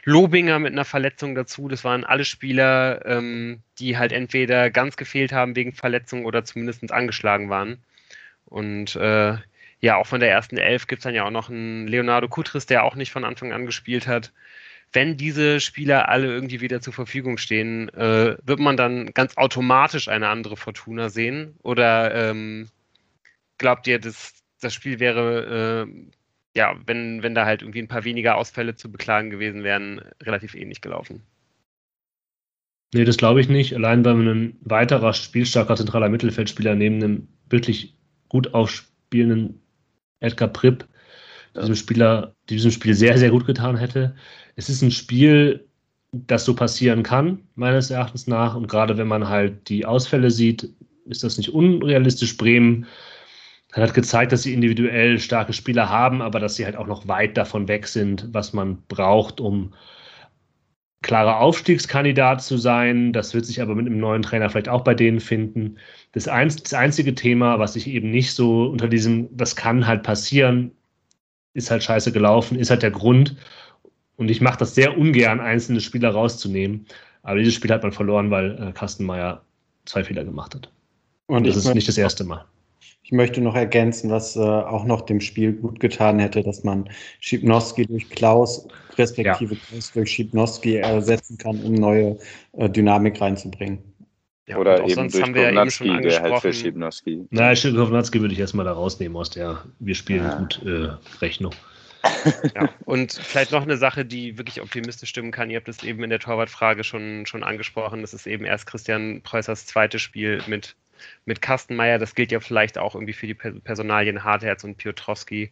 [0.03, 1.70] Lobinger mit einer Verletzung dazu.
[1.70, 6.91] Das waren alle Spieler, ähm, die halt entweder ganz gefehlt haben wegen Verletzung oder zumindest
[6.91, 7.82] angeschlagen waren.
[8.45, 9.38] Und äh,
[9.80, 12.65] ja, auch von der ersten Elf gibt es dann ja auch noch einen Leonardo Kutris,
[12.65, 14.32] der auch nicht von Anfang an gespielt hat
[14.93, 20.07] wenn diese Spieler alle irgendwie wieder zur Verfügung stehen, äh, wird man dann ganz automatisch
[20.07, 21.55] eine andere Fortuna sehen?
[21.63, 22.69] Oder ähm,
[23.57, 28.05] glaubt ihr, dass das Spiel wäre, äh, ja, wenn, wenn da halt irgendwie ein paar
[28.05, 31.21] weniger Ausfälle zu beklagen gewesen wären, relativ ähnlich gelaufen?
[32.93, 33.75] Nee, das glaube ich nicht.
[33.75, 37.93] Allein weil ein weiterer spielstarker zentraler Mittelfeldspieler neben einem wirklich
[38.30, 39.61] gut aufspielenden
[40.20, 40.88] Edgar Pripp
[41.55, 44.15] diesem Spieler, diesem Spiel sehr, sehr gut getan hätte.
[44.55, 45.68] Es ist ein Spiel,
[46.11, 48.55] das so passieren kann, meines Erachtens nach.
[48.55, 50.70] Und gerade wenn man halt die Ausfälle sieht,
[51.05, 52.38] ist das nicht unrealistisch.
[52.38, 52.86] Bremen
[53.74, 57.38] hat gezeigt, dass sie individuell starke Spieler haben, aber dass sie halt auch noch weit
[57.38, 59.74] davon weg sind, was man braucht, um
[61.01, 63.13] klarer Aufstiegskandidat zu sein.
[63.13, 65.77] Das wird sich aber mit einem neuen Trainer vielleicht auch bei denen finden.
[66.11, 70.03] Das, ein, das einzige Thema, was ich eben nicht so unter diesem, das kann halt
[70.03, 70.71] passieren,
[71.53, 73.35] ist halt scheiße gelaufen, ist halt der Grund.
[74.15, 76.85] Und ich mache das sehr ungern, einzelne Spieler rauszunehmen.
[77.21, 79.43] Aber dieses Spiel hat man verloren, weil äh, Kastenmeier
[79.85, 80.71] zwei Fehler gemacht hat.
[81.27, 82.45] Und das ist nicht das erste Mal.
[83.03, 86.89] Ich möchte noch ergänzen, was äh, auch noch dem Spiel gut getan hätte, dass man
[87.21, 88.67] Schipnowski durch Klaus,
[88.97, 89.61] respektive ja.
[89.69, 92.17] Klaus durch Schipnowski ersetzen kann, um neue
[92.53, 93.79] äh, Dynamik reinzubringen.
[94.47, 97.25] Ja, Oder eben durch Kovnatski, ja der halt für Schipnowski.
[97.31, 100.38] Na, Kovnatski würde ich erstmal da rausnehmen aus der Wir spielen ja.
[100.38, 100.89] gut äh,
[101.21, 101.53] Rechnung.
[102.55, 105.49] Ja, und vielleicht noch eine Sache, die wirklich optimistisch stimmen kann.
[105.49, 108.01] Ihr habt es eben in der Torwartfrage schon, schon angesprochen.
[108.01, 110.75] Das ist eben erst Christian Preußers zweites Spiel mit
[111.25, 111.99] mit Kastenmeier.
[111.99, 115.51] Das gilt ja vielleicht auch irgendwie für die Personalien Hartherz und Piotrowski.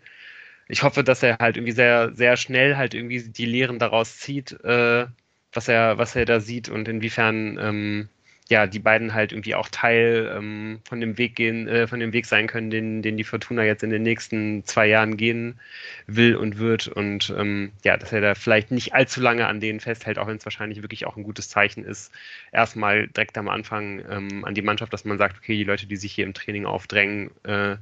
[0.67, 4.51] Ich hoffe, dass er halt irgendwie sehr, sehr schnell halt irgendwie die Lehren daraus zieht,
[4.63, 5.07] äh,
[5.53, 8.09] was er, was er da sieht und inwiefern ähm,
[8.49, 12.13] ja, die beiden halt irgendwie auch Teil ähm, von dem Weg gehen, äh, von dem
[12.13, 15.59] Weg sein können, den, den die Fortuna jetzt in den nächsten zwei Jahren gehen
[16.05, 16.87] will und wird.
[16.87, 20.37] Und ähm, ja, dass er da vielleicht nicht allzu lange an denen festhält, auch wenn
[20.37, 22.11] es wahrscheinlich wirklich auch ein gutes Zeichen ist,
[22.51, 25.97] erstmal direkt am Anfang ähm, an die Mannschaft, dass man sagt, okay, die Leute, die
[25.97, 27.77] sich hier im Training aufdrängen äh,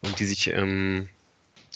[0.00, 1.08] und die sich ähm,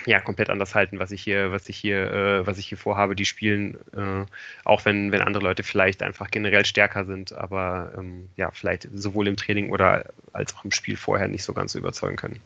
[0.06, 3.14] ja komplett anders halten, was ich hier, was ich hier, äh, was ich hier vorhabe.
[3.14, 4.24] Die spielen, äh,
[4.64, 9.28] auch wenn, wenn andere Leute vielleicht einfach generell stärker sind, aber ähm, ja, vielleicht sowohl
[9.28, 12.40] im Training oder als auch im Spiel vorher nicht so ganz überzeugen können.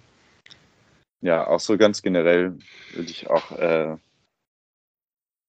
[1.20, 2.58] Ja, auch so ganz generell
[2.94, 3.96] würde ich auch äh,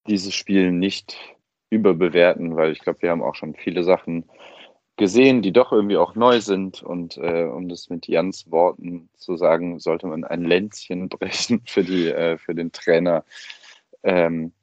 [0.08, 1.18] dieses Spiel nicht
[1.72, 4.26] überbewerten, weil ich glaube, wir haben auch schon viele Sachen
[4.97, 6.83] gesehen, die doch irgendwie auch neu sind.
[6.83, 11.83] Und äh, um das mit Jans Worten zu sagen, sollte man ein Länzchen brechen für,
[11.83, 13.25] die, äh, für den Trainer.
[14.03, 14.53] Ähm,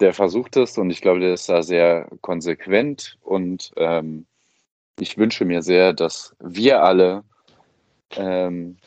[0.00, 4.26] der versucht es und ich glaube, der ist da sehr konsequent und ähm,
[4.98, 7.22] ich wünsche mir sehr, dass wir alle,
[8.16, 8.78] ähm,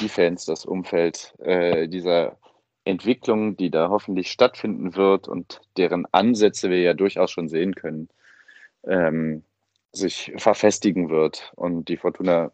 [0.00, 2.36] die Fans, das Umfeld äh, dieser
[2.84, 8.08] Entwicklung, die da hoffentlich stattfinden wird und deren Ansätze wir ja durchaus schon sehen können,
[8.86, 9.44] ähm,
[9.94, 12.50] sich verfestigen wird und die Fortuna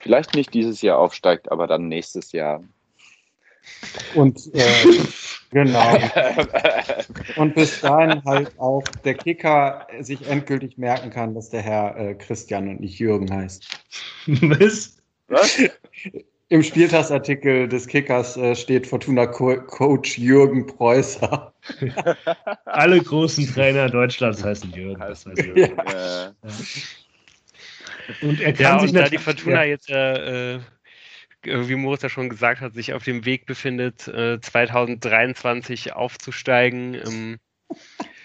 [0.00, 2.62] vielleicht nicht dieses Jahr aufsteigt, aber dann nächstes Jahr.
[4.14, 4.64] Und äh,
[5.50, 5.96] genau.
[7.36, 12.14] und bis dahin halt auch der Kicker sich endgültig merken kann, dass der Herr äh,
[12.14, 13.66] Christian und nicht Jürgen heißt.
[14.26, 14.96] Was?
[15.28, 15.58] Was?
[16.52, 21.50] Im Spieltagsartikel des Kickers äh, steht Fortuna Co Coach Jürgen Preußer.
[22.66, 25.00] Alle großen Trainer Deutschlands heißen Jürgen.
[25.00, 25.78] Heißt Das weiß Jürgen, Jürgen.
[25.88, 26.30] äh,
[28.26, 29.70] Und er kann Ja, sich und da die Fortuna ja.
[29.70, 30.60] jetzt, äh, äh,
[31.42, 37.34] wie Moritz ja schon gesagt hat, sich auf dem Weg befindet, äh, 2023 aufzusteigen, ähm,
[37.34, 37.51] äh,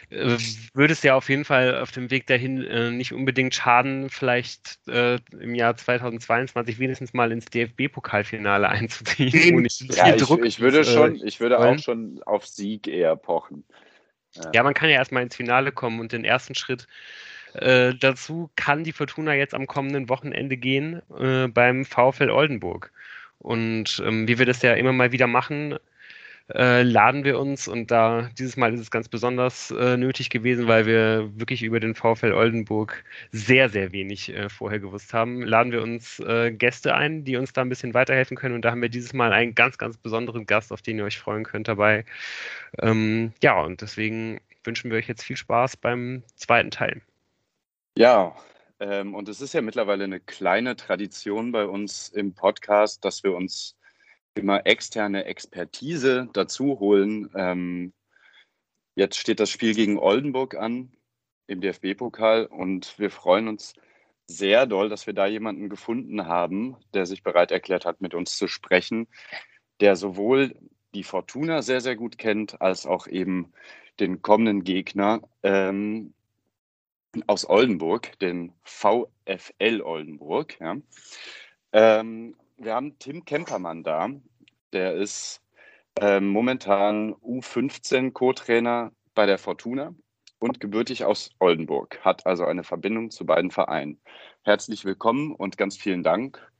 [0.09, 4.79] würde es ja auf jeden Fall auf dem Weg dahin äh, nicht unbedingt schaden, vielleicht
[4.87, 9.67] äh, im Jahr 2022 wenigstens mal ins DFB-Pokalfinale einzuziehen.
[9.93, 13.65] Ja, ich, ich würde äh, schon, ich würde auch schon auf Sieg eher pochen.
[14.53, 16.87] Ja, man kann ja erstmal ins Finale kommen und den ersten Schritt
[17.53, 22.91] äh, dazu kann die Fortuna jetzt am kommenden Wochenende gehen äh, beim VfL Oldenburg.
[23.39, 25.77] Und ähm, wie wir das ja immer mal wieder machen,
[26.53, 30.67] äh, laden wir uns und da dieses Mal ist es ganz besonders äh, nötig gewesen,
[30.67, 35.71] weil wir wirklich über den VfL Oldenburg sehr, sehr wenig äh, vorher gewusst haben, laden
[35.71, 38.55] wir uns äh, Gäste ein, die uns da ein bisschen weiterhelfen können.
[38.55, 41.19] Und da haben wir dieses Mal einen ganz, ganz besonderen Gast, auf den ihr euch
[41.19, 42.05] freuen könnt dabei.
[42.79, 47.01] Ähm, ja, und deswegen wünschen wir euch jetzt viel Spaß beim zweiten Teil.
[47.97, 48.35] Ja,
[48.79, 53.33] ähm, und es ist ja mittlerweile eine kleine Tradition bei uns im Podcast, dass wir
[53.33, 53.76] uns
[54.37, 57.29] immer externe Expertise dazu holen.
[57.35, 57.93] Ähm,
[58.95, 60.91] jetzt steht das Spiel gegen Oldenburg an
[61.47, 63.73] im DFB-Pokal und wir freuen uns
[64.27, 68.35] sehr doll, dass wir da jemanden gefunden haben, der sich bereit erklärt hat, mit uns
[68.37, 69.07] zu sprechen,
[69.79, 70.55] der sowohl
[70.93, 73.53] die Fortuna sehr, sehr gut kennt, als auch eben
[73.99, 75.21] den kommenden Gegner.
[75.43, 76.13] Ähm,
[77.25, 80.59] aus Oldenburg, den VfL Oldenburg.
[80.59, 80.77] Ja.
[81.71, 84.09] Ähm, wir haben Tim Kempermann da.
[84.73, 85.41] Der ist
[85.99, 89.95] ähm, momentan U15 Co-Trainer bei der Fortuna
[90.39, 93.99] und gebürtig aus Oldenburg, hat also eine Verbindung zu beiden Vereinen.
[94.43, 96.51] Herzlich willkommen und ganz vielen Dank,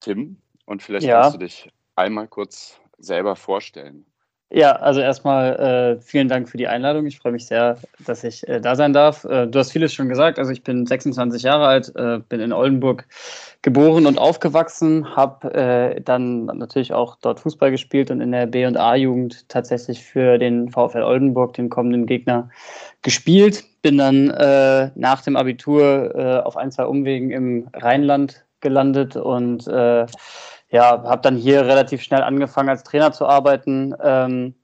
[0.00, 0.40] Tim.
[0.64, 1.20] Und vielleicht Ja.
[1.22, 4.06] kannst du dich einmal kurz selber vorstellen.
[4.52, 7.04] Ja, also erstmal äh, vielen Dank für die Einladung.
[7.06, 9.24] Ich freue mich sehr, dass ich äh, da sein darf.
[9.24, 10.38] Äh, du hast vieles schon gesagt.
[10.38, 13.08] Also ich bin 26 Jahre alt, äh, bin in Oldenburg
[13.62, 18.66] geboren und aufgewachsen, habe äh, dann natürlich auch dort Fußball gespielt und in der B-
[18.66, 22.48] und A-Jugend tatsächlich für den VfL Oldenburg, den kommenden Gegner,
[23.02, 23.64] gespielt.
[23.82, 29.68] Bin dann äh, nach dem Abitur auf ein, zwei Umwegen im Rheinland gelandet und
[30.68, 33.94] ja, habe dann hier relativ schnell angefangen als Trainer zu arbeiten.
[34.02, 34.54] Ähm,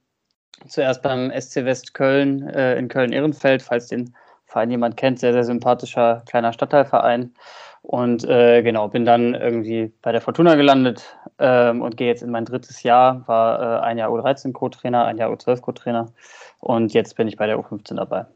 [0.68, 4.14] zuerst beim SC West Köln äh, in Köln-Ehrenfeld, falls den
[4.46, 7.34] Verein jemand kennt, sehr, sehr sympathischer kleiner Stadtteilverein.
[7.82, 12.30] Und äh, genau, bin dann irgendwie bei der Fortuna gelandet ähm, und gehe jetzt in
[12.30, 16.12] mein drittes Jahr, war äh, ein Jahr U13-Co-Trainer, ein Jahr U12-Co-Trainer
[16.60, 18.26] und jetzt bin ich bei der U15 dabei.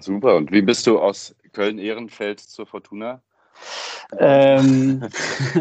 [0.00, 0.36] Super.
[0.36, 3.22] Und wie bist du aus Köln-Ehrenfeld zur Fortuna?
[4.18, 5.08] Ähm,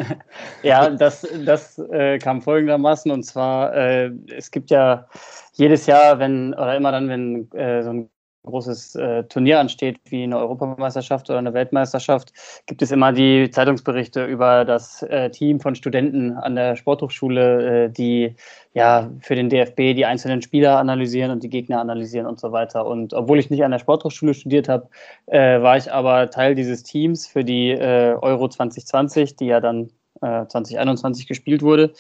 [0.63, 3.11] ja, das, das äh, kam folgendermaßen.
[3.11, 5.07] Und zwar, äh, es gibt ja
[5.53, 8.09] jedes Jahr, wenn, oder immer dann, wenn äh, so ein
[8.43, 12.33] großes äh, Turnier ansteht, wie eine Europameisterschaft oder eine Weltmeisterschaft,
[12.65, 17.89] gibt es immer die Zeitungsberichte über das äh, Team von Studenten an der Sporthochschule, äh,
[17.89, 18.35] die
[18.73, 22.85] ja für den DFB die einzelnen Spieler analysieren und die Gegner analysieren und so weiter.
[22.85, 24.89] Und obwohl ich nicht an der Sporthochschule studiert habe,
[25.27, 29.91] äh, war ich aber Teil dieses Teams für die äh, Euro 2020, die ja dann
[30.21, 31.93] 2021 äh, gespielt wurde.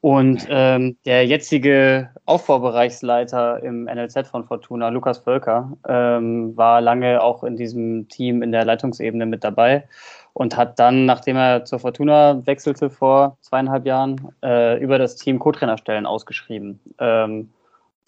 [0.00, 7.42] Und ähm, der jetzige Aufbaubereichsleiter im NLZ von Fortuna, Lukas Völker, ähm, war lange auch
[7.44, 9.84] in diesem Team in der Leitungsebene mit dabei
[10.32, 15.38] und hat dann, nachdem er zur Fortuna wechselte vor zweieinhalb Jahren, äh, über das Team
[15.38, 16.78] Co-Trainerstellen ausgeschrieben.
[16.98, 17.48] Ähm,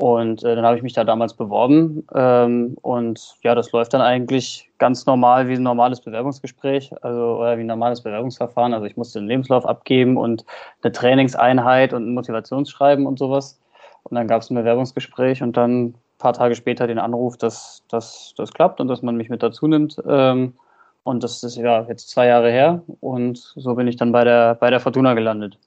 [0.00, 2.06] und äh, dann habe ich mich da damals beworben.
[2.14, 7.58] Ähm, und ja, das läuft dann eigentlich ganz normal wie ein normales Bewerbungsgespräch, also oder
[7.58, 8.74] wie ein normales Bewerbungsverfahren.
[8.74, 10.44] Also ich musste einen Lebenslauf abgeben und
[10.82, 13.60] eine Trainingseinheit und ein Motivationsschreiben und sowas.
[14.04, 17.82] Und dann gab es ein Bewerbungsgespräch und dann ein paar Tage später den Anruf, dass,
[17.88, 20.00] dass das klappt und dass man mich mit dazu nimmt.
[20.08, 20.54] Ähm,
[21.02, 22.82] und das ist ja jetzt zwei Jahre her.
[23.00, 25.58] Und so bin ich dann bei der, bei der Fortuna gelandet.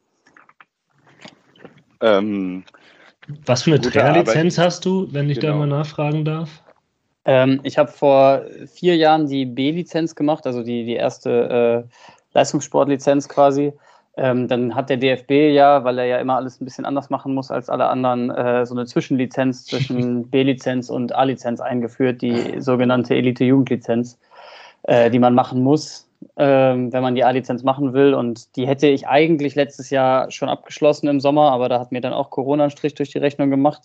[2.00, 2.64] Ähm,
[3.46, 5.54] was für eine Trainerlizenz hast du, wenn ich genau.
[5.54, 6.50] da mal nachfragen darf?
[7.26, 8.42] Ähm, ich habe vor
[8.74, 11.94] vier Jahren die B-Lizenz gemacht, also die, die erste äh,
[12.34, 13.74] Leistungssportlizenz quasi.
[14.18, 17.34] Ähm, dann hat der DFB ja, weil er ja immer alles ein bisschen anders machen
[17.34, 23.16] muss als alle anderen, äh, so eine Zwischenlizenz zwischen B-Lizenz und A-Lizenz eingeführt, die sogenannte
[23.16, 24.20] Elite-Jugendlizenz,
[24.84, 28.14] äh, die man machen muss, ähm, wenn man die A-Lizenz machen will.
[28.14, 32.02] Und die hätte ich eigentlich letztes Jahr schon abgeschlossen im Sommer, aber da hat mir
[32.02, 33.84] dann auch Corona einen Strich durch die Rechnung gemacht.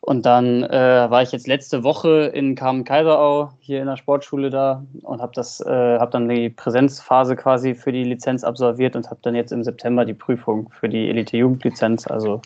[0.00, 4.84] Und dann äh, war ich jetzt letzte Woche in Kamen-Kaiserau hier in der Sportschule da
[5.00, 9.34] und habe äh, habe dann die Präsenzphase quasi für die Lizenz absolviert und habe dann
[9.34, 12.42] jetzt im September die Prüfung für die Elite-Jugendlizenz, also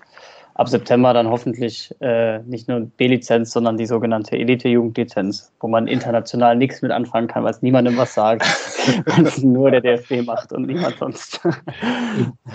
[0.59, 6.56] ab September dann hoffentlich äh, nicht nur B-Lizenz, sondern die sogenannte Elite-Jugendlizenz, wo man international
[6.56, 8.44] nichts mit anfangen kann, weil es niemandem was sagt,
[9.24, 11.40] es nur der DFB macht und niemand sonst.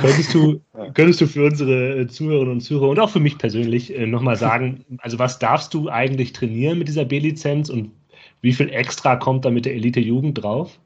[0.02, 0.60] könntest, du,
[0.94, 4.36] könntest du für unsere äh, Zuhörerinnen und Zuhörer und auch für mich persönlich äh, nochmal
[4.36, 7.92] sagen, also was darfst du eigentlich trainieren mit dieser B-Lizenz und
[8.42, 10.78] wie viel extra kommt da mit der Elite-Jugend drauf?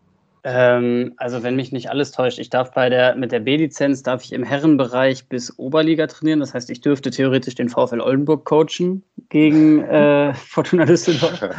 [0.50, 4.24] Ähm, also wenn mich nicht alles täuscht, ich darf bei der mit der B-Lizenz darf
[4.24, 6.40] ich im Herrenbereich bis Oberliga trainieren.
[6.40, 11.50] Das heißt, ich dürfte theoretisch den VfL Oldenburg coachen gegen äh, Fortuna Düsseldorf.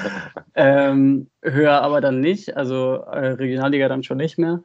[0.54, 4.62] ähm, höher aber dann nicht, also äh, Regionalliga dann schon nicht mehr.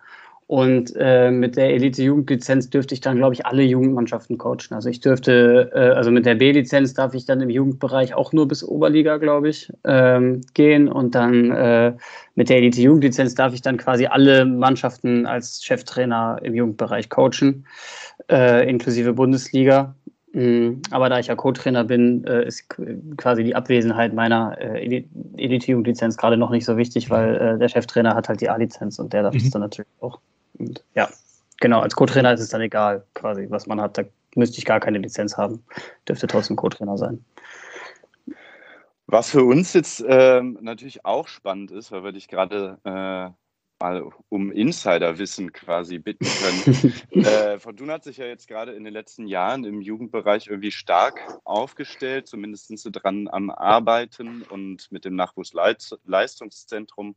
[0.47, 4.73] Und äh, mit der Elite-Jugendlizenz dürfte ich dann, glaube ich, alle Jugendmannschaften coachen.
[4.73, 8.47] Also ich dürfte, äh, also mit der B-Lizenz darf ich dann im Jugendbereich auch nur
[8.47, 10.89] bis Oberliga, glaube ich, ähm, gehen.
[10.89, 11.93] Und dann äh,
[12.35, 17.65] mit der Elite-Jugendlizenz darf ich dann quasi alle Mannschaften als Cheftrainer im Jugendbereich coachen,
[18.29, 19.95] äh, inklusive Bundesliga.
[20.33, 20.81] Mhm.
[20.91, 22.67] Aber da ich ja Co-Trainer bin, äh, ist
[23.17, 25.03] quasi die Abwesenheit meiner äh,
[25.37, 29.23] Elite-Jugendlizenz gerade noch nicht so wichtig, weil der Cheftrainer hat halt die A-Lizenz und der
[29.23, 29.51] darf es mhm.
[29.51, 30.19] dann natürlich auch.
[30.57, 31.09] Und ja,
[31.59, 33.97] genau, als Co-Trainer ist es dann egal, quasi, was man hat.
[33.97, 34.03] Da
[34.35, 35.63] müsste ich gar keine Lizenz haben.
[36.07, 37.23] Dürfte trotzdem Co-Trainer sein.
[39.05, 43.31] Was für uns jetzt ähm, natürlich auch spannend ist, weil wir dich gerade äh,
[43.83, 46.93] mal um Insiderwissen quasi bitten können.
[47.25, 51.19] äh, Fortuna hat sich ja jetzt gerade in den letzten Jahren im Jugendbereich irgendwie stark
[51.43, 57.15] aufgestellt, zumindest sind sie dran am Arbeiten und mit dem Nachwuchsleistungszentrum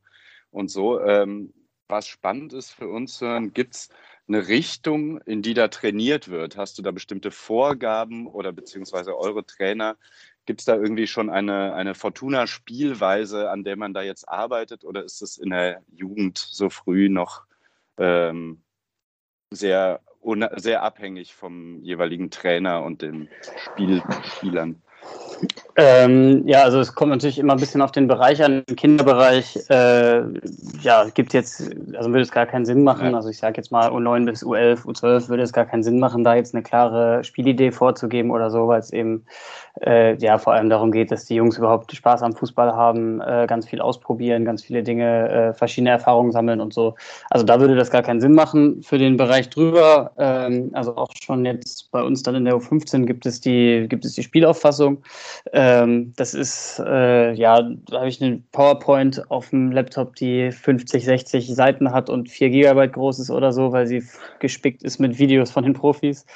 [0.50, 1.00] und so.
[1.00, 1.54] Ähm,
[1.88, 3.20] was spannend ist für uns,
[3.52, 3.88] gibt es
[4.28, 6.56] eine Richtung, in die da trainiert wird?
[6.56, 9.96] Hast du da bestimmte Vorgaben oder beziehungsweise eure Trainer?
[10.46, 14.84] Gibt es da irgendwie schon eine, eine Fortuna-Spielweise, an der man da jetzt arbeitet?
[14.84, 17.44] Oder ist es in der Jugend so früh noch
[17.98, 18.62] ähm,
[19.50, 20.00] sehr,
[20.56, 23.28] sehr abhängig vom jeweiligen Trainer und den
[23.64, 24.02] Spiel
[24.36, 24.82] Spielern?
[25.78, 28.64] Ähm, ja, also es kommt natürlich immer ein bisschen auf den Bereich an.
[28.66, 30.22] Im Kinderbereich, äh,
[30.80, 33.14] ja, gibt jetzt, also würde es gar keinen Sinn machen.
[33.14, 36.24] Also ich sage jetzt mal U9 bis U11, U12 würde es gar keinen Sinn machen,
[36.24, 39.26] da jetzt eine klare Spielidee vorzugeben oder so, weil es eben
[39.84, 43.46] äh, ja vor allem darum geht, dass die Jungs überhaupt Spaß am Fußball haben, äh,
[43.46, 46.94] ganz viel ausprobieren, ganz viele Dinge, äh, verschiedene Erfahrungen sammeln und so.
[47.28, 48.82] Also da würde das gar keinen Sinn machen.
[48.82, 53.04] Für den Bereich drüber, ähm, also auch schon jetzt bei uns dann in der U15
[53.04, 55.02] gibt es die, gibt es die Spielauffassung.
[55.52, 61.04] Ähm, das ist, äh, ja, da habe ich eine PowerPoint auf dem Laptop, die 50,
[61.04, 64.02] 60 Seiten hat und 4 Gigabyte groß ist oder so, weil sie
[64.38, 66.26] gespickt ist mit Videos von den Profis,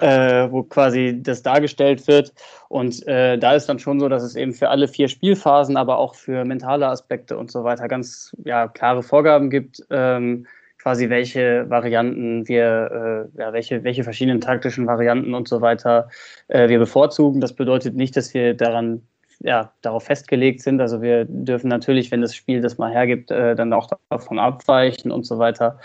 [0.00, 2.32] äh, wo quasi das dargestellt wird.
[2.68, 5.98] Und äh, da ist dann schon so, dass es eben für alle vier Spielphasen, aber
[5.98, 9.82] auch für mentale Aspekte und so weiter ganz ja, klare Vorgaben gibt.
[9.90, 10.46] Ähm,
[10.82, 16.08] quasi welche Varianten wir, äh, ja, welche, welche verschiedenen taktischen Varianten und so weiter
[16.48, 17.40] äh, wir bevorzugen.
[17.40, 19.02] Das bedeutet nicht, dass wir daran
[19.40, 20.80] ja, darauf festgelegt sind.
[20.80, 25.10] Also wir dürfen natürlich, wenn das Spiel das mal hergibt, äh, dann auch davon abweichen
[25.12, 25.78] und so weiter.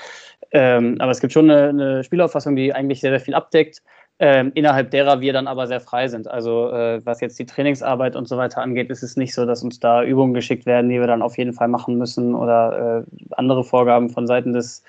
[0.51, 3.83] Ähm, aber es gibt schon eine, eine Spielauffassung, die eigentlich sehr, sehr viel abdeckt
[4.19, 6.27] ähm, innerhalb derer wir dann aber sehr frei sind.
[6.27, 9.63] Also äh, was jetzt die Trainingsarbeit und so weiter angeht, ist es nicht so, dass
[9.63, 13.25] uns da Übungen geschickt werden, die wir dann auf jeden Fall machen müssen oder äh,
[13.31, 14.83] andere Vorgaben von Seiten des,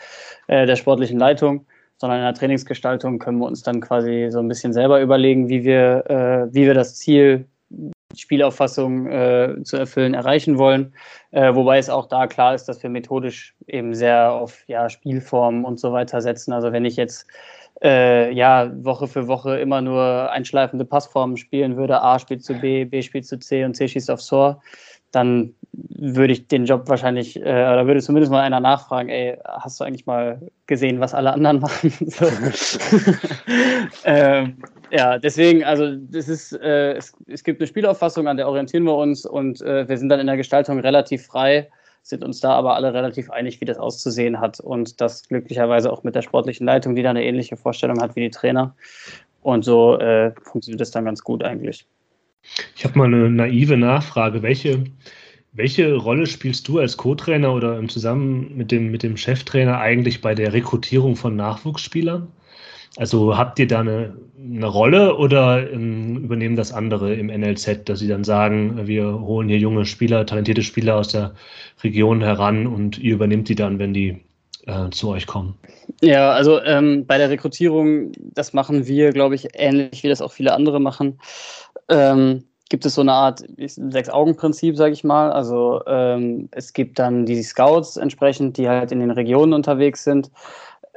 [0.47, 1.67] äh, der sportlichen Leitung,
[1.99, 5.63] sondern in der Trainingsgestaltung können wir uns dann quasi so ein bisschen selber überlegen, wie
[5.65, 7.45] wir, äh, wie wir das Ziel
[8.17, 10.95] Spielauffassung äh, zu erfüllen, erreichen wollen.
[11.31, 15.67] Äh, wobei es auch da klar ist, dass wir methodisch eben sehr auf ja, Spielformen
[15.67, 16.53] und so weiter setzen.
[16.53, 17.27] Also wenn ich jetzt
[17.83, 22.85] äh, ja, Woche für Woche immer nur einschleifende Passformen spielen würde, A spielt zu B,
[22.85, 24.61] B spielt zu C und C schießt aufs Tor,
[25.13, 29.81] dann würde ich den Job wahrscheinlich, äh, oder würde zumindest mal einer nachfragen, ey, hast
[29.81, 31.93] du eigentlich mal gesehen, was alle anderen machen?
[34.05, 34.57] ähm,
[34.91, 38.97] ja, deswegen, also das ist, äh, es, es, gibt eine Spielauffassung, an der orientieren wir
[38.97, 41.69] uns und äh, wir sind dann in der Gestaltung relativ frei
[42.09, 46.05] sind uns da aber alle relativ einig, wie das auszusehen hat und das glücklicherweise auch
[46.05, 48.75] mit der sportlichen Leitung, die da eine ähnliche Vorstellung hat wie die Trainer.
[49.43, 51.87] Und so äh, funktioniert das dann ganz gut eigentlich.
[52.77, 54.43] Ich habe mal eine naive Nachfrage.
[54.43, 54.85] Welche,
[55.53, 60.23] welche Rolle spielst du als Co-Trainer oder im Zusammen mit dem, mit dem Cheftrainer eigentlich
[60.23, 62.29] bei der Rekrutierung von Nachwuchsspielern?
[62.97, 68.01] Also habt ihr da eine, eine Rolle oder ähm, übernehmen das andere im NLZ, dass
[68.01, 71.35] sie dann sagen, wir holen hier junge Spieler, talentierte Spieler aus der
[71.85, 74.25] Region heran und ihr übernehmt die dann, wenn die
[74.67, 75.55] äh, zu euch kommen?
[76.03, 80.33] Ja, also ähm, bei der Rekrutierung, das machen wir, glaube ich, ähnlich wie das auch
[80.33, 81.19] viele andere machen.
[81.89, 85.33] Ähm, gibt es so eine Art Sechs-Augen-Prinzip, sage ich mal.
[85.33, 90.31] Also ähm, es gibt dann die Scouts entsprechend, die halt in den Regionen unterwegs sind.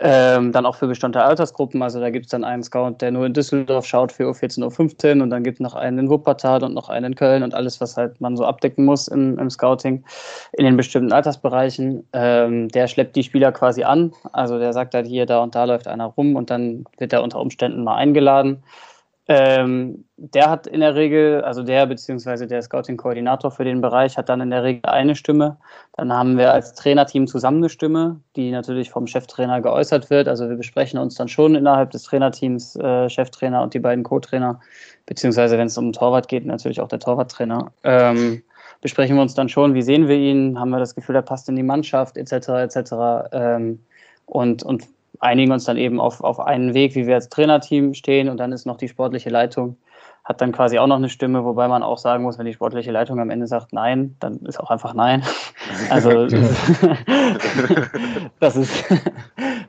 [0.03, 1.83] Ähm, dann auch für bestimmte Altersgruppen.
[1.83, 5.21] Also da gibt es dann einen Scout, der nur in Düsseldorf schaut für U14, U15
[5.21, 7.79] und dann gibt es noch einen in Wuppertal und noch einen in Köln und alles,
[7.79, 10.03] was halt man so abdecken muss im, im Scouting
[10.53, 12.07] in den bestimmten Altersbereichen.
[12.13, 14.11] Ähm, der schleppt die Spieler quasi an.
[14.31, 17.21] Also der sagt halt hier, da und da läuft einer rum und dann wird er
[17.21, 18.63] unter Umständen mal eingeladen.
[19.27, 24.29] Ähm, der hat in der Regel, also der beziehungsweise der Scouting-Koordinator für den Bereich hat
[24.29, 25.57] dann in der Regel eine Stimme.
[25.95, 30.27] Dann haben wir als Trainerteam zusammen eine Stimme, die natürlich vom Cheftrainer geäußert wird.
[30.27, 34.59] Also wir besprechen uns dann schon innerhalb des Trainerteams, äh, Cheftrainer und die beiden Co-Trainer,
[35.05, 37.71] beziehungsweise wenn es um den Torwart geht, natürlich auch der Torwarttrainer.
[37.83, 38.41] Ähm,
[38.81, 41.47] besprechen wir uns dann schon, wie sehen wir ihn, haben wir das Gefühl, er passt
[41.47, 42.93] in die Mannschaft, etc., etc.
[43.31, 43.79] Ähm,
[44.25, 44.87] und, und
[45.21, 48.51] einigen uns dann eben auf, auf einen Weg, wie wir als Trainerteam stehen und dann
[48.51, 49.77] ist noch die sportliche Leitung,
[50.23, 52.91] hat dann quasi auch noch eine Stimme, wobei man auch sagen muss, wenn die sportliche
[52.91, 55.23] Leitung am Ende sagt Nein, dann ist auch einfach Nein.
[55.89, 56.27] Also
[58.39, 58.85] das ist,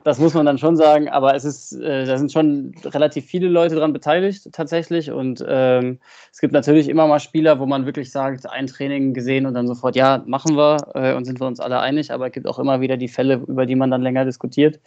[0.04, 3.48] das muss man dann schon sagen, aber es ist, äh, da sind schon relativ viele
[3.48, 5.98] Leute dran beteiligt tatsächlich und ähm,
[6.32, 9.66] es gibt natürlich immer mal Spieler, wo man wirklich sagt, ein Training gesehen und dann
[9.66, 12.58] sofort, ja, machen wir äh, und sind wir uns alle einig, aber es gibt auch
[12.58, 14.80] immer wieder die Fälle, über die man dann länger diskutiert.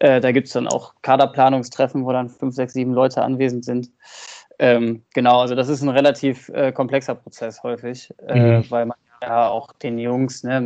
[0.00, 3.90] Äh, da gibt es dann auch Kaderplanungstreffen, wo dann fünf, sechs, sieben Leute anwesend sind.
[4.58, 8.70] Ähm, genau, also das ist ein relativ äh, komplexer Prozess häufig, äh, mhm.
[8.70, 10.60] weil man ja auch den Jungs, ne,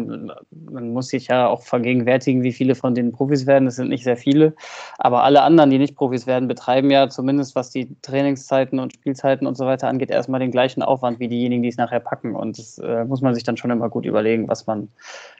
[0.51, 3.67] man muss sich ja auch vergegenwärtigen, wie viele von denen Profis werden.
[3.67, 4.55] Das sind nicht sehr viele.
[4.99, 9.47] Aber alle anderen, die nicht Profis werden, betreiben ja zumindest, was die Trainingszeiten und Spielzeiten
[9.47, 12.35] und so weiter angeht, erstmal den gleichen Aufwand wie diejenigen, die es nachher packen.
[12.35, 14.89] Und das äh, muss man sich dann schon immer gut überlegen, was man,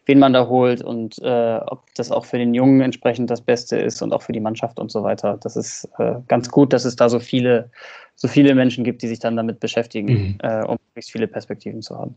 [0.07, 3.77] wen man da holt und äh, ob das auch für den Jungen entsprechend das Beste
[3.77, 5.39] ist und auch für die Mannschaft und so weiter.
[5.41, 7.71] Das ist äh, ganz gut, dass es da so viele,
[8.15, 10.39] so viele Menschen gibt, die sich dann damit beschäftigen, mhm.
[10.43, 12.15] Äh, um möglichst viele Perspektiven zu haben.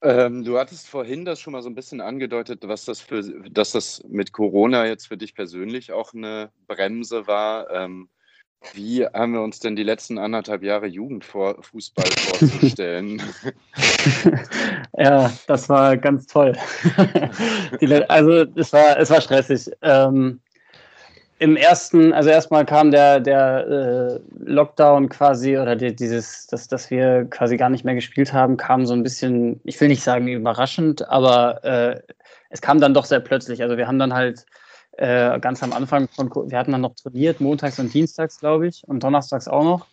[0.00, 3.72] Ähm, du hattest vorhin das schon mal so ein bisschen angedeutet, was das für, dass
[3.72, 7.70] das mit Corona jetzt für dich persönlich auch eine Bremse war.
[7.70, 8.08] Ähm,
[8.74, 13.22] wie haben wir uns denn die letzten anderthalb Jahre Jugendfußball vorzustellen?
[14.96, 16.56] ja, das war ganz toll.
[18.08, 19.70] also es war, es war stressig.
[19.82, 20.40] Ähm,
[21.38, 26.90] im ersten, also erstmal kam der, der äh, Lockdown quasi oder die, dieses, dass, dass
[26.90, 30.26] wir quasi gar nicht mehr gespielt haben, kam so ein bisschen, ich will nicht sagen
[30.26, 32.00] überraschend, aber äh,
[32.50, 33.62] es kam dann doch sehr plötzlich.
[33.62, 34.46] Also wir haben dann halt
[34.96, 38.82] äh, ganz am Anfang von, wir hatten dann noch trainiert, montags und dienstags, glaube ich,
[38.86, 39.86] und donnerstags auch noch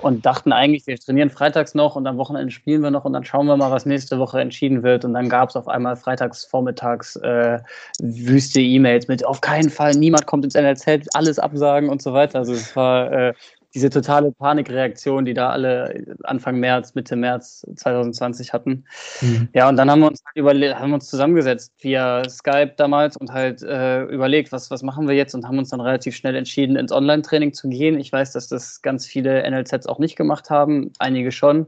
[0.00, 3.24] und dachten eigentlich, wir trainieren freitags noch und am Wochenende spielen wir noch und dann
[3.24, 5.04] schauen wir mal, was nächste Woche entschieden wird.
[5.04, 7.58] Und dann gab es auf einmal freitags vormittags äh,
[8.00, 12.38] wüste E-Mails mit auf keinen Fall, niemand kommt ins NLZ, alles absagen und so weiter.
[12.38, 13.34] Also es war äh,
[13.74, 18.84] diese totale Panikreaktion, die da alle Anfang März, Mitte März 2020 hatten.
[19.20, 19.48] Mhm.
[19.52, 23.62] Ja, und dann haben wir uns halt haben uns zusammengesetzt via Skype damals und halt
[23.62, 26.92] äh, überlegt, was, was machen wir jetzt und haben uns dann relativ schnell entschieden, ins
[26.92, 28.00] Online-Training zu gehen.
[28.00, 31.66] Ich weiß, dass das ganz viele NLZs auch nicht gemacht haben, einige schon.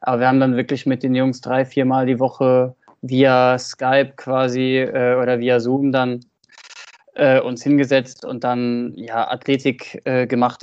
[0.00, 4.78] Aber wir haben dann wirklich mit den Jungs drei, viermal die Woche via Skype quasi
[4.78, 6.20] äh, oder via Zoom dann
[7.14, 10.62] äh, uns hingesetzt und dann ja Athletik äh, gemacht,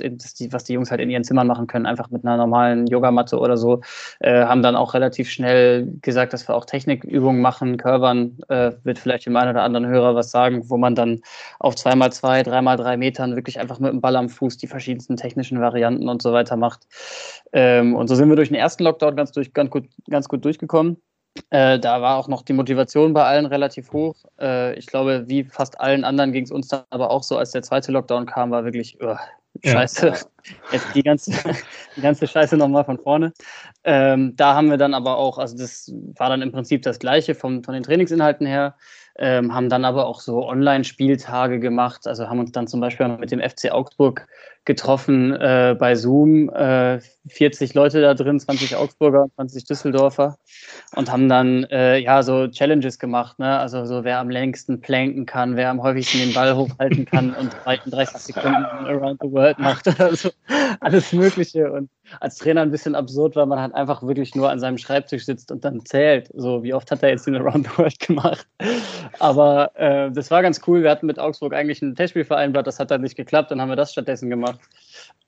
[0.50, 3.56] was die Jungs halt in ihren Zimmern machen können, einfach mit einer normalen Yogamatte oder
[3.56, 3.80] so.
[4.20, 7.76] Äh, haben dann auch relativ schnell gesagt, dass wir auch Technikübungen machen.
[7.76, 11.20] Curvern äh, wird vielleicht dem einen oder anderen Hörer was sagen, wo man dann
[11.60, 16.08] auf 2x2, 3x3 Metern wirklich einfach mit dem Ball am Fuß die verschiedensten technischen Varianten
[16.08, 16.86] und so weiter macht.
[17.52, 20.44] Ähm, und so sind wir durch den ersten Lockdown ganz, durch, ganz, gut, ganz gut
[20.44, 20.96] durchgekommen.
[21.50, 24.16] Äh, da war auch noch die Motivation bei allen relativ hoch.
[24.40, 27.52] Äh, ich glaube, wie fast allen anderen ging es uns dann aber auch so, als
[27.52, 29.16] der zweite Lockdown kam, war wirklich uh,
[29.64, 30.08] Scheiße.
[30.08, 30.14] Ja.
[30.72, 31.32] Jetzt die ganze,
[31.96, 33.32] die ganze Scheiße nochmal von vorne.
[33.84, 37.34] Ähm, da haben wir dann aber auch, also das war dann im Prinzip das Gleiche
[37.34, 38.74] vom, von den Trainingsinhalten her
[39.20, 42.06] ähm, haben dann aber auch so Online-Spieltage gemacht.
[42.06, 44.26] Also haben uns dann zum Beispiel mit dem FC Augsburg
[44.64, 46.50] getroffen äh, bei Zoom.
[46.50, 50.36] Äh, 40 Leute da drin, 20 Augsburger, 20 Düsseldorfer
[50.96, 53.38] und haben dann äh, ja so Challenges gemacht.
[53.38, 53.58] Ne?
[53.58, 57.54] Also so wer am längsten planken kann, wer am häufigsten den Ball hochhalten kann und
[57.64, 59.88] 30 Sekunden around the world macht.
[60.00, 60.30] Also
[60.80, 64.58] alles Mögliche und als Trainer ein bisschen absurd, weil man halt einfach wirklich nur an
[64.58, 66.28] seinem Schreibtisch sitzt und dann zählt.
[66.34, 68.46] So, wie oft hat er jetzt den Around the World gemacht?
[69.18, 70.82] Aber äh, das war ganz cool.
[70.82, 73.68] Wir hatten mit Augsburg eigentlich ein Testspiel vereinbart, das hat dann nicht geklappt, dann haben
[73.68, 74.60] wir das stattdessen gemacht.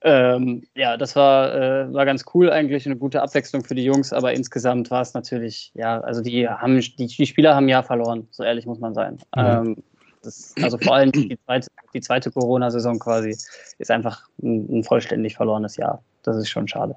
[0.05, 4.13] Ähm, ja, das war, äh, war ganz cool eigentlich, eine gute Abwechslung für die Jungs,
[4.13, 8.27] aber insgesamt war es natürlich, ja, also die haben, die, die Spieler haben ja verloren,
[8.31, 9.19] so ehrlich muss man sein.
[9.37, 9.43] Mhm.
[9.43, 9.77] Ähm,
[10.23, 13.31] das, also vor allem die zweite, die zweite Corona-Saison quasi
[13.79, 16.03] ist einfach ein, ein, vollständig verlorenes Jahr.
[16.23, 16.97] Das ist schon schade.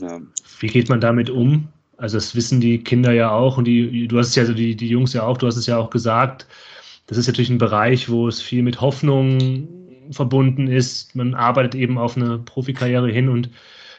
[0.00, 0.20] Ja.
[0.60, 1.68] Wie geht man damit um?
[1.96, 4.88] Also das wissen die Kinder ja auch und die, du hast es ja, die, die
[4.88, 6.46] Jungs ja auch, du hast es ja auch gesagt.
[7.06, 9.68] Das ist natürlich ein Bereich, wo es viel mit Hoffnung
[10.10, 11.14] verbunden ist.
[11.16, 13.50] Man arbeitet eben auf eine Profikarriere hin und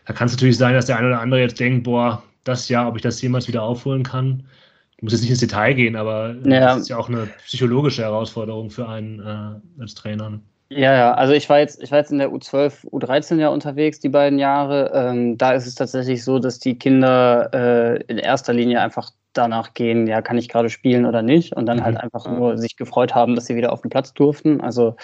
[0.05, 2.87] da kann es natürlich sein, dass der eine oder andere jetzt denkt, boah, das Jahr,
[2.87, 4.43] ob ich das jemals wieder aufholen kann
[5.01, 6.59] muss jetzt nicht ins Detail gehen, aber ja.
[6.59, 10.39] das ist ja auch eine psychologische Herausforderung für einen äh, als Trainer.
[10.71, 13.99] Ja, ja, also ich war jetzt, ich war jetzt in der U12, U13 ja unterwegs,
[13.99, 14.91] die beiden Jahre.
[14.93, 19.73] Ähm, da ist es tatsächlich so, dass die Kinder äh, in erster Linie einfach danach
[19.73, 21.55] gehen, ja, kann ich gerade spielen oder nicht?
[21.55, 21.83] Und dann mhm.
[21.83, 24.61] halt einfach nur sich gefreut haben, dass sie wieder auf den Platz durften.
[24.61, 24.95] Also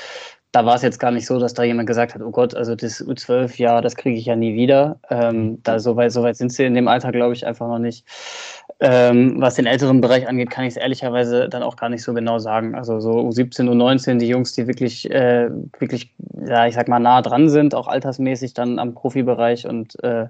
[0.56, 2.76] da war es jetzt gar nicht so, dass da jemand gesagt hat, oh Gott, also
[2.76, 4.98] das U12, ja, das kriege ich ja nie wieder.
[5.10, 7.78] Ähm, da so weit, so weit sind sie in dem Alter, glaube ich, einfach noch
[7.78, 8.06] nicht.
[8.80, 12.14] Ähm, was den älteren Bereich angeht, kann ich es ehrlicherweise dann auch gar nicht so
[12.14, 12.74] genau sagen.
[12.74, 16.14] Also so U17, U19, die Jungs, die wirklich, äh, wirklich,
[16.48, 20.28] ja, ich sag mal, nah dran sind, auch altersmäßig dann am Profibereich und äh,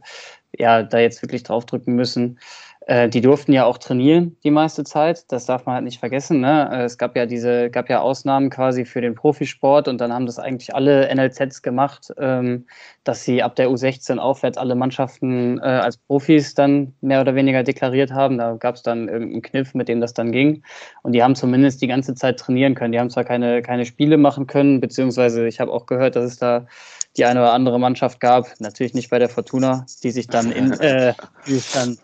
[0.58, 2.40] ja, da jetzt wirklich draufdrücken müssen.
[2.88, 5.32] Äh, die durften ja auch trainieren die meiste Zeit.
[5.32, 6.40] Das darf man halt nicht vergessen.
[6.40, 6.70] Ne?
[6.72, 10.28] Äh, es gab ja diese, gab ja Ausnahmen quasi für den Profisport und dann haben
[10.28, 12.68] das eigentlich alle NLZs gemacht, ähm,
[13.04, 17.64] dass sie ab der U16 aufwärts alle Mannschaften äh, als Profis dann mehr oder weniger
[17.64, 18.38] deklariert haben.
[18.38, 20.62] Da gab es dann irgendeinen Kniff, mit dem das dann ging.
[21.02, 22.92] Und die haben zumindest die ganze Zeit trainieren können.
[22.92, 26.38] Die haben zwar keine, keine Spiele machen können, beziehungsweise ich habe auch gehört, dass es
[26.38, 26.68] da
[27.18, 30.74] die eine oder andere Mannschaft gab, natürlich nicht bei der Fortuna, die sich dann in,
[30.74, 31.14] äh,
[31.48, 31.98] die sich dann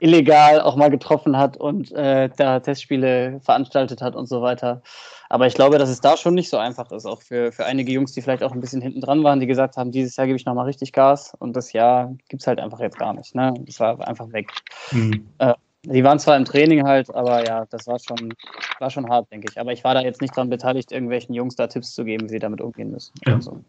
[0.00, 4.82] illegal auch mal getroffen hat und äh, da Testspiele veranstaltet hat und so weiter.
[5.30, 7.92] Aber ich glaube, dass es da schon nicht so einfach ist, auch für, für einige
[7.92, 10.36] Jungs, die vielleicht auch ein bisschen hinten dran waren, die gesagt haben, dieses Jahr gebe
[10.36, 13.34] ich nochmal richtig Gas und das Jahr gibt es halt einfach jetzt gar nicht.
[13.34, 13.52] Ne?
[13.66, 14.50] Das war einfach weg.
[14.90, 15.28] Mhm.
[15.38, 15.54] Äh,
[15.84, 18.34] die waren zwar im Training halt, aber ja, das war schon,
[18.78, 19.60] war schon hart, denke ich.
[19.60, 22.30] Aber ich war da jetzt nicht daran beteiligt, irgendwelchen Jungs da Tipps zu geben, wie
[22.30, 23.12] sie damit umgehen müssen.
[23.26, 23.34] Ja.
[23.34, 23.60] Also.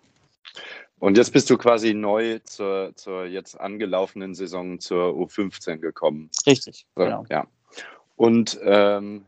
[0.99, 6.30] Und jetzt bist du quasi neu zur, zur jetzt angelaufenen Saison zur U15 gekommen.
[6.45, 7.26] Richtig, so, genau.
[7.30, 7.47] Ja.
[8.17, 9.26] Und ähm,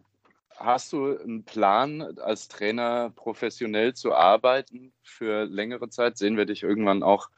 [0.58, 6.18] hast du einen Plan, als Trainer professionell zu arbeiten für längere Zeit?
[6.18, 7.30] Sehen wir dich irgendwann auch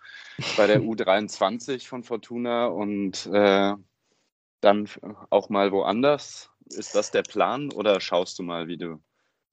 [0.58, 3.74] bei der U23 von Fortuna und äh,
[4.62, 4.90] dann
[5.30, 6.50] auch mal woanders?
[6.66, 9.00] Ist das der Plan oder schaust du mal, wie du?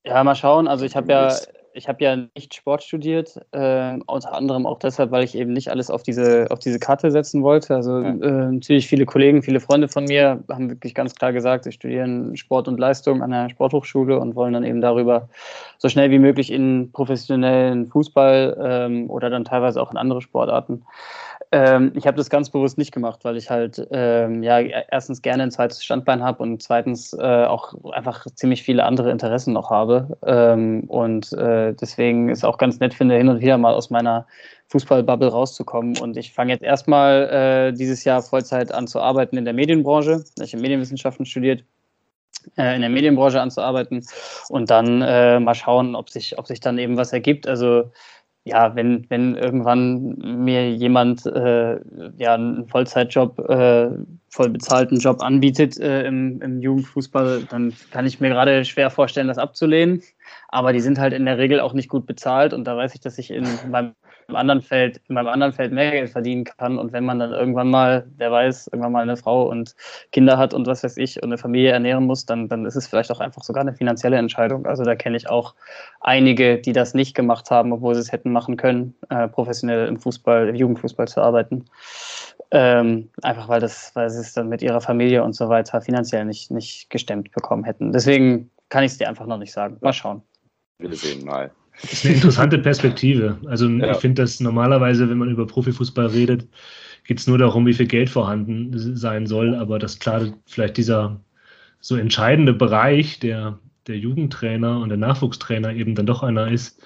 [0.05, 0.69] Ja, mal schauen.
[0.69, 1.37] Also ich habe ja
[1.73, 5.71] ich habe ja nicht Sport studiert, äh, unter anderem auch deshalb, weil ich eben nicht
[5.71, 7.75] alles auf diese, auf diese Karte setzen wollte.
[7.75, 8.11] Also ja.
[8.11, 12.37] äh, natürlich viele Kollegen, viele Freunde von mir haben wirklich ganz klar gesagt, sie studieren
[12.37, 15.29] Sport und Leistung an der Sporthochschule und wollen dann eben darüber
[15.79, 20.83] so schnell wie möglich in professionellen Fußball ähm, oder dann teilweise auch in andere Sportarten.
[21.53, 25.43] Ähm, ich habe das ganz bewusst nicht gemacht, weil ich halt ähm, ja erstens gerne
[25.43, 30.17] ein zweites Standbein habe und zweitens äh, auch einfach ziemlich viele andere Interessen noch habe.
[30.25, 34.27] Ähm, und äh, deswegen ist auch ganz nett finde, hin und wieder mal aus meiner
[34.69, 35.99] Fußballbubble rauszukommen.
[35.99, 40.23] Und ich fange jetzt erstmal äh, dieses Jahr Vollzeit an zu arbeiten in der Medienbranche.
[40.41, 41.65] Ich habe Medienwissenschaften studiert
[42.57, 44.07] äh, in der Medienbranche anzuarbeiten
[44.49, 47.49] und dann äh, mal schauen, ob sich, ob sich dann eben was ergibt.
[47.49, 47.91] Also
[48.51, 51.81] ja, wenn, wenn irgendwann mir jemand äh,
[52.19, 53.91] ja, einen Vollzeitjob, äh,
[54.29, 59.29] voll bezahlten Job anbietet äh, im, im Jugendfußball, dann kann ich mir gerade schwer vorstellen,
[59.29, 60.03] das abzulehnen.
[60.49, 63.01] Aber die sind halt in der Regel auch nicht gut bezahlt und da weiß ich,
[63.01, 63.93] dass ich in meinem
[64.37, 66.79] anderen Feld, in meinem anderen Feld mehr Geld verdienen kann.
[66.79, 69.75] Und wenn man dann irgendwann mal, wer weiß, irgendwann mal eine Frau und
[70.13, 72.87] Kinder hat und was weiß ich und eine Familie ernähren muss, dann, dann ist es
[72.87, 74.67] vielleicht auch einfach sogar eine finanzielle Entscheidung.
[74.67, 75.55] Also da kenne ich auch
[76.01, 79.99] einige, die das nicht gemacht haben, obwohl sie es hätten machen können, äh, professionell im
[79.99, 81.65] Fußball, im Jugendfußball zu arbeiten.
[82.53, 86.25] Ähm, einfach weil das, weil sie es dann mit ihrer Familie und so weiter finanziell
[86.25, 87.93] nicht, nicht gestemmt bekommen hätten.
[87.93, 89.77] Deswegen kann ich es dir einfach noch nicht sagen.
[89.81, 90.23] Mal schauen.
[90.79, 91.51] Wir sehen mal.
[91.83, 93.39] Das ist eine interessante Perspektive.
[93.47, 93.93] Also ja.
[93.93, 96.47] ich finde, dass normalerweise, wenn man über Profifußball redet,
[97.05, 99.55] geht es nur darum, wie viel Geld vorhanden sein soll.
[99.55, 101.21] Aber dass klar vielleicht dieser
[101.81, 106.83] so entscheidende Bereich der, der Jugendtrainer und der Nachwuchstrainer eben dann doch einer ist,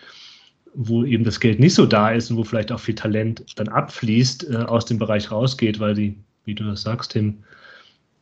[0.75, 3.69] wo eben das Geld nicht so da ist und wo vielleicht auch viel Talent dann
[3.69, 7.45] abfließt, äh, aus dem Bereich rausgeht, weil die, wie du das sagst, Tim,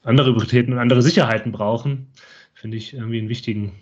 [0.02, 2.08] andere Prioritäten und andere Sicherheiten brauchen,
[2.54, 3.72] finde ich irgendwie einen wichtigen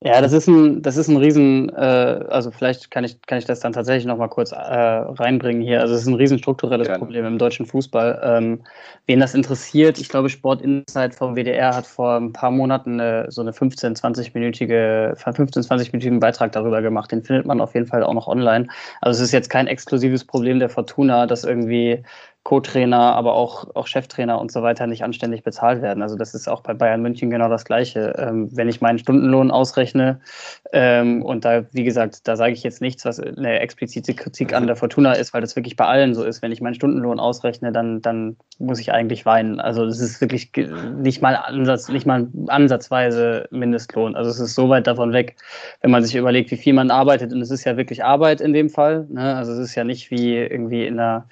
[0.00, 1.80] ja, das ist ein, das ist ein Riesen, äh,
[2.28, 5.80] also vielleicht kann ich, kann ich das dann tatsächlich nochmal kurz äh, reinbringen hier.
[5.80, 6.98] Also es ist ein riesen strukturelles Gerne.
[6.98, 8.20] Problem im deutschen Fußball.
[8.22, 8.60] Ähm,
[9.06, 13.30] wen das interessiert, ich glaube, Sport Insight vom WDR hat vor ein paar Monaten eine,
[13.30, 17.10] so eine 15, 20-minütige, 15, 20-minütigen Beitrag darüber gemacht.
[17.10, 18.68] Den findet man auf jeden Fall auch noch online.
[19.00, 22.04] Also es ist jetzt kein exklusives Problem der Fortuna, dass irgendwie
[22.46, 26.00] Co-Trainer, aber auch, auch Cheftrainer und so weiter nicht anständig bezahlt werden.
[26.00, 28.14] Also das ist auch bei Bayern München genau das Gleiche.
[28.18, 30.20] Ähm, wenn ich meinen Stundenlohn ausrechne,
[30.72, 34.68] ähm, und da, wie gesagt, da sage ich jetzt nichts, was eine explizite Kritik an
[34.68, 36.40] der Fortuna ist, weil das wirklich bei allen so ist.
[36.40, 39.58] Wenn ich meinen Stundenlohn ausrechne, dann, dann muss ich eigentlich weinen.
[39.58, 40.52] Also das ist wirklich
[41.02, 44.14] nicht mal Ansatz, nicht mal ansatzweise Mindestlohn.
[44.14, 45.34] Also es ist so weit davon weg,
[45.80, 47.32] wenn man sich überlegt, wie viel man arbeitet.
[47.32, 49.08] Und es ist ja wirklich Arbeit in dem Fall.
[49.10, 49.34] Ne?
[49.34, 51.26] Also es ist ja nicht wie irgendwie in einer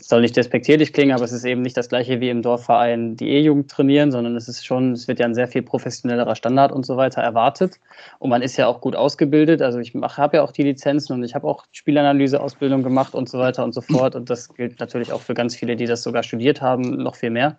[0.00, 3.30] soll nicht despektierlich klingen, aber es ist eben nicht das gleiche wie im Dorfverein die
[3.30, 6.84] E-Jugend trainieren, sondern es ist schon, es wird ja ein sehr viel professionellerer Standard und
[6.84, 7.78] so weiter erwartet.
[8.18, 9.62] Und man ist ja auch gut ausgebildet.
[9.62, 13.38] Also ich habe ja auch die Lizenzen und ich habe auch Spielanalyse-Ausbildung gemacht und so
[13.38, 14.16] weiter und so fort.
[14.16, 17.30] Und das gilt natürlich auch für ganz viele, die das sogar studiert haben, noch viel
[17.30, 17.56] mehr.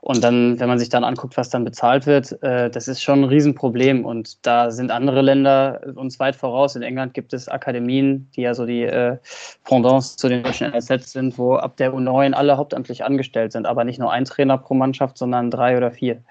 [0.00, 3.20] Und dann, wenn man sich dann anguckt, was dann bezahlt wird, äh, das ist schon
[3.20, 4.04] ein Riesenproblem.
[4.04, 6.76] Und da sind andere Länder uns weit voraus.
[6.76, 9.16] In England gibt es Akademien, die ja so die äh,
[9.64, 13.84] Pendants zu den deutschen NSZ sind, wo ab der U9 alle hauptamtlich angestellt sind, aber
[13.84, 16.22] nicht nur ein Trainer pro Mannschaft, sondern drei oder vier.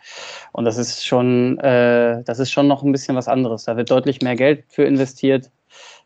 [0.52, 3.66] Und das ist schon, äh, das ist schon noch ein bisschen was anderes.
[3.66, 5.49] Da wird deutlich mehr Geld für investiert.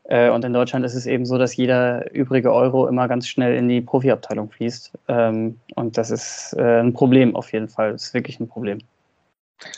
[0.07, 3.55] Äh, und in Deutschland ist es eben so, dass jeder übrige Euro immer ganz schnell
[3.55, 4.91] in die Profiabteilung fließt.
[5.07, 7.93] Ähm, und das ist äh, ein Problem auf jeden Fall.
[7.93, 8.79] Das ist wirklich ein Problem.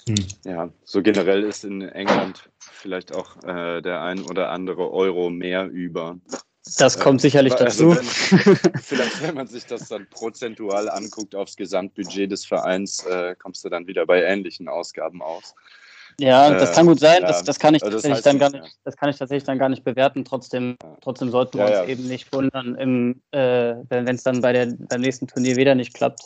[0.07, 0.15] Hm.
[0.43, 5.67] Ja, so generell ist in England vielleicht auch äh, der ein oder andere Euro mehr
[5.67, 6.17] über.
[6.77, 8.01] Das kommt sicherlich also dazu.
[8.01, 13.63] Wenn, vielleicht, wenn man sich das dann prozentual anguckt aufs Gesamtbudget des Vereins, äh, kommst
[13.63, 15.55] du dann wieder bei ähnlichen Ausgaben aus.
[16.19, 17.21] Ja, das kann gut sein.
[17.21, 18.71] Ja, das, das, kann ich also tatsächlich dann gar nicht, ja.
[18.83, 20.25] das kann ich tatsächlich dann gar nicht bewerten.
[20.25, 24.51] Trotzdem, trotzdem sollten wir ja, uns eben nicht wundern, im, äh, wenn es dann bei
[24.51, 26.21] der, beim nächsten Turnier wieder nicht klappt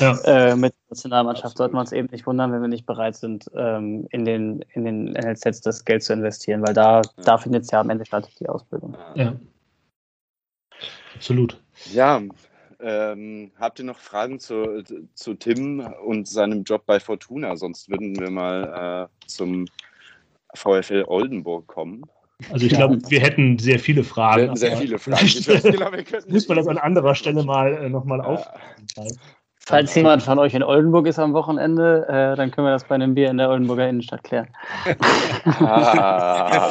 [0.00, 3.48] äh, mit der Nationalmannschaft, sollten wir uns eben nicht wundern, wenn wir nicht bereit sind,
[3.54, 7.70] ähm, in, den, in den NLZs das Geld zu investieren, weil da, da findet es
[7.70, 8.96] ja am Ende statt, die Ausbildung.
[9.14, 9.36] Ja.
[11.16, 11.60] Absolut.
[11.92, 12.22] Ja,
[12.80, 14.82] ähm, habt ihr noch Fragen zu,
[15.14, 17.56] zu Tim und seinem Job bei Fortuna?
[17.56, 19.66] Sonst würden wir mal äh, zum
[20.54, 22.02] VfL Oldenburg kommen.
[22.50, 24.48] Also ich glaube, wir hätten sehr viele Fragen.
[24.48, 25.24] Wir sehr viele Fragen.
[25.24, 25.90] Ich weiß, genau,
[26.28, 28.46] muss man das an anderer Stelle mal äh, nochmal auf.
[29.68, 32.94] Falls jemand von euch in Oldenburg ist am Wochenende, äh, dann können wir das bei
[32.94, 34.46] einem Bier in der Oldenburger Innenstadt klären.
[35.58, 36.70] Ah,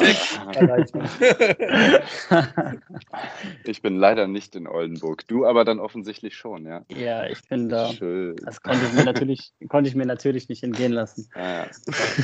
[3.64, 5.28] ich bin leider nicht in Oldenburg.
[5.28, 6.86] Du aber dann offensichtlich schon, ja?
[6.88, 7.90] Ja, ich bin da.
[7.90, 8.36] Schön.
[8.42, 11.28] Das konnte ich mir natürlich, konnte ich mir natürlich nicht entgehen lassen.
[11.36, 11.66] Ja.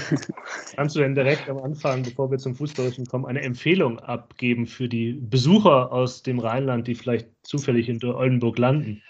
[0.77, 4.89] Kannst du denn direkt am Anfang, bevor wir zum Fußballischen kommen, eine Empfehlung abgeben für
[4.89, 9.03] die Besucher aus dem Rheinland, die vielleicht zufällig in Oldenburg landen?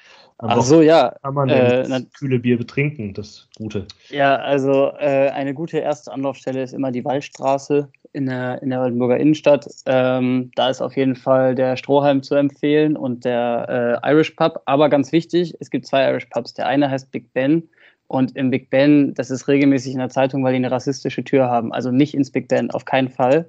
[0.42, 1.14] Ach so, ja.
[1.22, 3.86] Kann man Äh, das kühle Bier betrinken, das Gute.
[4.10, 8.80] Ja, also äh, eine gute erste Anlaufstelle ist immer die Waldstraße in der, in der
[8.80, 9.68] Oldenburger Innenstadt.
[9.86, 14.62] Ähm, da ist auf jeden Fall der Strohhalm zu empfehlen und der äh, Irish Pub.
[14.64, 16.54] Aber ganz wichtig, es gibt zwei Irish Pubs.
[16.54, 17.68] Der eine heißt Big Ben
[18.08, 21.48] und im Big Ben, das ist regelmäßig in der Zeitung, weil die eine rassistische Tür
[21.48, 21.72] haben.
[21.72, 23.48] Also nicht ins Big Ben, auf keinen Fall.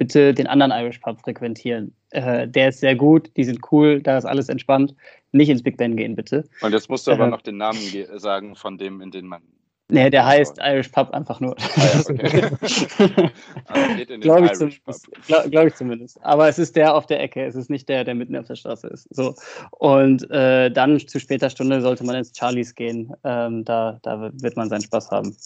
[0.00, 1.94] Bitte den anderen Irish Pub frequentieren.
[2.08, 4.94] Äh, der ist sehr gut, die sind cool, da ist alles entspannt.
[5.32, 6.48] Nicht ins Big Ben gehen, bitte.
[6.62, 7.28] Und jetzt musst du aber Äh.
[7.30, 9.42] noch den Namen ge- sagen von dem, in den man.
[9.90, 11.54] Nee, der heißt Irish Pub einfach nur.
[11.58, 12.50] Ah, ja, okay.
[13.66, 14.94] Aber geht in den Glaube ich, Irish Pub.
[14.94, 15.26] zumindest.
[15.26, 16.24] Glaub, glaub ich zumindest.
[16.24, 17.44] Aber es ist der auf der Ecke.
[17.44, 19.06] Es ist nicht der, der mitten auf der Straße ist.
[19.14, 19.34] So.
[19.72, 23.12] Und äh, dann zu später Stunde sollte man ins Charlies gehen.
[23.24, 25.36] Ähm, da, da wird man seinen Spaß haben.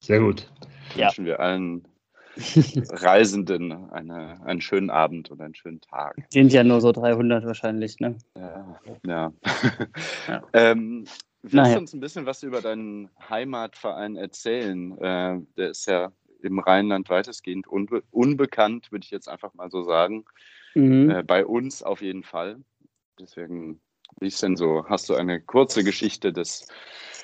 [0.00, 0.50] Sehr gut.
[0.96, 1.06] Ja.
[1.08, 1.86] Wünschen wir allen
[2.36, 6.16] Reisenden eine, einen schönen Abend und einen schönen Tag.
[6.30, 8.00] Sind ja nur so 300 wahrscheinlich.
[8.00, 8.16] Ne?
[8.36, 8.80] Ja.
[9.06, 9.32] ja.
[10.28, 10.42] Ja.
[10.52, 11.04] ähm,
[11.42, 11.74] willst Naja.
[11.74, 14.98] du uns ein bisschen was über deinen Heimatverein erzählen?
[14.98, 16.12] Äh, der ist ja
[16.42, 20.24] im Rheinland weitestgehend unbe unbekannt, würde ich jetzt einfach mal so sagen.
[20.74, 21.10] Mhm.
[21.10, 22.60] Äh, bei uns auf jeden Fall.
[23.18, 23.80] Deswegen,
[24.20, 24.84] wie ist denn so?
[24.88, 26.66] Hast du eine kurze Geschichte des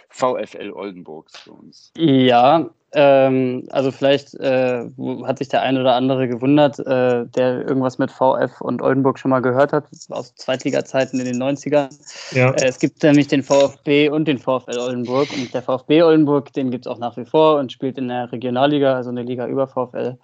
[0.09, 1.93] VfL Oldenburgs für uns?
[1.97, 4.85] Ja, ähm, also vielleicht äh,
[5.25, 9.31] hat sich der ein oder andere gewundert, äh, der irgendwas mit VF und Oldenburg schon
[9.31, 11.89] mal gehört hat, aus Zweitliga-Zeiten in den 90ern.
[12.33, 12.51] Ja.
[12.51, 15.29] Äh, Es gibt nämlich den VfB und den VfL Oldenburg.
[15.33, 18.33] Und der VfB Oldenburg, den gibt es auch nach wie vor und spielt in der
[18.33, 20.19] Regionalliga, also in der Liga über VfL.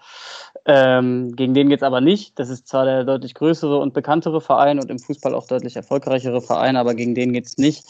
[0.64, 2.38] Ähm, gegen den geht es aber nicht.
[2.38, 6.42] Das ist zwar der deutlich größere und bekanntere Verein und im Fußball auch deutlich erfolgreichere
[6.42, 7.84] Verein, aber gegen den geht es nicht,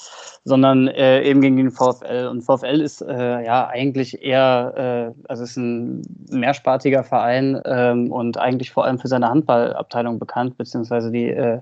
[0.46, 2.28] sondern äh, eben gegen den VfL.
[2.30, 8.38] Und VfL ist äh, ja eigentlich eher, äh, also ist ein mehrspartiger Verein ähm, und
[8.38, 11.58] eigentlich vor allem für seine Handballabteilung bekannt, beziehungsweise die äh,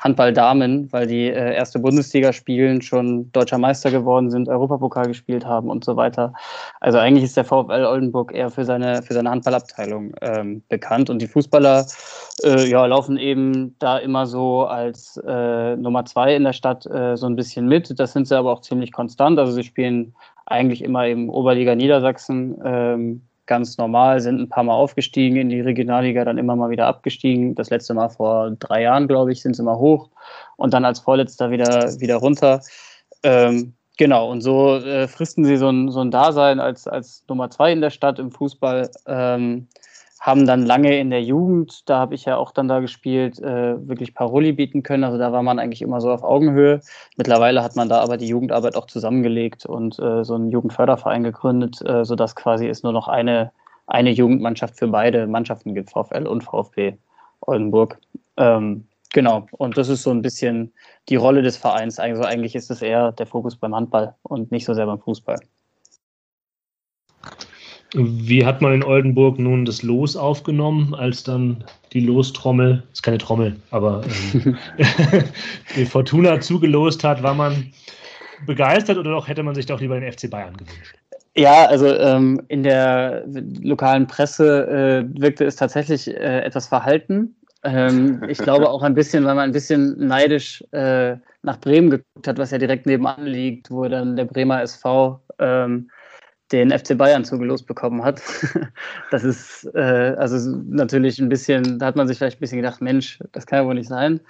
[0.00, 5.70] Handballdamen, weil die äh, erste Bundesliga spielen, schon deutscher Meister geworden sind, Europapokal gespielt haben
[5.70, 6.34] und so weiter.
[6.80, 11.22] Also eigentlich ist der VfL Oldenburg eher für seine, für seine Handballabteilung ähm, bekannt und
[11.22, 11.86] die Fußballer
[12.44, 17.16] äh, ja, laufen eben da immer so als äh, Nummer zwei in der Stadt äh,
[17.16, 17.98] so ein bisschen mit.
[17.98, 19.38] Das sind sie aber auch ziemlich konstant.
[19.38, 20.14] Also sie spielen
[20.46, 25.60] eigentlich immer im Oberliga Niedersachsen ähm, ganz normal, sind ein paar Mal aufgestiegen in die
[25.60, 27.54] Regionalliga, dann immer mal wieder abgestiegen.
[27.54, 30.10] Das letzte Mal vor drei Jahren, glaube ich, sind sie mal hoch
[30.56, 32.60] und dann als Vorletzter wieder, wieder runter.
[33.22, 37.50] Ähm, genau, und so äh, fristen sie so ein, so ein Dasein als, als Nummer
[37.50, 38.90] zwei in der Stadt im Fußball.
[39.06, 39.68] Ähm,
[40.26, 43.88] haben dann lange in der Jugend, da habe ich ja auch dann da gespielt, äh,
[43.88, 45.04] wirklich Paroli bieten können.
[45.04, 46.80] Also da war man eigentlich immer so auf Augenhöhe.
[47.16, 51.80] Mittlerweile hat man da aber die Jugendarbeit auch zusammengelegt und äh, so einen Jugendförderverein gegründet,
[51.86, 53.52] äh, sodass quasi es nur noch eine,
[53.86, 56.96] eine Jugendmannschaft für beide Mannschaften gibt, VfL und VfB
[57.42, 57.96] Oldenburg.
[58.36, 60.72] Ähm, genau, und das ist so ein bisschen
[61.08, 62.00] die Rolle des Vereins.
[62.00, 65.38] Also eigentlich ist es eher der Fokus beim Handball und nicht so sehr beim Fußball.
[67.98, 71.64] Wie hat man in Oldenburg nun das Los aufgenommen, als dann
[71.94, 74.02] die Lostrommel, ist keine Trommel, aber
[74.34, 74.58] ähm,
[75.76, 77.72] die Fortuna zugelost hat, war man
[78.44, 80.94] begeistert oder doch hätte man sich doch lieber den FC Bayern gewünscht?
[81.36, 83.24] Ja, also ähm, in der
[83.62, 84.66] lokalen Presse
[85.06, 87.34] äh, wirkte es tatsächlich äh, etwas verhalten.
[87.62, 92.28] Ähm, ich glaube auch ein bisschen, weil man ein bisschen neidisch äh, nach Bremen geguckt
[92.28, 95.90] hat, was ja direkt nebenan liegt, wo dann der Bremer SV ähm,
[96.52, 98.22] den FC Bayern zugelost bekommen hat.
[99.10, 102.80] das ist äh, also natürlich ein bisschen, da hat man sich vielleicht ein bisschen gedacht,
[102.80, 104.20] Mensch, das kann ja wohl nicht sein.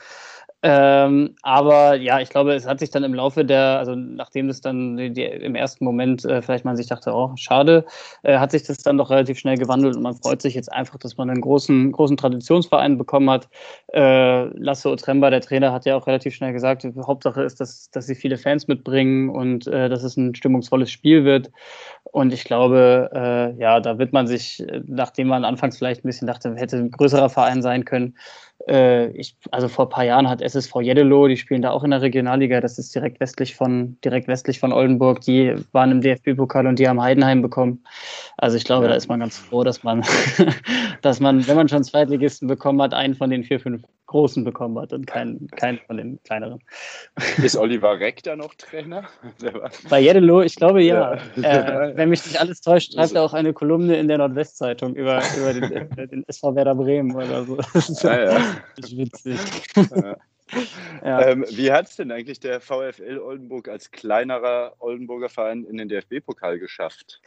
[0.62, 4.62] Ähm, aber ja, ich glaube, es hat sich dann im Laufe der, also nachdem das
[4.62, 7.84] dann die, die, im ersten Moment äh, vielleicht man sich dachte, oh, schade,
[8.22, 10.98] äh, hat sich das dann doch relativ schnell gewandelt und man freut sich jetzt einfach,
[10.98, 13.48] dass man einen großen, großen Traditionsverein bekommen hat.
[13.92, 18.06] Äh, Lasse Otremba, der Trainer, hat ja auch relativ schnell gesagt, Hauptsache ist, dass, dass
[18.06, 21.50] sie viele Fans mitbringen und äh, dass es ein stimmungsvolles Spiel wird.
[22.16, 26.26] Und ich glaube, äh, ja, da wird man sich, nachdem man anfangs vielleicht ein bisschen
[26.26, 28.16] dachte, hätte ein größerer Verein sein können,
[28.68, 31.90] äh, ich, also vor ein paar Jahren hat SSV Jeddelo, die spielen da auch in
[31.90, 36.66] der Regionalliga, das ist direkt westlich von, direkt westlich von Oldenburg, die waren im DFB-Pokal
[36.66, 37.84] und die haben Heidenheim bekommen.
[38.36, 38.90] Also ich glaube, Ja.
[38.90, 40.02] da ist man ganz froh, dass man,
[41.02, 44.78] dass man, wenn man schon Zweitligisten bekommen hat, einen von den vier, fünf Großen bekommen
[44.78, 46.60] hat und keinen, keinen von den kleineren.
[47.42, 49.02] Ist Oliver Reck da noch Trainer?
[49.90, 51.18] Bei Jeddelo, ich glaube ja.
[51.34, 51.88] Ja.
[51.88, 55.20] Äh, wenn mich nicht alles täuscht, schreibt er auch eine Kolumne in der Nordwestzeitung über,
[55.36, 57.58] über den, den SV Werder Bremen oder so.
[58.08, 58.40] Ah, ja.
[58.76, 59.40] Richtig witzig.
[59.76, 60.16] Ja.
[61.04, 61.26] Ja.
[61.26, 65.88] Ähm, wie hat es denn eigentlich der VfL Oldenburg als kleinerer Oldenburger Verein in den
[65.88, 67.20] DFB-Pokal geschafft?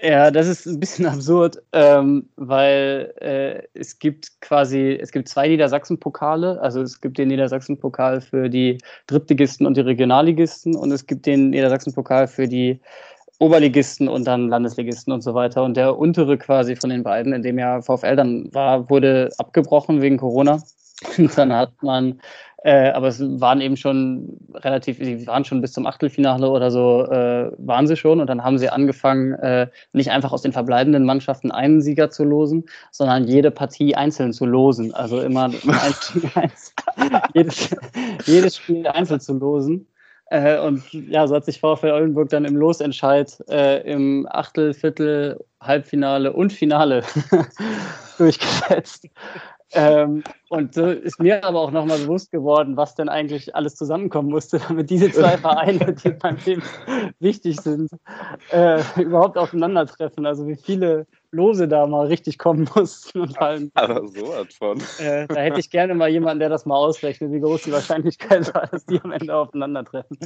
[0.00, 5.48] Ja, das ist ein bisschen absurd, ähm, weil äh, es gibt quasi, es gibt zwei
[5.48, 6.60] Niedersachsen-Pokale.
[6.60, 11.50] Also es gibt den Niedersachsen-Pokal für die Drittligisten und die Regionalligisten und es gibt den
[11.50, 12.80] Niedersachsen-Pokal für die
[13.38, 15.62] Oberligisten und dann Landesligisten und so weiter.
[15.62, 20.00] Und der untere quasi von den beiden, in dem ja VfL dann war, wurde abgebrochen
[20.02, 20.62] wegen Corona.
[21.16, 22.20] Und dann hat man
[22.64, 27.04] äh, aber es waren eben schon relativ, sie waren schon bis zum Achtelfinale oder so,
[27.04, 28.20] äh, waren sie schon.
[28.20, 32.24] Und dann haben sie angefangen, äh, nicht einfach aus den verbleibenden Mannschaften einen Sieger zu
[32.24, 34.92] losen, sondern jede Partie einzeln zu losen.
[34.92, 35.44] Also immer
[36.34, 36.74] eins,
[37.32, 37.76] jedes,
[38.26, 39.86] jedes Spiel einzeln zu losen.
[40.30, 45.42] Äh, und ja, so hat sich VfL Oldenburg dann im Losentscheid äh, im Achtel, Viertel,
[45.60, 47.02] Halbfinale und Finale
[48.18, 49.08] durchgesetzt.
[49.72, 54.30] Ähm, und so ist mir aber auch nochmal bewusst geworden, was denn eigentlich alles zusammenkommen
[54.30, 56.62] musste, damit diese zwei Vereine, die beim Leben
[57.20, 57.90] wichtig sind,
[58.50, 60.26] äh, überhaupt aufeinandertreffen.
[60.26, 63.20] Also wie viele Lose da mal richtig kommen mussten.
[63.20, 64.80] Und allem, Aber sowas von.
[64.98, 68.54] Äh, da hätte ich gerne mal jemanden, der das mal ausrechnet, wie groß die Wahrscheinlichkeit
[68.54, 70.18] war, dass die am Ende aufeinandertreffen.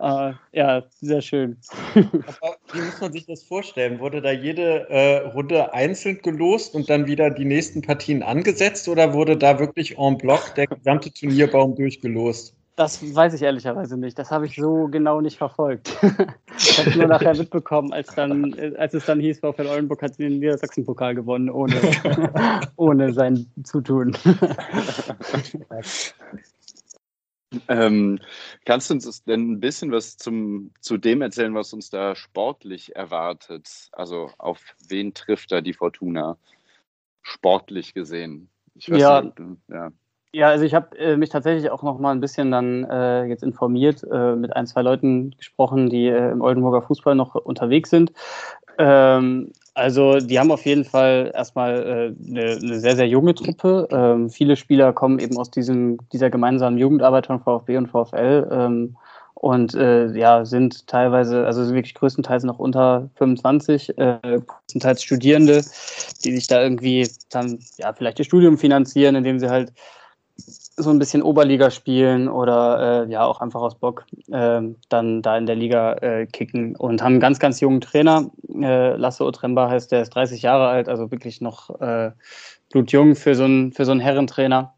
[0.00, 1.56] Äh, ja, sehr schön.
[1.94, 4.00] Aber wie muss man sich das vorstellen?
[4.00, 9.14] Wurde da jede äh, Runde einzeln gelost und dann wieder die nächsten Partien angesetzt oder
[9.14, 12.57] wurde da wirklich en bloc der gesamte Turnierbaum durchgelost?
[12.78, 14.16] Das weiß ich ehrlicherweise nicht.
[14.20, 15.98] Das habe ich so genau nicht verfolgt.
[16.56, 20.38] ich habe nur nachher mitbekommen, als, dann, als es dann hieß, VfL Oldenburg hat den
[20.38, 21.74] Niedersachsen-Pokal gewonnen, ohne,
[22.76, 24.16] ohne sein Zutun.
[27.68, 28.20] ähm,
[28.64, 32.94] kannst du uns denn ein bisschen was zum, zu dem erzählen, was uns da sportlich
[32.94, 33.88] erwartet?
[33.90, 36.38] Also auf wen trifft da die Fortuna
[37.22, 38.48] sportlich gesehen?
[38.76, 39.36] ja, nicht,
[39.66, 39.90] ja.
[40.32, 43.42] Ja, also ich habe äh, mich tatsächlich auch noch mal ein bisschen dann äh, jetzt
[43.42, 48.12] informiert, äh, mit ein, zwei Leuten gesprochen, die äh, im Oldenburger Fußball noch unterwegs sind.
[48.78, 53.88] Ähm, also die haben auf jeden Fall erstmal äh, eine, eine sehr, sehr junge Truppe.
[53.90, 58.48] Ähm, viele Spieler kommen eben aus diesem, dieser gemeinsamen Jugendarbeit von VfB und VfL.
[58.50, 58.96] Ähm,
[59.34, 65.64] und äh, ja, sind teilweise, also sind wirklich größtenteils noch unter 25, äh, größtenteils Studierende,
[66.24, 69.72] die sich da irgendwie dann ja vielleicht ihr Studium finanzieren, indem sie halt
[70.78, 75.36] so ein bisschen Oberliga spielen oder äh, ja auch einfach aus Bock äh, dann da
[75.36, 78.30] in der Liga äh, kicken und haben einen ganz, ganz jungen Trainer.
[78.54, 82.12] Äh, Lasse Otremba heißt, der ist 30 Jahre alt, also wirklich noch äh,
[82.70, 84.74] blutjung für so einen, für so einen Herrentrainer.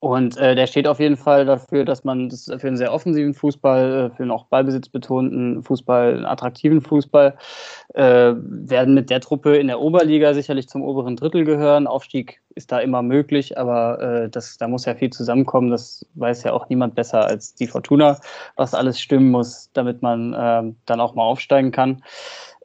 [0.00, 3.34] Und äh, der steht auf jeden Fall dafür, dass man das für einen sehr offensiven
[3.34, 7.36] Fußball, für einen auch ballbesitzbetonten Fußball, einen attraktiven Fußball,
[7.94, 11.88] werden mit der Truppe in der Oberliga sicherlich zum oberen Drittel gehören.
[11.88, 15.70] Aufstieg ist da immer möglich, aber äh, das, da muss ja viel zusammenkommen.
[15.70, 18.18] Das weiß ja auch niemand besser als die Fortuna,
[18.56, 22.02] was alles stimmen muss, damit man äh, dann auch mal aufsteigen kann.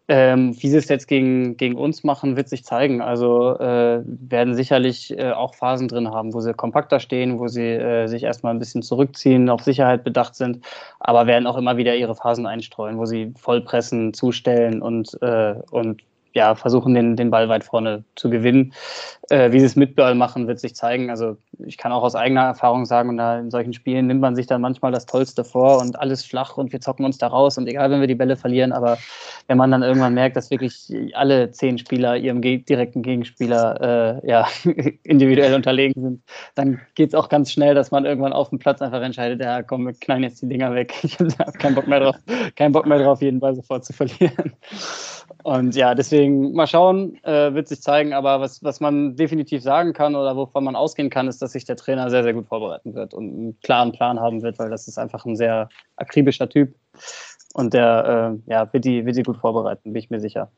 [0.09, 3.01] Ähm, wie sie es jetzt gegen, gegen uns machen, wird sich zeigen.
[3.01, 7.69] Also äh, werden sicherlich äh, auch Phasen drin haben, wo sie kompakter stehen, wo sie
[7.69, 10.65] äh, sich erstmal ein bisschen zurückziehen, auf Sicherheit bedacht sind,
[10.99, 16.01] aber werden auch immer wieder ihre Phasen einstreuen, wo sie vollpressen, zustellen und, äh, und
[16.33, 18.73] ja, versuchen, den, den Ball weit vorne zu gewinnen.
[19.29, 21.09] Äh, wie sie es mit Ball machen, wird sich zeigen.
[21.09, 24.35] Also ich kann auch aus eigener Erfahrung sagen, und da in solchen Spielen nimmt man
[24.35, 27.57] sich dann manchmal das Tollste vor und alles flach und wir zocken uns da raus
[27.57, 28.97] und egal, wenn wir die Bälle verlieren, aber
[29.47, 34.47] wenn man dann irgendwann merkt, dass wirklich alle zehn Spieler ihrem direkten Gegenspieler äh, ja,
[35.03, 36.23] individuell unterlegen sind,
[36.55, 39.63] dann geht es auch ganz schnell, dass man irgendwann auf dem Platz einfach entscheidet, ja
[39.63, 40.93] komm, wir knallen jetzt die Dinger weg.
[41.03, 42.15] Ich habe keinen Bock mehr drauf,
[42.55, 44.53] keinen Bock mehr drauf, jeden Ball sofort zu verlieren.
[45.43, 48.13] Und ja, deswegen mal schauen, äh, wird sich zeigen.
[48.13, 51.65] Aber was, was man definitiv sagen kann oder wovon man ausgehen kann, ist, dass sich
[51.65, 54.87] der Trainer sehr, sehr gut vorbereiten wird und einen klaren Plan haben wird, weil das
[54.87, 56.73] ist einfach ein sehr akribischer Typ.
[57.53, 60.51] Und der äh, ja, wird, die, wird die gut vorbereiten, bin ich mir sicher.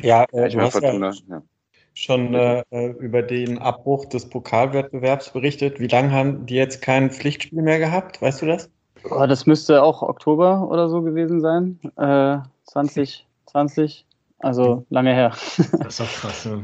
[0.00, 1.42] Ja, äh, du hast ja,
[1.94, 2.62] schon äh,
[2.98, 5.80] über den Abbruch des Pokalwettbewerbs berichtet.
[5.80, 8.22] Wie lange haben die jetzt kein Pflichtspiel mehr gehabt?
[8.22, 8.70] Weißt du das?
[9.10, 11.78] Oh, das müsste auch Oktober oder so gewesen sein.
[11.96, 12.38] Äh,
[13.48, 14.06] 2020.
[14.40, 15.30] Also lange her.
[15.30, 16.62] Das ist auch krass, ja.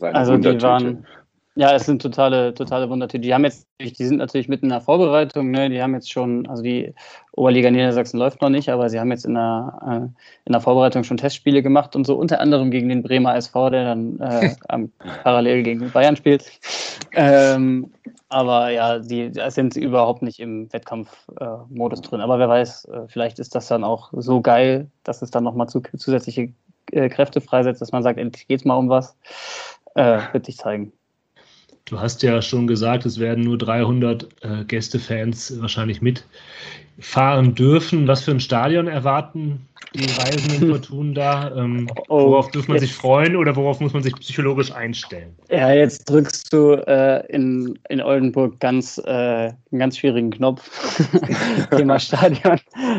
[0.00, 1.06] Also die waren,
[1.54, 3.20] ja, es sind totale, totale Wundertüte.
[3.20, 5.68] Die haben jetzt, die sind natürlich mitten in der Vorbereitung, ne?
[5.68, 6.94] Die haben jetzt schon, also die
[7.32, 11.04] Oberliga Niedersachsen läuft noch nicht, aber sie haben jetzt in der, äh, in der Vorbereitung
[11.04, 14.54] schon Testspiele gemacht und so unter anderem gegen den Bremer SV, der dann äh,
[15.24, 16.50] parallel gegen Bayern spielt.
[17.14, 17.92] Ähm,
[18.28, 22.20] aber ja, die sind überhaupt nicht im Wettkampfmodus äh, drin.
[22.20, 25.68] Aber wer weiß, äh, vielleicht ist das dann auch so geil, dass es dann nochmal
[25.68, 26.52] zu, zusätzliche
[26.92, 29.16] äh, Kräfte freisetzt, dass man sagt, endlich geht es mal um was.
[29.94, 30.92] Äh, wird sich zeigen.
[31.84, 36.24] Du hast ja schon gesagt, es werden nur 300 äh, Gästefans wahrscheinlich mit
[36.98, 38.08] fahren dürfen.
[38.08, 41.52] Was für ein Stadion erwarten die Reisenden Fortun da?
[41.56, 45.34] Ähm, Oh, worauf dürfen man jetzt- sich freuen oder worauf muss man sich psychologisch einstellen?
[45.50, 50.62] Ja, jetzt drückst du äh, in, in Oldenburg ganz, äh, einen ganz schwierigen Knopf.
[51.76, 52.58] Thema Stadion.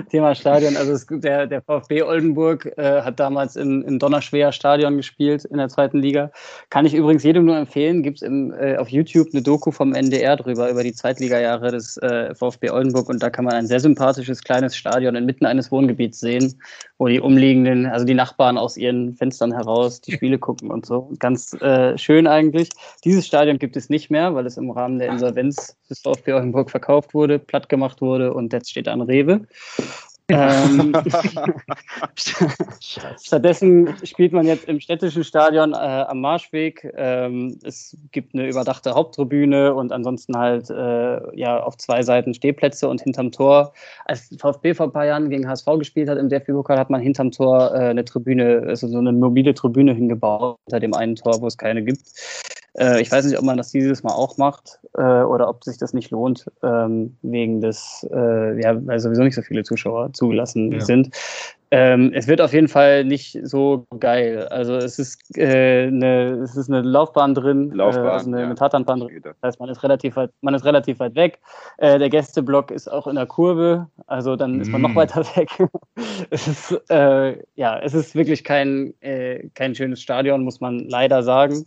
[0.09, 0.75] Thema Stadion.
[0.77, 5.57] Also es, der, der VfB Oldenburg äh, hat damals im, im Donnerschwer Stadion gespielt in
[5.57, 6.31] der zweiten Liga.
[6.69, 8.03] Kann ich übrigens jedem nur empfehlen.
[8.03, 12.33] Gibt es äh, auf YouTube eine Doku vom NDR drüber, über die Zweitliga-Jahre des äh,
[12.35, 13.09] VfB Oldenburg.
[13.09, 16.59] Und da kann man ein sehr sympathisches kleines Stadion inmitten eines Wohngebiets sehen,
[16.97, 21.11] wo die umliegenden, also die Nachbarn aus ihren Fenstern heraus die Spiele gucken und so.
[21.19, 22.69] Ganz äh, schön eigentlich.
[23.03, 26.69] Dieses Stadion gibt es nicht mehr, weil es im Rahmen der Insolvenz des VfB Oldenburg
[26.69, 29.41] verkauft wurde, platt gemacht wurde und jetzt steht an Rewe.
[30.33, 30.93] Ähm,
[33.21, 36.91] stattdessen spielt man jetzt im städtischen Stadion äh, am Marschweg.
[36.95, 42.87] Ähm, es gibt eine überdachte Haupttribüne und ansonsten halt äh, ja auf zwei Seiten Stehplätze
[42.87, 43.73] und hinterm Tor.
[44.05, 47.31] Als VfB vor ein paar Jahren gegen HSV gespielt hat im DFB-Pokal, hat man hinterm
[47.31, 51.47] Tor äh, eine Tribüne, also so eine mobile Tribüne hingebaut, hinter dem einen Tor, wo
[51.47, 52.01] es keine gibt.
[52.77, 55.77] Äh, ich weiß nicht, ob man das dieses Mal auch macht äh, oder ob sich
[55.77, 60.71] das nicht lohnt, ähm, wegen des, äh, ja, weil sowieso nicht so viele Zuschauer zugelassen
[60.71, 60.79] Ja.
[60.81, 61.09] sind.
[61.75, 64.47] Ähm, es wird auf jeden Fall nicht so geil.
[64.49, 68.45] Also es ist, äh, eine, es ist eine Laufbahn drin, Laufbahn, äh, also eine, ja.
[68.45, 69.21] eine Tatanbahn drin.
[69.23, 71.39] Das heißt, man ist relativ weit, man ist relativ weit weg.
[71.79, 74.97] Äh, der Gästeblock ist auch in der Kurve, also dann ist man noch Mm.
[74.97, 75.49] weiter weg.
[76.29, 81.23] es ist, äh, ja, es ist wirklich kein, äh, kein schönes Stadion, muss man leider
[81.23, 81.65] sagen.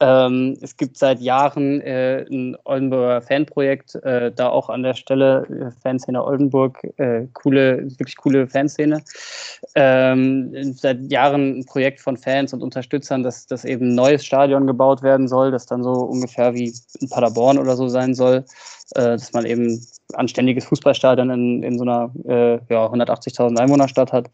[0.00, 5.46] Ähm, es gibt seit Jahren äh, ein Oldenburger Fanprojekt, äh, da auch an der Stelle
[5.48, 9.02] äh, Fanszene Oldenburg, äh, coole, wirklich coole Fanszene.
[9.74, 14.66] Ähm, seit Jahren ein Projekt von Fans und Unterstützern, dass, dass eben ein neues Stadion
[14.66, 18.44] gebaut werden soll, das dann so ungefähr wie in Paderborn oder so sein soll,
[18.94, 19.80] äh, dass man eben
[20.14, 24.30] anständiges Fußballstadion in, in so einer äh, ja, 180.000 Einwohnerstadt hat.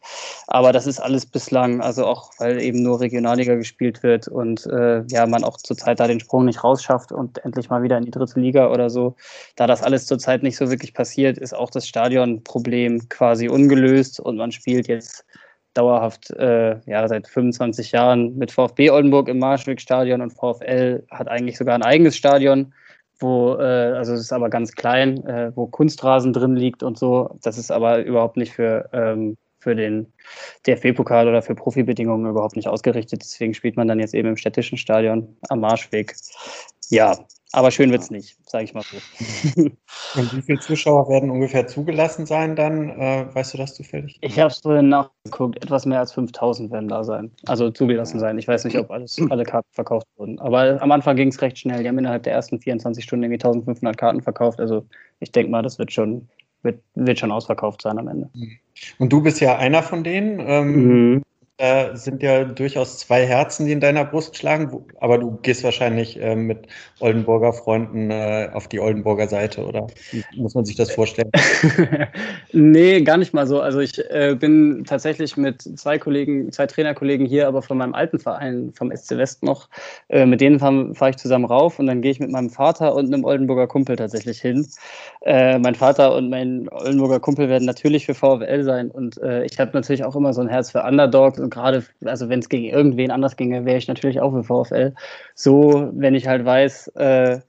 [0.47, 5.03] Aber das ist alles bislang, also auch weil eben nur Regionalliga gespielt wird und äh,
[5.09, 8.11] ja, man auch zurzeit da den Sprung nicht rausschafft und endlich mal wieder in die
[8.11, 9.16] dritte Liga oder so.
[9.57, 14.37] Da das alles zurzeit nicht so wirklich passiert, ist auch das Stadionproblem quasi ungelöst und
[14.37, 15.24] man spielt jetzt
[15.74, 21.57] dauerhaft äh, ja, seit 25 Jahren mit VfB Oldenburg im Marschwegstadion und VfL hat eigentlich
[21.57, 22.74] sogar ein eigenes Stadion
[23.23, 27.39] wo, äh, also es ist aber ganz klein, äh, wo Kunstrasen drin liegt und so.
[27.43, 30.13] Das ist aber überhaupt nicht für, ähm, für den
[30.67, 33.23] DFB-Pokal oder für Profibedingungen überhaupt nicht ausgerichtet.
[33.23, 36.15] Deswegen spielt man dann jetzt eben im städtischen Stadion am Marschweg.
[36.91, 37.17] Ja,
[37.53, 38.97] aber schön wird's nicht, sage ich mal so.
[40.19, 42.89] Und wie viele Zuschauer werden ungefähr zugelassen sein dann?
[42.89, 44.19] Äh, weißt du das zufällig?
[44.23, 48.39] Ich habe es vorhin nachgeguckt, etwas mehr als 5000 werden da sein, also zugelassen sein.
[48.39, 50.39] Ich weiß nicht, ob alles, alle Karten verkauft wurden.
[50.39, 51.83] Aber am Anfang ging es recht schnell.
[51.83, 54.59] Die haben innerhalb der ersten 24 Stunden irgendwie 1500 Karten verkauft.
[54.59, 54.87] Also
[55.21, 56.29] ich denke mal, das wird schon,
[56.63, 58.31] wird, wird schon ausverkauft sein am Ende.
[58.99, 60.41] Und du bist ja einer von denen.
[60.41, 61.23] Ähm,
[61.63, 64.85] Da sind ja durchaus zwei Herzen, die in deiner Brust schlagen.
[64.99, 66.67] Aber du gehst wahrscheinlich ähm, mit
[66.99, 69.87] Oldenburger Freunden äh, auf die Oldenburger Seite, oder?
[70.11, 71.31] Wie muss man sich das vorstellen?
[72.53, 73.61] nee, gar nicht mal so.
[73.61, 78.19] Also ich äh, bin tatsächlich mit zwei Kollegen, zwei Trainerkollegen hier, aber von meinem alten
[78.19, 79.69] Verein, vom SC West noch,
[80.09, 82.93] äh, mit denen fahre fahr ich zusammen rauf und dann gehe ich mit meinem Vater
[82.93, 84.67] und einem Oldenburger Kumpel tatsächlich hin.
[85.21, 89.61] Äh, mein Vater und mein Oldenburger Kumpel werden natürlich für VfL sein und äh, ich
[89.61, 92.65] habe natürlich auch immer so ein Herz für Underdogs und gerade, also wenn es gegen
[92.65, 94.95] irgendwen anders ginge, wäre ich natürlich auch für VfL.
[95.35, 97.41] So, wenn ich halt weiß, äh,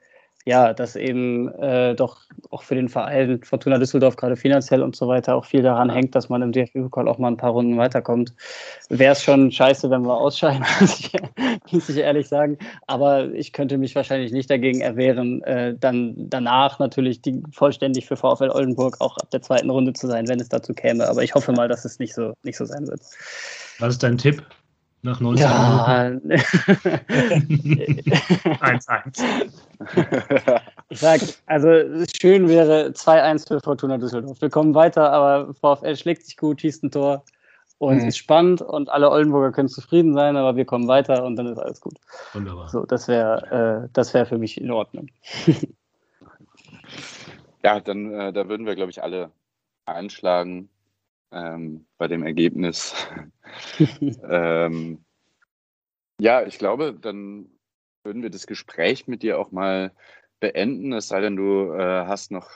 [0.45, 5.07] ja, dass eben äh, doch auch für den Verein Fortuna Düsseldorf gerade finanziell und so
[5.07, 8.33] weiter auch viel daran hängt, dass man im DFB-Pokal auch mal ein paar Runden weiterkommt.
[8.89, 11.11] Wäre es schon scheiße, wenn wir ausscheiden, muss ich,
[11.71, 12.57] muss ich ehrlich sagen.
[12.87, 18.17] Aber ich könnte mich wahrscheinlich nicht dagegen erwehren, äh, dann danach natürlich die, vollständig für
[18.17, 21.07] VfL Oldenburg auch ab der zweiten Runde zu sein, wenn es dazu käme.
[21.07, 23.01] Aber ich hoffe mal, dass es nicht so, nicht so sein wird.
[23.79, 24.43] Was ist dein Tipp
[25.01, 26.31] nach 19 Ja, Minuten?
[28.61, 29.51] 1-1.
[30.89, 34.39] Ich sag, also schön wäre 2-1 für Fortuna Düsseldorf.
[34.41, 37.23] Wir kommen weiter, aber VfL schlägt sich gut, schießt ein Tor
[37.79, 38.07] und Mhm.
[38.07, 41.57] ist spannend und alle Oldenburger können zufrieden sein, aber wir kommen weiter und dann ist
[41.57, 41.95] alles gut.
[42.33, 42.69] Wunderbar.
[42.69, 45.07] So, das wäre äh, das wäre für mich in Ordnung.
[47.63, 49.31] Ja, dann äh, da würden wir, glaube ich, alle
[49.85, 50.69] einschlagen
[51.33, 52.95] ähm, bei dem Ergebnis.
[54.29, 55.03] ähm,
[56.19, 57.49] ja, ich glaube, dann
[58.03, 59.91] würden wir das Gespräch mit dir auch mal
[60.39, 62.49] beenden, es sei denn, du äh, hast noch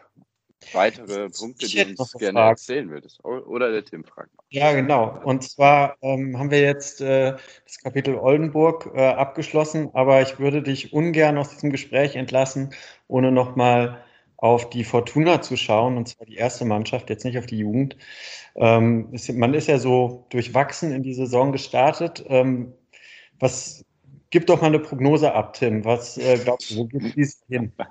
[0.74, 2.50] weitere Punkte, die du uns gerne Frage.
[2.50, 3.24] erzählen würdest.
[3.24, 4.44] Oder der Tim fragt noch.
[4.50, 5.20] Ja, genau.
[5.24, 7.36] Und zwar ähm, haben wir jetzt äh,
[7.66, 12.74] das Kapitel Oldenburg äh, abgeschlossen, aber ich würde dich ungern aus diesem Gespräch entlassen,
[13.08, 14.04] ohne nochmal
[14.38, 17.98] auf die Fortuna zu schauen, und zwar die erste Mannschaft, jetzt nicht auf die Jugend.
[18.56, 22.24] Ähm, ist, man ist ja so durchwachsen in die Saison gestartet.
[22.28, 22.74] Ähm,
[23.40, 23.84] was
[24.30, 25.84] gib doch mal eine Prognose ab, Tim.
[25.86, 27.72] Was äh, glaubst du, wo geht es hin?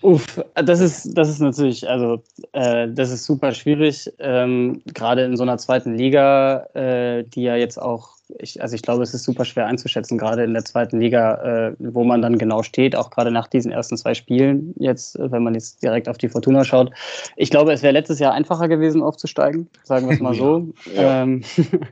[0.00, 2.22] Uff, das ist, das ist natürlich, also
[2.52, 7.56] äh, das ist super schwierig, ähm, gerade in so einer zweiten Liga, äh, die ja
[7.56, 11.00] jetzt auch, ich, also ich glaube, es ist super schwer einzuschätzen, gerade in der zweiten
[11.00, 15.18] Liga, äh, wo man dann genau steht, auch gerade nach diesen ersten zwei Spielen, jetzt,
[15.18, 16.90] wenn man jetzt direkt auf die Fortuna schaut.
[17.36, 20.68] Ich glaube, es wäre letztes Jahr einfacher gewesen, aufzusteigen, sagen wir es mal so.
[20.94, 21.22] Ja.
[21.22, 21.42] Ähm,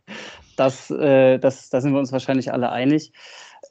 [0.56, 3.12] das, äh, das, da sind wir uns wahrscheinlich alle einig.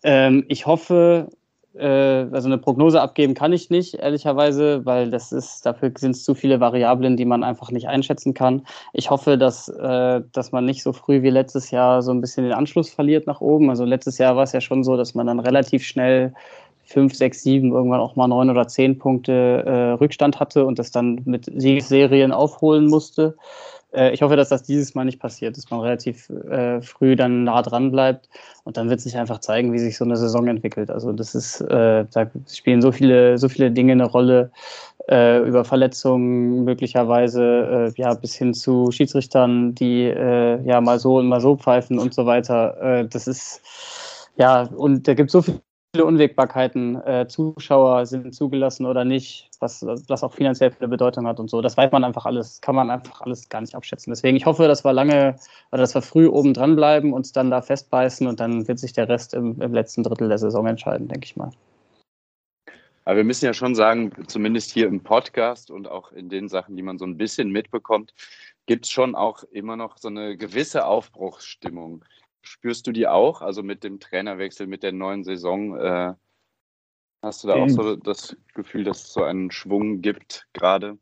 [0.04, 1.36] Ähm, ich hoffe, äh,
[1.80, 6.34] also eine Prognose abgeben kann ich nicht, ehrlicherweise, weil das ist, dafür sind es zu
[6.34, 8.66] viele Variablen, die man einfach nicht einschätzen kann.
[8.94, 12.46] Ich hoffe, dass, äh, dass man nicht so früh wie letztes Jahr so ein bisschen
[12.46, 13.70] den Anschluss verliert nach oben.
[13.70, 16.34] Also letztes Jahr war es ja schon so, dass man dann relativ schnell
[16.86, 20.92] fünf, sechs, sieben, irgendwann auch mal neun oder zehn Punkte äh, Rückstand hatte und das
[20.92, 23.36] dann mit Siegesserien aufholen musste.
[23.96, 27.46] Äh, ich hoffe, dass das dieses Mal nicht passiert, dass man relativ äh, früh dann
[27.46, 28.30] nah dran bleibt
[28.64, 30.90] und dann wird sich einfach zeigen, wie sich so eine Saison entwickelt.
[30.92, 34.52] Also das ist, äh, da spielen so viele, so viele Dinge eine Rolle
[35.10, 41.28] äh, über Verletzungen möglicherweise, äh, ja bis hin zu Schiedsrichtern, die ja mal so und
[41.28, 43.08] mal so pfeifen und so weiter.
[43.10, 43.62] das ist
[44.38, 45.60] ja und da gibt so viel
[45.96, 47.02] viele Unwägbarkeiten.
[47.06, 51.62] Äh, Zuschauer sind zugelassen oder nicht, was, was auch finanziell viele Bedeutung hat und so.
[51.62, 54.12] Das weiß man einfach alles, kann man einfach alles gar nicht abschätzen.
[54.12, 55.38] Deswegen, ich hoffe, dass wir lange
[55.72, 58.92] oder dass wir früh oben dran bleiben, uns dann da festbeißen und dann wird sich
[58.92, 61.52] der Rest im, im letzten Drittel der Saison entscheiden, denke ich mal.
[63.06, 66.76] Aber wir müssen ja schon sagen, zumindest hier im Podcast und auch in den Sachen,
[66.76, 68.14] die man so ein bisschen mitbekommt,
[68.66, 72.04] gibt es schon auch immer noch so eine gewisse Aufbruchsstimmung.
[72.46, 73.42] Spürst du die auch?
[73.42, 76.14] Also mit dem Trainerwechsel, mit der neuen Saison, äh,
[77.22, 80.98] hast du da auch so das Gefühl, dass es so einen Schwung gibt gerade?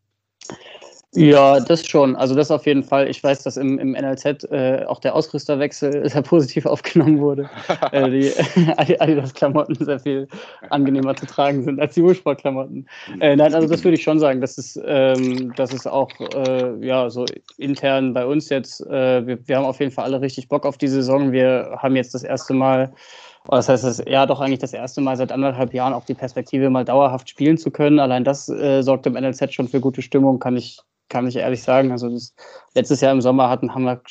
[1.16, 2.16] Ja, das schon.
[2.16, 3.08] Also das auf jeden Fall.
[3.08, 7.50] Ich weiß, dass im, im NLZ äh, auch der Ausrüsterwechsel sehr positiv aufgenommen wurde.
[7.92, 8.32] äh, die
[8.78, 10.28] Adidas-Klamotten sehr viel
[10.70, 12.88] angenehmer zu tragen sind als die Ursportklamotten.
[13.20, 14.42] Äh, nein, also das würde ich schon sagen.
[14.42, 17.26] Das ist, ähm, das ist auch äh, ja so
[17.58, 18.82] intern bei uns jetzt.
[18.88, 21.32] Äh, wir, wir haben auf jeden Fall alle richtig Bock auf die Saison.
[21.32, 22.92] Wir haben jetzt das erste Mal
[23.46, 26.14] das heißt, es ist ja doch eigentlich das erste Mal seit anderthalb Jahren auch die
[26.14, 28.00] Perspektive, mal dauerhaft spielen zu können.
[28.00, 30.80] Allein das äh, sorgt im NLZ schon für gute Stimmung, kann ich,
[31.10, 31.92] kann ich ehrlich sagen.
[31.92, 32.34] Also das,
[32.76, 34.02] letztes Jahr im Sommer hatten, haben wir,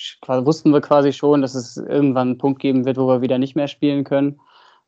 [0.46, 3.56] wussten wir quasi schon, dass es irgendwann einen Punkt geben wird, wo wir wieder nicht
[3.56, 4.40] mehr spielen können.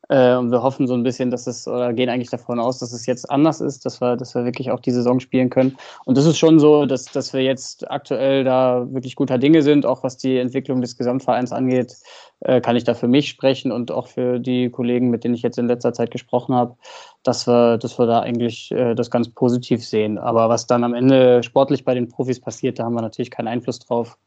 [0.09, 2.91] Äh, und wir hoffen so ein bisschen, dass es, oder gehen eigentlich davon aus, dass
[2.91, 5.77] es jetzt anders ist, dass wir, dass wir wirklich auch die Saison spielen können.
[6.05, 9.85] Und das ist schon so, dass, dass wir jetzt aktuell da wirklich guter Dinge sind,
[9.85, 11.95] auch was die Entwicklung des Gesamtvereins angeht,
[12.41, 15.41] äh, kann ich da für mich sprechen und auch für die Kollegen, mit denen ich
[15.41, 16.75] jetzt in letzter Zeit gesprochen habe,
[17.23, 20.17] dass wir, dass wir da eigentlich äh, das ganz positiv sehen.
[20.17, 23.47] Aber was dann am Ende sportlich bei den Profis passiert, da haben wir natürlich keinen
[23.47, 24.17] Einfluss drauf.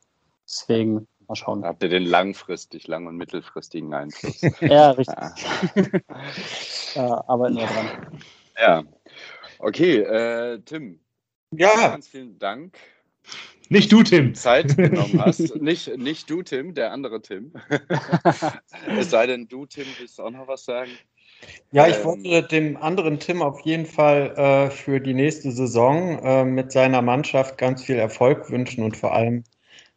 [0.45, 1.63] Deswegen Mal schauen.
[1.63, 4.41] Habt ihr den langfristig, lang- und mittelfristigen Einfluss?
[4.61, 5.17] ja, richtig.
[6.95, 8.21] ja, arbeiten wir dran.
[8.59, 8.85] Ja.
[9.59, 11.01] Okay, äh, Tim.
[11.55, 11.89] Ja.
[11.89, 12.79] Ganz vielen Dank.
[13.69, 14.35] Nicht du, Tim.
[14.35, 15.57] Zeit genommen hast.
[15.57, 17.53] nicht, nicht du, Tim, der andere Tim.
[18.99, 20.91] es sei denn, du, Tim, willst auch noch was sagen?
[21.73, 26.19] Ja, ich ähm, wollte dem anderen Tim auf jeden Fall äh, für die nächste Saison
[26.23, 29.45] äh, mit seiner Mannschaft ganz viel Erfolg wünschen und vor allem,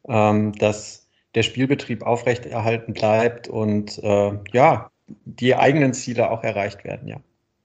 [0.07, 1.00] ähm, dass
[1.35, 7.17] der Spielbetrieb aufrechterhalten bleibt und äh, ja, die eigenen Ziele auch erreicht werden, ja.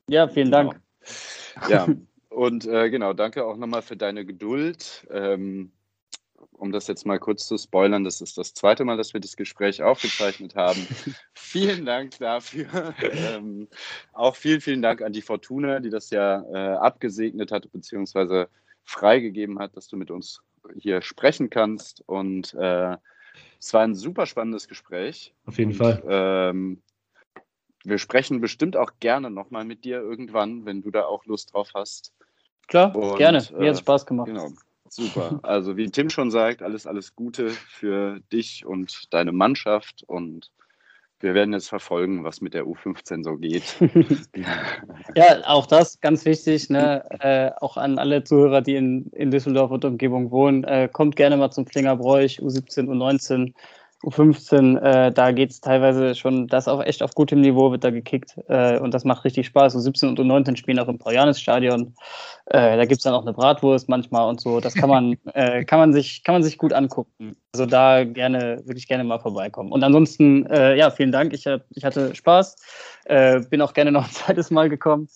[0.09, 0.81] Ja, vielen Dank.
[1.67, 1.69] Genau.
[1.69, 1.87] Ja,
[2.29, 5.07] und äh, genau, danke auch nochmal für deine Geduld.
[5.11, 5.73] Ähm,
[6.59, 9.37] um das jetzt mal kurz zu spoilern, das ist das zweite Mal, dass wir das
[9.37, 10.87] Gespräch aufgezeichnet haben.
[11.35, 12.95] vielen Dank dafür.
[13.27, 13.69] Ähm,
[14.13, 18.49] auch vielen, vielen Dank an die Fortuna, die das ja äh, abgesegnet hat, beziehungsweise
[18.85, 20.41] freigegeben hat, dass du mit uns
[20.77, 22.03] hier sprechen kannst.
[22.07, 22.97] Und äh,
[23.67, 25.35] es war ein super spannendes Gespräch.
[25.45, 26.01] Auf jeden und, Fall.
[26.09, 26.83] Ähm,
[27.85, 31.71] wir sprechen bestimmt auch gerne nochmal mit dir irgendwann, wenn du da auch Lust drauf
[31.75, 32.13] hast.
[32.69, 33.45] Klar, und, gerne.
[33.59, 34.29] Mir äh, hat Spaß gemacht.
[34.29, 34.51] Genau.
[34.89, 35.41] Super.
[35.43, 40.53] Also wie Tim schon sagt, alles, alles Gute für dich und deine Mannschaft und
[41.21, 43.77] wir werden jetzt verfolgen, was mit der U15 so geht.
[45.15, 47.05] ja, auch das ganz wichtig, ne?
[47.21, 50.65] äh, auch an alle Zuhörer, die in, in Düsseldorf und Umgebung wohnen.
[50.65, 53.55] Äh, kommt gerne mal zum Flingerbräuch, U17, U19.
[54.07, 57.91] U15, äh, da geht es teilweise schon, das auch echt auf gutem Niveau wird da
[57.91, 59.75] gekickt äh, und das macht richtig Spaß.
[59.77, 61.93] U17 und U19 spielen auch im Paulanis-Stadion.
[62.47, 64.61] Äh, da gibt es dann auch eine Bratwurst manchmal und so.
[64.61, 67.37] Das kann man, äh, kann man, sich, kann man sich gut angucken.
[67.53, 69.73] Also da gerne, wirklich gerne mal vorbeikommen.
[69.73, 71.33] Und ansonsten, äh, ja, vielen Dank.
[71.33, 72.57] Ich, ich hatte Spaß.
[73.07, 75.09] Äh, bin auch gerne noch ein zweites Mal gekommen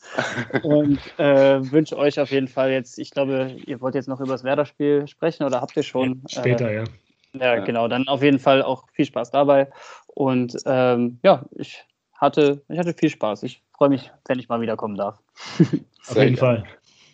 [0.62, 4.32] und äh, wünsche euch auf jeden Fall jetzt, ich glaube, ihr wollt jetzt noch über
[4.32, 6.22] das Werder-Spiel sprechen oder habt ihr schon?
[6.28, 6.84] Später, ja.
[7.32, 7.89] Ja, genau.
[7.89, 9.70] Dann auf jeden Fall auch viel Spaß dabei.
[10.07, 11.85] Und ähm, ja, ich
[12.15, 13.43] hatte, ich hatte viel Spaß.
[13.44, 15.23] Ich freue mich, wenn ich mal wiederkommen darf.
[16.09, 16.65] Auf jeden Fall.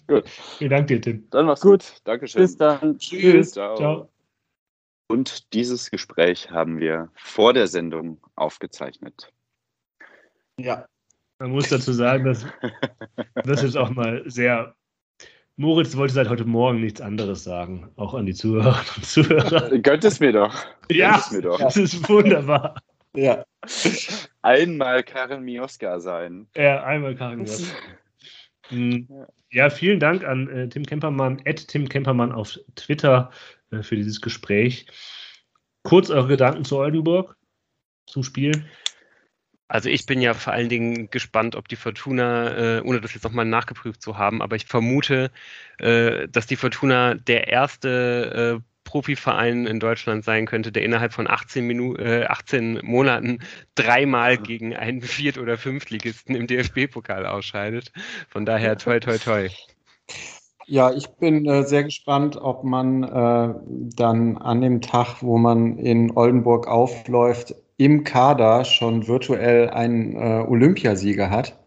[0.08, 0.28] Gut.
[0.28, 1.28] Vielen Dank dir, Tim.
[1.30, 2.00] Dann mach's gut.
[2.04, 2.42] Dankeschön.
[2.42, 2.98] Bis dann.
[2.98, 3.52] Tschüss.
[3.52, 3.76] Ciao.
[3.76, 4.08] Ciao.
[5.08, 9.32] Und dieses Gespräch haben wir vor der Sendung aufgezeichnet.
[10.58, 10.86] Ja.
[11.38, 12.46] Man muss dazu sagen, dass
[13.44, 14.74] das jetzt auch mal sehr.
[15.56, 19.78] Moritz wollte seit heute Morgen nichts anderes sagen, auch an die Zuhörerinnen und Zuhörer.
[19.78, 20.54] Gönnt es mir doch.
[20.90, 21.58] Ja, es mir doch.
[21.58, 22.80] das ist wunderbar.
[23.14, 23.42] Ja.
[24.42, 26.46] Einmal Karin Mioska sein.
[26.54, 27.46] Ja, einmal Karin.
[27.46, 27.62] Gott.
[28.70, 29.04] Mm,
[29.50, 33.30] Ja, vielen Dank an äh, Tim Kempermann, at Tim Kempermann auf Twitter
[33.70, 34.86] äh, für dieses Gespräch.
[35.84, 37.36] Kurz eure Gedanken zu Oldenburg,
[38.06, 38.66] zum Spiel.
[39.68, 43.24] Also ich bin ja vor allen Dingen gespannt, ob die Fortuna, äh, ohne das jetzt
[43.24, 45.30] nochmal nachgeprüft zu haben, aber ich vermute,
[45.78, 51.28] äh, dass die Fortuna der erste äh, Profiverein in Deutschland sein könnte, der innerhalb von
[51.28, 53.40] 18, Minu äh, 18 Monaten
[53.74, 57.92] dreimal gegen einen Viert- oder Fünftligisten im DFB-Pokal ausscheidet.
[58.28, 59.48] Von daher toi toi toi.
[60.68, 63.54] Ja, ich bin äh, sehr gespannt, ob man äh,
[63.94, 70.44] dann an dem Tag, wo man in Oldenburg aufläuft, im Kader schon virtuell einen äh,
[70.46, 71.58] Olympiasieger hat.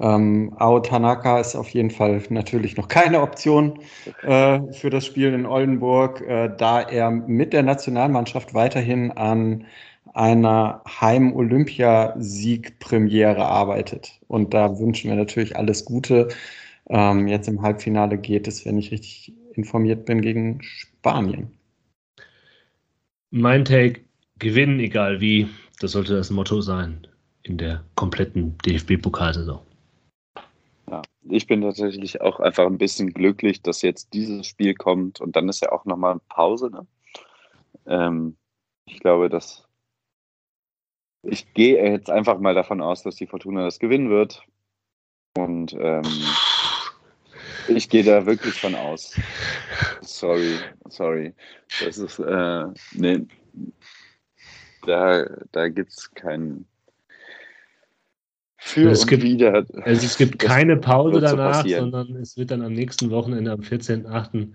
[0.00, 3.78] Ähm, Ao Tanaka ist auf jeden Fall natürlich noch keine Option
[4.22, 9.66] äh, für das Spiel in Oldenburg, äh, da er mit der Nationalmannschaft weiterhin an
[10.14, 14.20] einer Heim-Olympiasieg-Premiere arbeitet.
[14.28, 16.28] Und da wünschen wir natürlich alles Gute.
[16.88, 21.50] Ähm, jetzt im Halbfinale geht es, wenn ich richtig informiert bin, gegen Spanien.
[23.30, 24.03] Mein Take,
[24.38, 25.48] gewinnen egal wie,
[25.80, 27.06] das sollte das Motto sein
[27.42, 29.60] in der kompletten DFB-Pokalsaison.
[30.90, 35.36] Ja, ich bin tatsächlich auch einfach ein bisschen glücklich, dass jetzt dieses Spiel kommt und
[35.36, 36.70] dann ist ja auch nochmal Pause.
[36.70, 36.86] Ne?
[37.86, 38.36] Ähm,
[38.86, 39.66] ich glaube, dass
[41.26, 44.42] ich gehe jetzt einfach mal davon aus, dass die Fortuna das gewinnen wird.
[45.36, 46.02] Und ähm,
[47.68, 49.18] ich gehe da wirklich von aus.
[50.02, 50.58] Sorry,
[50.88, 51.34] sorry.
[51.82, 53.26] Das ist, äh, nee,
[54.86, 56.64] da, da gibt es kein
[58.56, 59.66] Für Es und gibt- Wider.
[59.82, 61.90] Also es gibt keine Pause so danach, passieren.
[61.90, 64.54] sondern es wird dann am nächsten Wochenende am 14.08.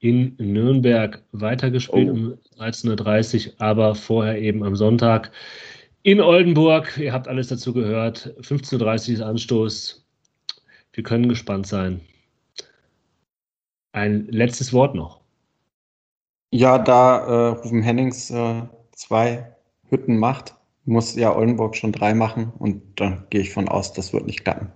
[0.00, 2.12] in Nürnberg weitergespielt Oh.
[2.12, 5.32] um 13.30 Uhr, aber vorher eben am Sonntag
[6.02, 6.96] in Oldenburg.
[6.98, 8.32] Ihr habt alles dazu gehört.
[8.42, 10.04] 15.30 Uhr ist Anstoß.
[10.92, 12.00] Wir können gespannt sein.
[13.92, 15.20] Ein letztes Wort noch.
[16.50, 18.62] Ja, da äh, Rufen Hennings äh,
[18.92, 19.54] zwei
[19.90, 20.54] Hütten macht,
[20.84, 24.44] muss ja Oldenburg schon drei machen und dann gehe ich von aus, das wird nicht
[24.44, 24.72] klappen.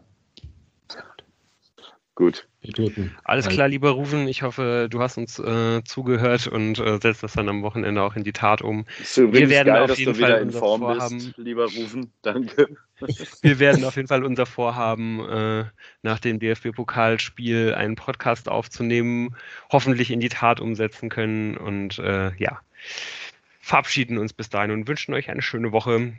[2.14, 2.46] Gut.
[2.60, 3.10] Wir.
[3.24, 4.28] Alles klar, lieber Rufen.
[4.28, 8.14] Ich hoffe, du hast uns äh, zugehört und äh, setzt das dann am Wochenende auch
[8.14, 8.84] in die Tat um.
[9.16, 12.12] Übrigens werden geil, auf jeden Fall in unser Form Vorhaben- bist, lieber Rufen.
[12.22, 12.68] Danke.
[13.42, 15.64] Wir werden auf jeden Fall unser Vorhaben, äh,
[16.02, 19.34] nach dem DFB-Pokalspiel einen Podcast aufzunehmen,
[19.72, 22.60] hoffentlich in die Tat umsetzen können und äh, ja,
[23.62, 26.12] verabschieden uns bis dahin und wünschen euch eine schöne Woche.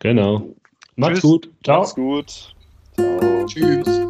[0.00, 0.54] Genau.
[0.96, 1.30] Macht's Tschüss.
[1.30, 1.50] gut.
[1.62, 1.80] Ciao.
[1.80, 2.54] Macht's gut.
[2.94, 3.46] Ciao.
[3.46, 4.08] Tschüss.